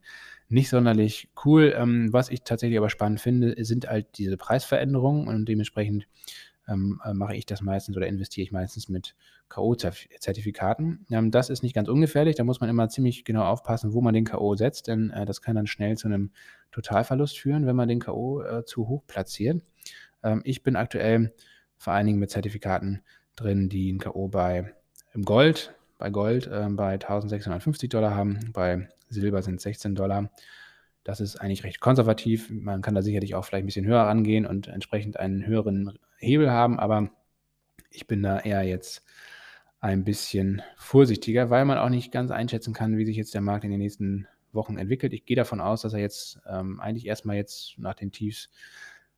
nicht 0.49 0.69
sonderlich 0.69 1.29
cool. 1.45 1.73
Ähm, 1.77 2.11
was 2.11 2.29
ich 2.29 2.41
tatsächlich 2.43 2.77
aber 2.77 2.89
spannend 2.89 3.21
finde, 3.21 3.55
sind 3.63 3.87
halt 3.87 4.17
diese 4.17 4.35
Preisveränderungen 4.35 5.27
und 5.27 5.45
dementsprechend 5.47 6.07
ähm, 6.69 7.01
äh, 7.03 7.13
mache 7.13 7.35
ich 7.35 7.45
das 7.45 7.61
meistens 7.61 7.97
oder 7.97 8.07
investiere 8.07 8.43
ich 8.43 8.51
meistens 8.51 8.89
mit 8.89 9.15
K.O.-Zertifikaten. 9.49 11.05
Ähm, 11.11 11.31
das 11.31 11.49
ist 11.49 11.63
nicht 11.63 11.73
ganz 11.73 11.89
ungefährlich, 11.89 12.35
da 12.35 12.43
muss 12.43 12.59
man 12.59 12.69
immer 12.69 12.89
ziemlich 12.89 13.25
genau 13.25 13.43
aufpassen, 13.43 13.93
wo 13.93 14.01
man 14.01 14.13
den 14.13 14.25
K.O. 14.25 14.55
setzt, 14.55 14.87
denn 14.87 15.09
äh, 15.09 15.25
das 15.25 15.41
kann 15.41 15.55
dann 15.55 15.67
schnell 15.67 15.97
zu 15.97 16.07
einem 16.07 16.31
Totalverlust 16.71 17.37
führen, 17.37 17.65
wenn 17.65 17.75
man 17.75 17.87
den 17.87 17.99
K.O. 17.99 18.41
Äh, 18.41 18.65
zu 18.65 18.87
hoch 18.87 19.03
platziert. 19.07 19.61
Ähm, 20.23 20.41
ich 20.43 20.63
bin 20.63 20.75
aktuell 20.75 21.33
vor 21.77 21.93
allen 21.93 22.07
Dingen 22.07 22.19
mit 22.19 22.29
Zertifikaten 22.29 23.01
drin, 23.35 23.69
die 23.69 23.91
ein 23.91 23.99
K.O. 23.99 24.27
bei 24.27 24.73
im 25.13 25.23
Gold, 25.23 25.73
bei 25.97 26.09
Gold 26.09 26.47
äh, 26.47 26.67
bei 26.69 26.93
1650 26.93 27.89
Dollar 27.89 28.15
haben, 28.15 28.51
bei 28.53 28.89
Silber 29.09 29.41
sind 29.41 29.59
16 29.59 29.95
Dollar. 29.95 30.29
Das 31.03 31.19
ist 31.19 31.37
eigentlich 31.37 31.63
recht 31.63 31.79
konservativ. 31.79 32.49
Man 32.51 32.81
kann 32.81 32.93
da 32.93 33.01
sicherlich 33.01 33.33
auch 33.33 33.45
vielleicht 33.45 33.63
ein 33.63 33.67
bisschen 33.67 33.85
höher 33.85 34.01
rangehen 34.01 34.45
und 34.45 34.67
entsprechend 34.67 35.19
einen 35.19 35.45
höheren 35.45 35.97
Hebel 36.19 36.51
haben, 36.51 36.79
aber 36.79 37.09
ich 37.89 38.07
bin 38.07 38.21
da 38.21 38.39
eher 38.39 38.63
jetzt 38.63 39.03
ein 39.81 40.03
bisschen 40.03 40.61
vorsichtiger, 40.77 41.49
weil 41.49 41.65
man 41.65 41.77
auch 41.77 41.89
nicht 41.89 42.11
ganz 42.11 42.31
einschätzen 42.31 42.73
kann, 42.73 42.97
wie 42.97 43.05
sich 43.05 43.17
jetzt 43.17 43.33
der 43.33 43.41
Markt 43.41 43.63
in 43.63 43.71
den 43.71 43.79
nächsten 43.79 44.27
Wochen 44.51 44.77
entwickelt. 44.77 45.13
Ich 45.13 45.25
gehe 45.25 45.37
davon 45.37 45.61
aus, 45.61 45.81
dass 45.81 45.93
er 45.93 45.99
jetzt 45.99 46.39
ähm, 46.47 46.79
eigentlich 46.79 47.05
erstmal 47.05 47.37
jetzt 47.37 47.75
nach 47.77 47.93
den 47.93 48.11
Tiefs 48.11 48.49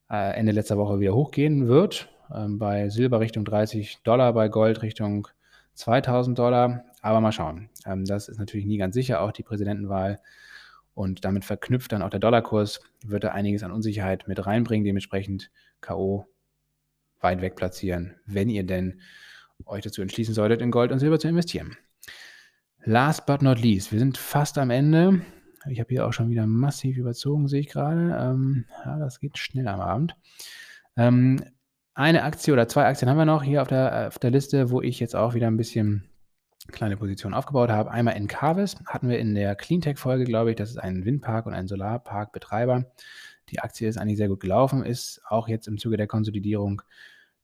äh, 0.09 0.35
Ende 0.37 0.51
letzter 0.51 0.77
Woche 0.77 0.99
wieder 0.99 1.15
hochgehen 1.15 1.67
wird. 1.67 2.09
Ähm, 2.33 2.59
bei 2.59 2.89
Silber 2.89 3.19
Richtung 3.19 3.45
30 3.45 4.03
Dollar, 4.03 4.33
bei 4.33 4.49
Gold 4.49 4.81
Richtung 4.81 5.27
2000 5.73 6.37
Dollar. 6.37 6.83
Aber 7.01 7.21
mal 7.21 7.31
schauen. 7.31 7.69
Ähm, 7.85 8.05
das 8.05 8.29
ist 8.29 8.37
natürlich 8.37 8.65
nie 8.65 8.77
ganz 8.77 8.93
sicher. 8.93 9.21
Auch 9.21 9.31
die 9.31 9.43
Präsidentenwahl 9.43 10.19
und 10.93 11.25
damit 11.25 11.45
verknüpft 11.45 11.91
dann 11.93 12.01
auch 12.01 12.09
der 12.09 12.19
Dollarkurs, 12.19 12.81
wird 13.05 13.23
er 13.23 13.33
einiges 13.33 13.63
an 13.63 13.71
Unsicherheit 13.71 14.27
mit 14.27 14.45
reinbringen. 14.45 14.85
Dementsprechend 14.85 15.49
K.O. 15.79 16.27
weit 17.21 17.41
weg 17.41 17.55
platzieren, 17.55 18.15
wenn 18.25 18.49
ihr 18.49 18.65
denn 18.65 19.01
euch 19.65 19.83
dazu 19.83 20.01
entschließen 20.01 20.33
solltet, 20.33 20.61
in 20.61 20.71
Gold 20.71 20.91
und 20.91 20.99
Silber 20.99 21.19
zu 21.19 21.27
investieren. 21.27 21.77
Last 22.83 23.25
but 23.25 23.41
not 23.41 23.59
least, 23.59 23.91
wir 23.91 23.99
sind 23.99 24.17
fast 24.17 24.57
am 24.57 24.71
Ende. 24.71 25.21
Ich 25.69 25.79
habe 25.79 25.89
hier 25.89 26.07
auch 26.07 26.13
schon 26.13 26.29
wieder 26.29 26.47
massiv 26.47 26.97
überzogen, 26.97 27.47
sehe 27.47 27.59
ich 27.59 27.67
gerade. 27.67 28.17
Ähm, 28.19 28.65
ja, 28.83 28.97
das 28.97 29.19
geht 29.19 29.37
schnell 29.37 29.67
am 29.67 29.79
Abend. 29.79 30.15
Ähm, 30.97 31.43
eine 31.93 32.23
Aktie 32.23 32.53
oder 32.53 32.67
zwei 32.67 32.85
Aktien 32.85 33.09
haben 33.09 33.17
wir 33.17 33.25
noch 33.25 33.43
hier 33.43 33.61
auf 33.61 33.67
der, 33.67 34.07
auf 34.07 34.17
der 34.17 34.31
Liste, 34.31 34.71
wo 34.71 34.81
ich 34.81 34.99
jetzt 34.99 35.15
auch 35.15 35.35
wieder 35.35 35.47
ein 35.47 35.57
bisschen 35.57 36.09
kleine 36.71 36.97
Position 36.97 37.33
aufgebaut 37.33 37.69
habe. 37.69 37.91
Einmal 37.91 38.15
in 38.15 38.27
Carvis 38.27 38.77
hatten 38.85 39.09
wir 39.09 39.19
in 39.19 39.35
der 39.35 39.55
Cleantech-Folge, 39.55 40.23
glaube 40.23 40.51
ich, 40.51 40.55
das 40.55 40.69
ist 40.69 40.77
ein 40.77 41.05
Windpark 41.05 41.45
und 41.45 41.53
ein 41.53 41.67
Solarparkbetreiber. 41.67 42.85
Die 43.49 43.59
Aktie 43.59 43.89
ist 43.89 43.97
eigentlich 43.97 44.17
sehr 44.17 44.29
gut 44.29 44.39
gelaufen, 44.39 44.83
ist 44.83 45.21
auch 45.27 45.47
jetzt 45.47 45.67
im 45.67 45.77
Zuge 45.77 45.97
der 45.97 46.07
Konsolidierung 46.07 46.81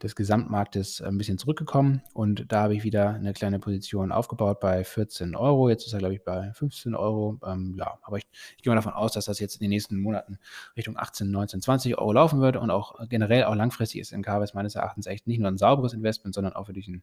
des 0.03 0.15
Gesamtmarktes 0.15 1.01
ein 1.01 1.17
bisschen 1.17 1.39
zurückgekommen 1.39 2.03
und 2.13 2.51
da 2.51 2.63
habe 2.63 2.75
ich 2.75 2.83
wieder 2.83 3.15
eine 3.15 3.33
kleine 3.33 3.59
Position 3.59 4.11
aufgebaut 4.11 4.59
bei 4.59 4.83
14 4.83 5.35
Euro. 5.35 5.69
Jetzt 5.69 5.87
ist 5.87 5.93
er, 5.93 5.99
glaube 5.99 6.13
ich, 6.13 6.23
bei 6.23 6.51
15 6.53 6.93
Euro. 6.93 7.39
Ähm, 7.43 7.75
ja, 7.79 7.97
aber 8.03 8.17
ich, 8.17 8.27
ich, 8.57 8.63
gehe 8.63 8.69
mal 8.69 8.75
davon 8.75 8.93
aus, 8.93 9.13
dass 9.13 9.25
das 9.25 9.39
jetzt 9.39 9.55
in 9.55 9.61
den 9.61 9.69
nächsten 9.69 9.99
Monaten 9.99 10.37
Richtung 10.75 10.97
18, 10.97 11.31
19, 11.31 11.61
20 11.61 11.97
Euro 11.97 12.13
laufen 12.13 12.41
wird 12.41 12.57
und 12.57 12.69
auch 12.69 13.07
generell 13.09 13.45
auch 13.45 13.55
langfristig 13.55 14.01
ist 14.01 14.11
in 14.11 14.21
KWS 14.21 14.53
meines 14.53 14.75
Erachtens 14.75 15.07
echt 15.07 15.25
nicht 15.25 15.39
nur 15.39 15.49
ein 15.49 15.57
sauberes 15.57 15.93
Investment, 15.93 16.35
sondern 16.35 16.53
auch 16.53 16.67
wirklich 16.67 16.87
ein 16.87 17.01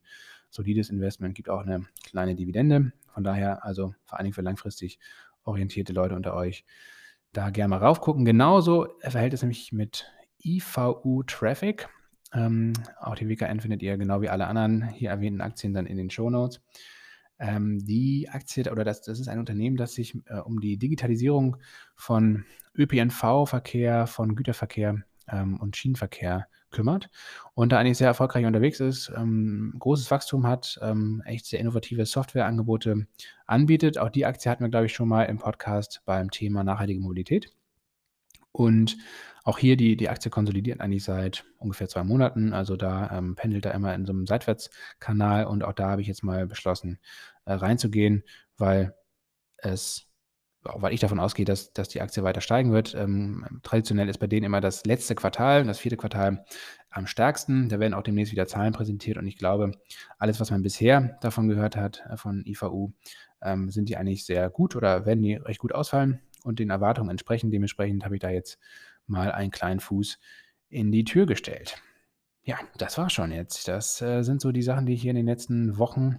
solides 0.51 0.89
Investment. 0.91 1.35
Gibt 1.35 1.49
auch 1.49 1.63
eine 1.63 1.87
kleine 2.05 2.37
Dividende. 2.37 2.93
Von 3.13 3.25
daher 3.25 3.65
also 3.65 3.95
vor 4.05 4.19
allen 4.19 4.25
Dingen 4.25 4.35
für 4.35 4.43
langfristig 4.43 5.01
orientierte 5.45 5.93
Leute 5.93 6.15
unter 6.15 6.35
euch 6.35 6.65
da 7.33 7.51
gerne 7.51 7.71
mal 7.71 7.79
raufgucken. 7.79 8.25
Genauso 8.25 8.87
verhält 9.01 9.35
es 9.35 9.43
nämlich 9.43 9.73
mit 9.73 10.11
IVU 10.43 11.25
Traffic. 11.25 11.89
Ähm, 12.35 12.73
auch 13.01 13.15
die 13.15 13.29
WKN 13.29 13.61
findet 13.61 13.83
ihr 13.83 13.97
genau 13.97 14.21
wie 14.21 14.29
alle 14.29 14.47
anderen 14.47 14.89
hier 14.89 15.11
erwähnten 15.11 15.41
Aktien 15.41 15.73
dann 15.73 15.87
in 15.87 15.97
den 15.97 16.11
Show 16.11 16.31
Notes. 16.31 16.61
Ähm, 17.39 17.85
die 17.85 18.29
Aktie 18.31 18.71
oder 18.71 18.85
das, 18.85 19.03
das 19.03 19.19
ist 19.19 19.29
ein 19.29 19.39
Unternehmen, 19.39 19.77
das 19.77 19.95
sich 19.95 20.17
äh, 20.27 20.39
um 20.39 20.61
die 20.61 20.77
Digitalisierung 20.77 21.57
von 21.97 22.45
ÖPNV-Verkehr, 22.77 24.07
von 24.07 24.37
Güterverkehr 24.37 25.03
ähm, 25.29 25.61
und 25.61 25.77
Schienenverkehr 25.77 26.47
kümmert 26.71 27.09
und 27.55 27.73
da 27.73 27.79
eigentlich 27.79 27.99
sehr 27.99 28.09
erfolgreich 28.09 28.47
unterwegs 28.47 28.81
ist, 28.81 29.13
ähm, 29.17 29.75
großes 29.79 30.11
Wachstum 30.11 30.47
hat, 30.47 30.79
ähm, 30.83 31.23
echt 31.25 31.47
sehr 31.47 31.61
innovative 31.61 32.05
Softwareangebote 32.05 33.07
anbietet. 33.47 33.99
Auch 33.99 34.11
die 34.11 34.27
Aktie 34.27 34.51
hatten 34.51 34.65
wir, 34.65 34.71
glaube 34.71 34.87
ich, 34.87 34.93
schon 34.93 35.09
mal 35.09 35.25
im 35.25 35.39
Podcast 35.39 36.03
beim 36.05 36.31
Thema 36.31 36.65
nachhaltige 36.65 37.01
Mobilität. 37.01 37.53
Und 38.55 38.99
auch 39.43 39.59
hier 39.59 39.77
die, 39.77 39.97
die 39.97 40.09
Aktie 40.09 40.31
konsolidiert 40.31 40.81
eigentlich 40.81 41.03
seit 41.03 41.45
ungefähr 41.59 41.89
zwei 41.89 42.05
Monaten. 42.05 42.53
Also 42.53 42.77
da 42.77 43.11
ähm, 43.11 43.35
pendelt 43.35 43.67
er 43.67 43.75
immer 43.75 43.93
in 43.93 44.07
so 44.07 44.13
einem 44.13 44.27
Seitwärtskanal 44.27 45.47
und 45.47 45.65
auch 45.65 45.73
da 45.73 45.91
habe 45.91 46.03
ich 46.03 46.07
jetzt 46.09 46.23
mal 46.23 46.47
beschlossen, 46.47 47.01
äh, 47.47 47.55
reinzugehen, 47.55 48.23
weil 48.57 48.95
es 49.59 50.09
weil 50.63 50.95
ich 50.95 51.01
davon 51.01 51.21
ausgehe, 51.21 51.45
dass, 51.45 51.75
dass 51.75 51.91
die 51.91 52.01
Aktie 52.01 52.23
weiter 52.23 52.41
steigen 52.41 52.73
wird. 52.73 52.95
Ähm, 52.95 53.61
traditionell 53.63 54.09
ist 54.09 54.17
bei 54.17 54.29
denen 54.29 54.47
immer 54.47 54.63
das 54.63 54.87
letzte 54.87 55.15
Quartal, 55.15 55.65
das 55.65 55.79
vierte 55.79 55.99
Quartal 55.99 56.47
am 56.89 57.07
stärksten. 57.07 57.69
Da 57.69 57.81
werden 57.81 57.93
auch 57.93 58.03
demnächst 58.03 58.33
wieder 58.33 58.47
Zahlen 58.47 58.73
präsentiert 58.73 59.19
und 59.19 59.27
ich 59.27 59.37
glaube, 59.37 59.73
alles, 60.17 60.41
was 60.41 60.51
man 60.51 60.63
bisher 60.63 61.19
davon 61.21 61.49
gehört 61.49 61.77
hat, 61.77 62.03
äh, 62.09 62.17
von 62.17 62.47
IVU, 62.47 62.93
ähm, 63.43 63.71
sind 63.71 63.91
die 63.91 63.99
eigentlich 63.99 64.25
sehr 64.25 64.49
gut 64.49 64.75
oder 64.75 65.05
werden 65.05 65.23
die 65.23 65.35
recht 65.35 65.59
gut 65.59 65.75
ausfallen 65.75 66.23
und 66.45 66.61
den 66.61 66.71
Erwartungen 66.71 67.11
entsprechen. 67.11 67.51
Dementsprechend 67.51 68.05
habe 68.05 68.15
ich 68.15 68.21
da 68.21 68.31
jetzt 68.31 68.59
mal 69.07 69.33
einen 69.33 69.51
kleinen 69.51 69.81
Fuß 69.81 70.19
in 70.69 70.93
die 70.93 71.05
Tür 71.05 71.27
gestellt. 71.27 71.83
Ja, 72.43 72.59
das 72.77 72.99
war 72.99 73.11
schon 73.11 73.33
jetzt. 73.33 73.69
Das 73.69 74.01
äh, 74.03 74.23
sind 74.23 74.41
so 74.41 74.53
die 74.53 74.63
Sachen, 74.63 74.87
die 74.87 74.93
ich 74.93 75.03
hier 75.03 75.11
in 75.11 75.17
den 75.17 75.27
letzten 75.27 75.79
Wochen, 75.79 76.19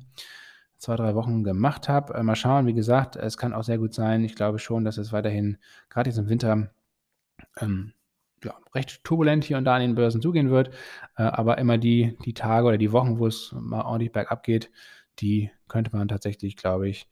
zwei, 0.77 0.95
drei 0.95 1.13
Wochen 1.13 1.43
gemacht 1.43 1.87
habe. 1.87 2.15
Äh, 2.15 2.23
mal 2.23 2.35
schauen, 2.35 2.65
wie 2.65 2.73
gesagt, 2.73 3.15
es 3.15 3.37
kann 3.37 3.53
auch 3.53 3.63
sehr 3.63 3.77
gut 3.77 3.93
sein. 3.93 4.23
Ich 4.23 4.35
glaube 4.35 4.57
schon, 4.59 4.83
dass 4.83 4.97
es 4.97 5.13
weiterhin, 5.13 5.57
gerade 5.89 6.09
jetzt 6.09 6.17
im 6.17 6.27
Winter, 6.27 6.71
ähm, 7.61 7.93
ja, 8.43 8.55
recht 8.73 9.03
turbulent 9.03 9.43
hier 9.43 9.57
und 9.57 9.65
da 9.65 9.75
an 9.75 9.81
den 9.81 9.95
Börsen 9.95 10.21
zugehen 10.21 10.49
wird. 10.49 10.69
Äh, 11.15 11.23
aber 11.23 11.59
immer 11.59 11.77
die, 11.77 12.17
die 12.25 12.33
Tage 12.33 12.67
oder 12.67 12.77
die 12.77 12.91
Wochen, 12.91 13.19
wo 13.19 13.27
es 13.27 13.53
mal 13.57 13.83
ordentlich 13.83 14.11
bergab 14.11 14.43
geht, 14.43 14.71
die 15.19 15.51
könnte 15.67 15.95
man 15.95 16.07
tatsächlich, 16.07 16.57
glaube 16.57 16.89
ich, 16.89 17.07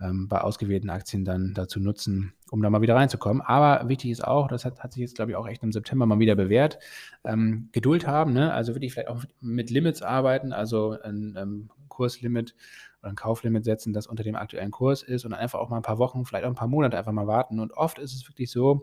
ähm, 0.00 0.28
bei 0.28 0.40
ausgewählten 0.40 0.90
Aktien 0.90 1.24
dann 1.24 1.54
dazu 1.54 1.80
nutzen, 1.80 2.34
um 2.50 2.62
da 2.62 2.70
mal 2.70 2.82
wieder 2.82 2.96
reinzukommen. 2.96 3.42
Aber 3.42 3.88
wichtig 3.88 4.10
ist 4.10 4.24
auch, 4.24 4.48
das 4.48 4.64
hat, 4.64 4.80
hat 4.80 4.92
sich 4.92 5.00
jetzt, 5.00 5.16
glaube 5.16 5.30
ich, 5.30 5.36
auch 5.36 5.46
echt 5.46 5.62
im 5.62 5.72
September 5.72 6.06
mal 6.06 6.18
wieder 6.18 6.34
bewährt, 6.34 6.78
ähm, 7.24 7.68
Geduld 7.72 8.06
haben, 8.06 8.32
ne? 8.32 8.52
also 8.52 8.74
wirklich 8.74 8.92
vielleicht 8.92 9.08
auch 9.08 9.24
mit 9.40 9.70
Limits 9.70 10.02
arbeiten, 10.02 10.52
also 10.52 10.96
ein 11.02 11.36
ähm, 11.38 11.70
Kurslimit 11.88 12.54
oder 13.00 13.10
ein 13.10 13.16
Kauflimit 13.16 13.64
setzen, 13.64 13.92
das 13.92 14.06
unter 14.06 14.24
dem 14.24 14.34
aktuellen 14.34 14.70
Kurs 14.70 15.02
ist 15.02 15.24
und 15.24 15.32
einfach 15.32 15.60
auch 15.60 15.68
mal 15.68 15.76
ein 15.76 15.82
paar 15.82 15.98
Wochen, 15.98 16.24
vielleicht 16.24 16.44
auch 16.44 16.50
ein 16.50 16.56
paar 16.56 16.68
Monate 16.68 16.98
einfach 16.98 17.12
mal 17.12 17.26
warten. 17.26 17.60
Und 17.60 17.72
oft 17.72 17.98
ist 17.98 18.14
es 18.14 18.28
wirklich 18.28 18.50
so, 18.50 18.82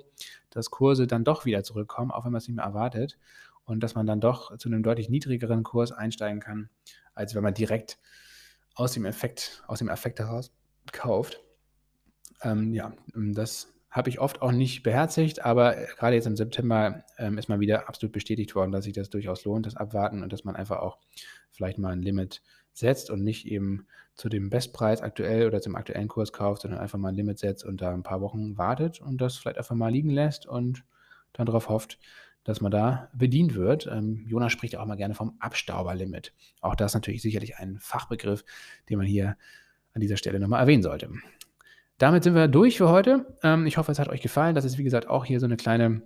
dass 0.49 0.70
Kurse 0.70 1.07
dann 1.07 1.24
doch 1.24 1.45
wieder 1.45 1.64
zurückkommen, 1.64 2.12
auch 2.12 2.24
wenn 2.24 2.32
man 2.32 2.39
es 2.39 2.47
nicht 2.47 2.55
mehr 2.55 2.66
erwartet 2.66 3.18
und 3.66 3.82
dass 3.84 3.95
man 3.95 4.05
dann 4.05 4.22
doch 4.22 4.57
zu 4.57 4.70
einem 4.70 4.84
deutlich 4.84 5.09
niedrigeren 5.09 5.64
Kurs 5.64 5.91
einsteigen 5.91 6.39
kann, 6.39 6.70
als 7.14 7.36
wenn 7.36 7.43
man 7.43 7.53
direkt 7.53 7.99
aus 8.76 8.93
dem 8.93 9.05
Effekt, 9.05 9.64
aus 9.68 9.80
dem 9.80 9.89
Effekt 9.89 10.20
heraus 10.20 10.51
kauft. 10.92 11.42
Ähm, 12.44 12.74
ja, 12.74 12.94
ähm, 13.16 13.34
das 13.34 13.74
habe 13.90 14.10
ich 14.10 14.20
oft 14.20 14.42
auch 14.42 14.52
nicht 14.54 14.84
beherzigt, 14.84 15.44
aber 15.44 15.78
äh, 15.78 15.88
gerade 15.98 16.16
jetzt 16.16 16.28
im 16.28 16.38
September 16.38 17.04
ähm, 17.18 17.38
ist 17.38 17.50
mal 17.50 17.60
wieder 17.60 17.90
absolut 17.90 18.14
bestätigt 18.14 18.56
worden, 18.56 18.72
dass 18.72 18.86
sich 18.86 18.94
das 18.94 19.10
durchaus 19.10 19.44
lohnt, 19.44 19.66
das 19.66 19.76
Abwarten 19.76 20.24
und 20.24 20.32
dass 20.32 20.44
man 20.44 20.56
einfach 20.56 20.80
auch 20.80 20.98
vielleicht 21.52 21.78
mal 21.78 21.92
ein 21.92 22.02
Limit 22.02 22.42
setzt 22.74 23.10
und 23.10 23.24
nicht 23.24 23.46
eben 23.48 23.86
zu 24.16 24.30
dem 24.30 24.50
Bestpreis 24.50 25.02
aktuell 25.02 25.46
oder 25.46 25.62
zum 25.62 25.76
aktuellen 25.76 26.08
Kurs 26.08 26.32
kauft, 26.32 26.62
sondern 26.62 26.80
einfach 26.80 26.98
mal 26.98 27.10
ein 27.10 27.16
Limit 27.16 27.40
setzt 27.40 27.66
und 27.66 27.82
da 27.82 27.94
ein 27.94 28.04
paar 28.04 28.22
Wochen 28.22 28.58
wartet 28.58 29.02
und 29.02 29.20
das 29.20 29.38
vielleicht 29.38 29.58
einfach 29.58 29.76
mal 29.76 29.92
liegen 29.92 30.10
lässt 30.10 30.46
und 30.46 30.86
dann 31.34 31.46
darauf 31.46 31.70
hofft, 31.70 32.00
dass 32.44 32.62
man 32.62 32.72
da 32.72 33.10
bedient 33.14 33.56
wird. 33.56 33.88
Ähm, 33.88 34.26
Jonas 34.28 34.52
spricht 34.52 34.76
auch 34.76 34.86
mal 34.86 34.96
gerne 34.96 35.16
vom 35.16 35.36
Abstauberlimit. 35.40 36.34
Auch 36.62 36.76
das 36.76 36.94
natürlich 36.94 37.22
sicherlich 37.22 37.58
ein 37.58 37.78
Fachbegriff, 37.80 38.44
den 38.90 38.98
man 38.98 39.08
hier 39.08 39.38
an 39.94 40.02
dieser 40.02 40.18
Stelle 40.18 40.39
nochmal 40.39 40.62
erwähnen 40.62 40.84
sollte. 40.84 41.10
Damit 41.98 42.24
sind 42.24 42.34
wir 42.34 42.48
durch 42.48 42.78
für 42.78 42.89
heute. 42.89 43.38
Ähm, 43.44 43.68
ich 43.68 43.78
hoffe, 43.78 43.92
es 43.92 44.00
hat 44.00 44.10
euch 44.10 44.22
gefallen. 44.22 44.56
Das 44.56 44.66
ist, 44.66 44.78
wie 44.78 44.84
gesagt, 44.84 45.08
auch 45.08 45.26
hier 45.26 45.39
so 45.39 45.46
eine 45.46 45.58
kleine 45.58 46.02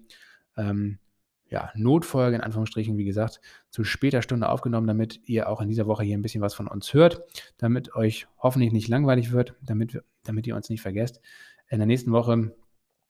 ähm, 0.57 0.99
ja, 1.47 1.71
Notfolge, 1.75 2.35
in 2.35 2.41
Anführungsstrichen, 2.41 2.97
wie 2.97 3.05
gesagt, 3.05 3.39
zu 3.69 3.83
später 3.83 4.21
Stunde 4.21 4.49
aufgenommen, 4.49 4.87
damit 4.87 5.21
ihr 5.25 5.47
auch 5.47 5.61
in 5.61 5.69
dieser 5.69 5.85
Woche 5.85 6.03
hier 6.03 6.17
ein 6.17 6.21
bisschen 6.21 6.41
was 6.41 6.53
von 6.53 6.67
uns 6.67 6.93
hört, 6.93 7.21
damit 7.57 7.95
euch 7.95 8.27
hoffentlich 8.39 8.71
nicht 8.71 8.87
langweilig 8.87 9.31
wird, 9.31 9.55
damit, 9.61 10.01
damit 10.23 10.47
ihr 10.47 10.55
uns 10.55 10.69
nicht 10.69 10.81
vergesst. 10.81 11.21
In 11.69 11.77
der 11.77 11.87
nächsten 11.87 12.11
Woche 12.11 12.51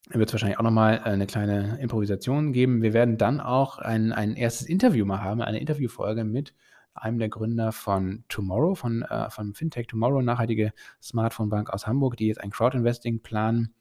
wird 0.10 0.30
es 0.30 0.34
wahrscheinlich 0.34 0.60
auch 0.60 0.64
nochmal 0.64 0.98
äh, 0.98 1.10
eine 1.10 1.28
kleine 1.28 1.80
Improvisation 1.80 2.54
geben. 2.54 2.82
Wir 2.82 2.94
werden 2.94 3.18
dann 3.18 3.40
auch 3.40 3.80
ein, 3.80 4.12
ein 4.12 4.36
erstes 4.36 4.68
Interview 4.68 5.06
mal 5.06 5.22
haben, 5.22 5.42
eine 5.42 5.60
Interviewfolge 5.60 6.24
mit 6.24 6.54
einem 6.96 7.20
der 7.20 7.30
Gründer 7.30 7.72
von 7.72 8.24
Tomorrow, 8.30 8.76
von, 8.76 9.04
äh, 9.04 9.30
von 9.30 9.54
Fintech 9.54 9.88
Tomorrow, 9.88 10.22
nachhaltige 10.22 10.74
Smartphone-Bank 11.02 11.70
aus 11.70 11.86
Hamburg, 11.86 12.18
die 12.18 12.28
jetzt 12.28 12.42
ein 12.42 12.52
Crowdinvesting 12.52 13.22
planen. 13.22 13.74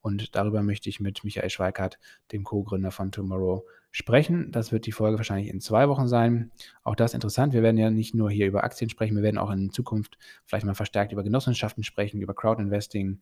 Und 0.00 0.34
darüber 0.34 0.62
möchte 0.62 0.88
ich 0.88 1.00
mit 1.00 1.24
Michael 1.24 1.50
Schweikart, 1.50 1.98
dem 2.32 2.44
Co-Gründer 2.44 2.90
von 2.90 3.12
Tomorrow, 3.12 3.66
sprechen. 3.90 4.52
Das 4.52 4.72
wird 4.72 4.86
die 4.86 4.92
Folge 4.92 5.18
wahrscheinlich 5.18 5.48
in 5.48 5.60
zwei 5.60 5.88
Wochen 5.88 6.06
sein. 6.06 6.50
Auch 6.84 6.94
das 6.94 7.14
interessant. 7.14 7.52
Wir 7.52 7.62
werden 7.62 7.76
ja 7.76 7.90
nicht 7.90 8.14
nur 8.14 8.30
hier 8.30 8.46
über 8.46 8.64
Aktien 8.64 8.88
sprechen, 8.88 9.16
wir 9.16 9.22
werden 9.22 9.38
auch 9.38 9.50
in 9.50 9.70
Zukunft 9.70 10.16
vielleicht 10.46 10.64
mal 10.64 10.74
verstärkt 10.74 11.12
über 11.12 11.24
Genossenschaften 11.24 11.82
sprechen, 11.82 12.20
über 12.20 12.34
Crowdinvesting, 12.34 13.20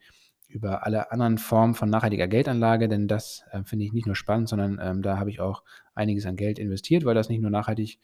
über 0.49 0.85
alle 0.85 1.11
anderen 1.11 1.39
Formen 1.39 1.75
von 1.75 1.91
nachhaltiger 1.91 2.29
Geldanlage, 2.29 2.89
denn 2.89 3.09
das 3.09 3.45
äh, 3.51 3.63
finde 3.65 3.85
ich 3.85 3.93
nicht 3.93 4.07
nur 4.07 4.17
spannend, 4.17 4.49
sondern 4.49 4.79
ähm, 4.83 5.03
da 5.03 5.19
habe 5.19 5.31
ich 5.31 5.41
auch 5.41 5.63
einiges 5.95 6.27
an 6.27 6.37
Geld 6.37 6.59
investiert, 6.59 7.05
weil 7.05 7.15
das 7.15 7.29
nicht 7.29 7.41
nur 7.41 7.51
nachhaltig 7.51 7.99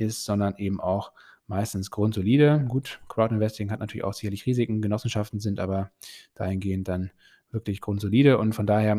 ist, 0.00 0.24
sondern 0.24 0.56
eben 0.56 0.80
auch 0.80 1.12
meistens 1.46 1.90
grundsolide. 1.90 2.64
Gut, 2.68 3.00
Crowdinvesting 3.08 3.70
hat 3.70 3.80
natürlich 3.80 4.04
auch 4.04 4.14
sicherlich 4.14 4.46
Risiken, 4.46 4.80
Genossenschaften 4.80 5.40
sind 5.40 5.60
aber 5.60 5.90
dahingehend 6.34 6.88
dann 6.88 7.10
wirklich 7.50 7.80
grundsolide 7.80 8.38
und 8.38 8.54
von 8.54 8.66
daher, 8.66 8.92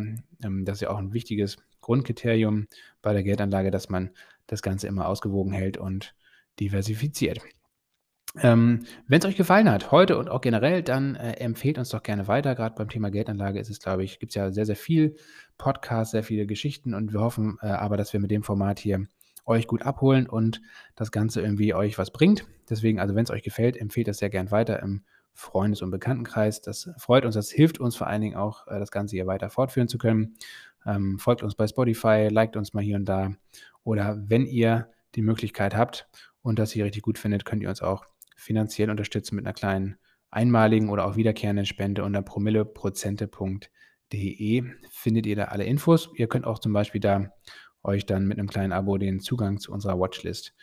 ähm, 0.43 0.65
das 0.65 0.77
ist 0.77 0.81
ja 0.81 0.89
auch 0.89 0.97
ein 0.97 1.13
wichtiges 1.13 1.57
Grundkriterium 1.79 2.67
bei 3.01 3.13
der 3.13 3.23
Geldanlage, 3.23 3.71
dass 3.71 3.89
man 3.89 4.11
das 4.47 4.61
Ganze 4.61 4.87
immer 4.87 5.07
ausgewogen 5.07 5.53
hält 5.53 5.77
und 5.77 6.13
diversifiziert. 6.59 7.39
Ähm, 8.39 8.85
Wenn 9.07 9.19
es 9.19 9.25
euch 9.25 9.35
gefallen 9.35 9.69
hat, 9.69 9.91
heute 9.91 10.17
und 10.17 10.29
auch 10.29 10.39
generell, 10.39 10.83
dann 10.83 11.15
äh, 11.15 11.33
empfehlt 11.33 11.77
uns 11.77 11.89
doch 11.89 12.01
gerne 12.01 12.27
weiter. 12.27 12.55
Gerade 12.55 12.75
beim 12.75 12.89
Thema 12.89 13.11
Geldanlage 13.11 13.59
ist 13.59 13.69
es, 13.69 13.79
glaube 13.79 14.03
ich, 14.05 14.19
gibt 14.19 14.31
es 14.31 14.35
ja 14.35 14.51
sehr, 14.51 14.65
sehr 14.65 14.77
viel 14.77 15.15
Podcasts, 15.57 16.11
sehr 16.11 16.23
viele 16.23 16.45
Geschichten 16.45 16.93
und 16.93 17.11
wir 17.11 17.19
hoffen 17.19 17.57
äh, 17.61 17.67
aber, 17.67 17.97
dass 17.97 18.13
wir 18.13 18.21
mit 18.21 18.31
dem 18.31 18.43
Format 18.43 18.79
hier 18.79 19.05
euch 19.51 19.67
gut 19.67 19.83
abholen 19.83 20.27
und 20.27 20.61
das 20.95 21.11
Ganze 21.11 21.41
irgendwie 21.41 21.73
euch 21.73 21.97
was 21.97 22.11
bringt. 22.11 22.45
Deswegen, 22.69 22.99
also 22.99 23.15
wenn 23.15 23.23
es 23.23 23.31
euch 23.31 23.43
gefällt, 23.43 23.77
empfehlt 23.77 24.07
das 24.07 24.17
sehr 24.17 24.29
gern 24.29 24.51
weiter 24.51 24.81
im 24.81 25.03
Freundes- 25.33 25.81
und 25.81 25.91
Bekanntenkreis. 25.91 26.61
Das 26.61 26.89
freut 26.97 27.25
uns, 27.25 27.35
das 27.35 27.51
hilft 27.51 27.79
uns 27.79 27.95
vor 27.95 28.07
allen 28.07 28.21
Dingen 28.21 28.35
auch, 28.35 28.67
äh, 28.67 28.79
das 28.79 28.91
Ganze 28.91 29.15
hier 29.15 29.27
weiter 29.27 29.49
fortführen 29.49 29.87
zu 29.87 29.97
können. 29.97 30.35
Ähm, 30.85 31.19
folgt 31.19 31.43
uns 31.43 31.55
bei 31.55 31.67
Spotify, 31.67 32.27
liked 32.31 32.57
uns 32.57 32.73
mal 32.73 32.83
hier 32.83 32.95
und 32.95 33.05
da. 33.05 33.31
Oder 33.83 34.21
wenn 34.27 34.45
ihr 34.45 34.89
die 35.15 35.21
Möglichkeit 35.21 35.75
habt 35.75 36.07
und 36.41 36.59
das 36.59 36.71
hier 36.71 36.85
richtig 36.85 37.03
gut 37.03 37.17
findet, 37.17 37.45
könnt 37.45 37.63
ihr 37.63 37.69
uns 37.69 37.81
auch 37.81 38.05
finanziell 38.35 38.89
unterstützen 38.89 39.35
mit 39.35 39.45
einer 39.45 39.53
kleinen 39.53 39.97
einmaligen 40.31 40.89
oder 40.89 41.05
auch 41.05 41.15
wiederkehrenden 41.15 41.65
Spende 41.65 42.03
unter 42.03 42.21
promilleprozente.de 42.21 44.63
findet 44.89 45.25
ihr 45.25 45.35
da 45.35 45.45
alle 45.45 45.63
Infos. 45.65 46.09
Ihr 46.15 46.27
könnt 46.27 46.45
auch 46.45 46.59
zum 46.59 46.73
Beispiel 46.73 47.01
da 47.01 47.31
euch 47.83 48.05
dann 48.05 48.25
mit 48.25 48.39
einem 48.39 48.47
kleinen 48.47 48.73
Abo 48.73 48.97
den 48.97 49.19
Zugang 49.19 49.59
zu 49.59 49.71
unserer 49.71 49.99
Watchlist 49.99 50.53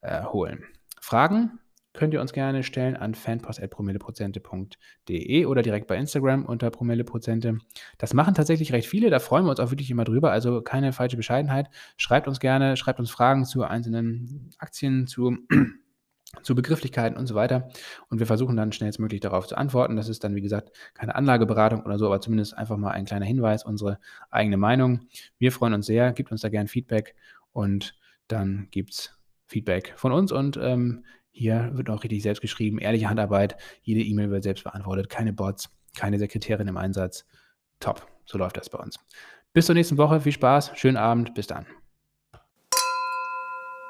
äh, 0.00 0.24
holen. 0.24 0.64
Fragen 1.00 1.58
könnt 1.92 2.14
ihr 2.14 2.20
uns 2.20 2.32
gerne 2.32 2.62
stellen 2.62 2.96
an 2.96 3.14
fanpost.promilleprozente.de 3.14 5.46
oder 5.46 5.62
direkt 5.62 5.88
bei 5.88 5.96
Instagram 5.96 6.46
unter 6.46 6.70
promilleprozente. 6.70 7.58
Das 7.98 8.14
machen 8.14 8.34
tatsächlich 8.34 8.72
recht 8.72 8.88
viele, 8.88 9.10
da 9.10 9.18
freuen 9.18 9.44
wir 9.44 9.50
uns 9.50 9.60
auch 9.60 9.70
wirklich 9.70 9.90
immer 9.90 10.04
drüber, 10.04 10.32
also 10.32 10.62
keine 10.62 10.92
falsche 10.92 11.18
Bescheidenheit. 11.18 11.68
Schreibt 11.96 12.28
uns 12.28 12.40
gerne, 12.40 12.76
schreibt 12.76 12.98
uns 12.98 13.10
Fragen 13.10 13.44
zu 13.44 13.62
einzelnen 13.62 14.50
Aktien, 14.58 15.06
zu 15.06 15.36
zu 16.42 16.54
Begrifflichkeiten 16.54 17.16
und 17.18 17.26
so 17.26 17.34
weiter. 17.34 17.68
Und 18.08 18.18
wir 18.18 18.26
versuchen 18.26 18.56
dann 18.56 18.72
schnellstmöglich 18.72 19.20
darauf 19.20 19.46
zu 19.46 19.56
antworten. 19.56 19.96
Das 19.96 20.08
ist 20.08 20.24
dann, 20.24 20.34
wie 20.34 20.40
gesagt, 20.40 20.72
keine 20.94 21.14
Anlageberatung 21.14 21.82
oder 21.82 21.98
so, 21.98 22.06
aber 22.06 22.20
zumindest 22.20 22.56
einfach 22.56 22.76
mal 22.76 22.90
ein 22.90 23.04
kleiner 23.04 23.26
Hinweis, 23.26 23.64
unsere 23.64 23.98
eigene 24.30 24.56
Meinung. 24.56 25.06
Wir 25.38 25.52
freuen 25.52 25.74
uns 25.74 25.86
sehr, 25.86 26.12
gebt 26.12 26.32
uns 26.32 26.40
da 26.40 26.48
gerne 26.48 26.68
Feedback 26.68 27.14
und 27.52 27.94
dann 28.28 28.68
gibt 28.70 28.92
es 28.92 29.18
Feedback 29.46 29.92
von 29.96 30.12
uns 30.12 30.32
und 30.32 30.56
ähm, 30.56 31.04
hier 31.30 31.70
wird 31.74 31.90
auch 31.90 32.02
richtig 32.02 32.22
selbst 32.22 32.40
geschrieben, 32.40 32.78
ehrliche 32.78 33.08
Handarbeit, 33.08 33.56
jede 33.82 34.00
E-Mail 34.00 34.30
wird 34.30 34.42
selbst 34.42 34.64
beantwortet, 34.64 35.08
keine 35.08 35.32
Bots, 35.32 35.70
keine 35.96 36.18
Sekretärin 36.18 36.68
im 36.68 36.76
Einsatz. 36.76 37.26
Top, 37.80 38.06
so 38.24 38.38
läuft 38.38 38.56
das 38.56 38.70
bei 38.70 38.78
uns. 38.78 38.98
Bis 39.52 39.66
zur 39.66 39.74
nächsten 39.74 39.98
Woche, 39.98 40.20
viel 40.20 40.32
Spaß, 40.32 40.72
schönen 40.74 40.96
Abend, 40.96 41.34
bis 41.34 41.46
dann. 41.46 41.66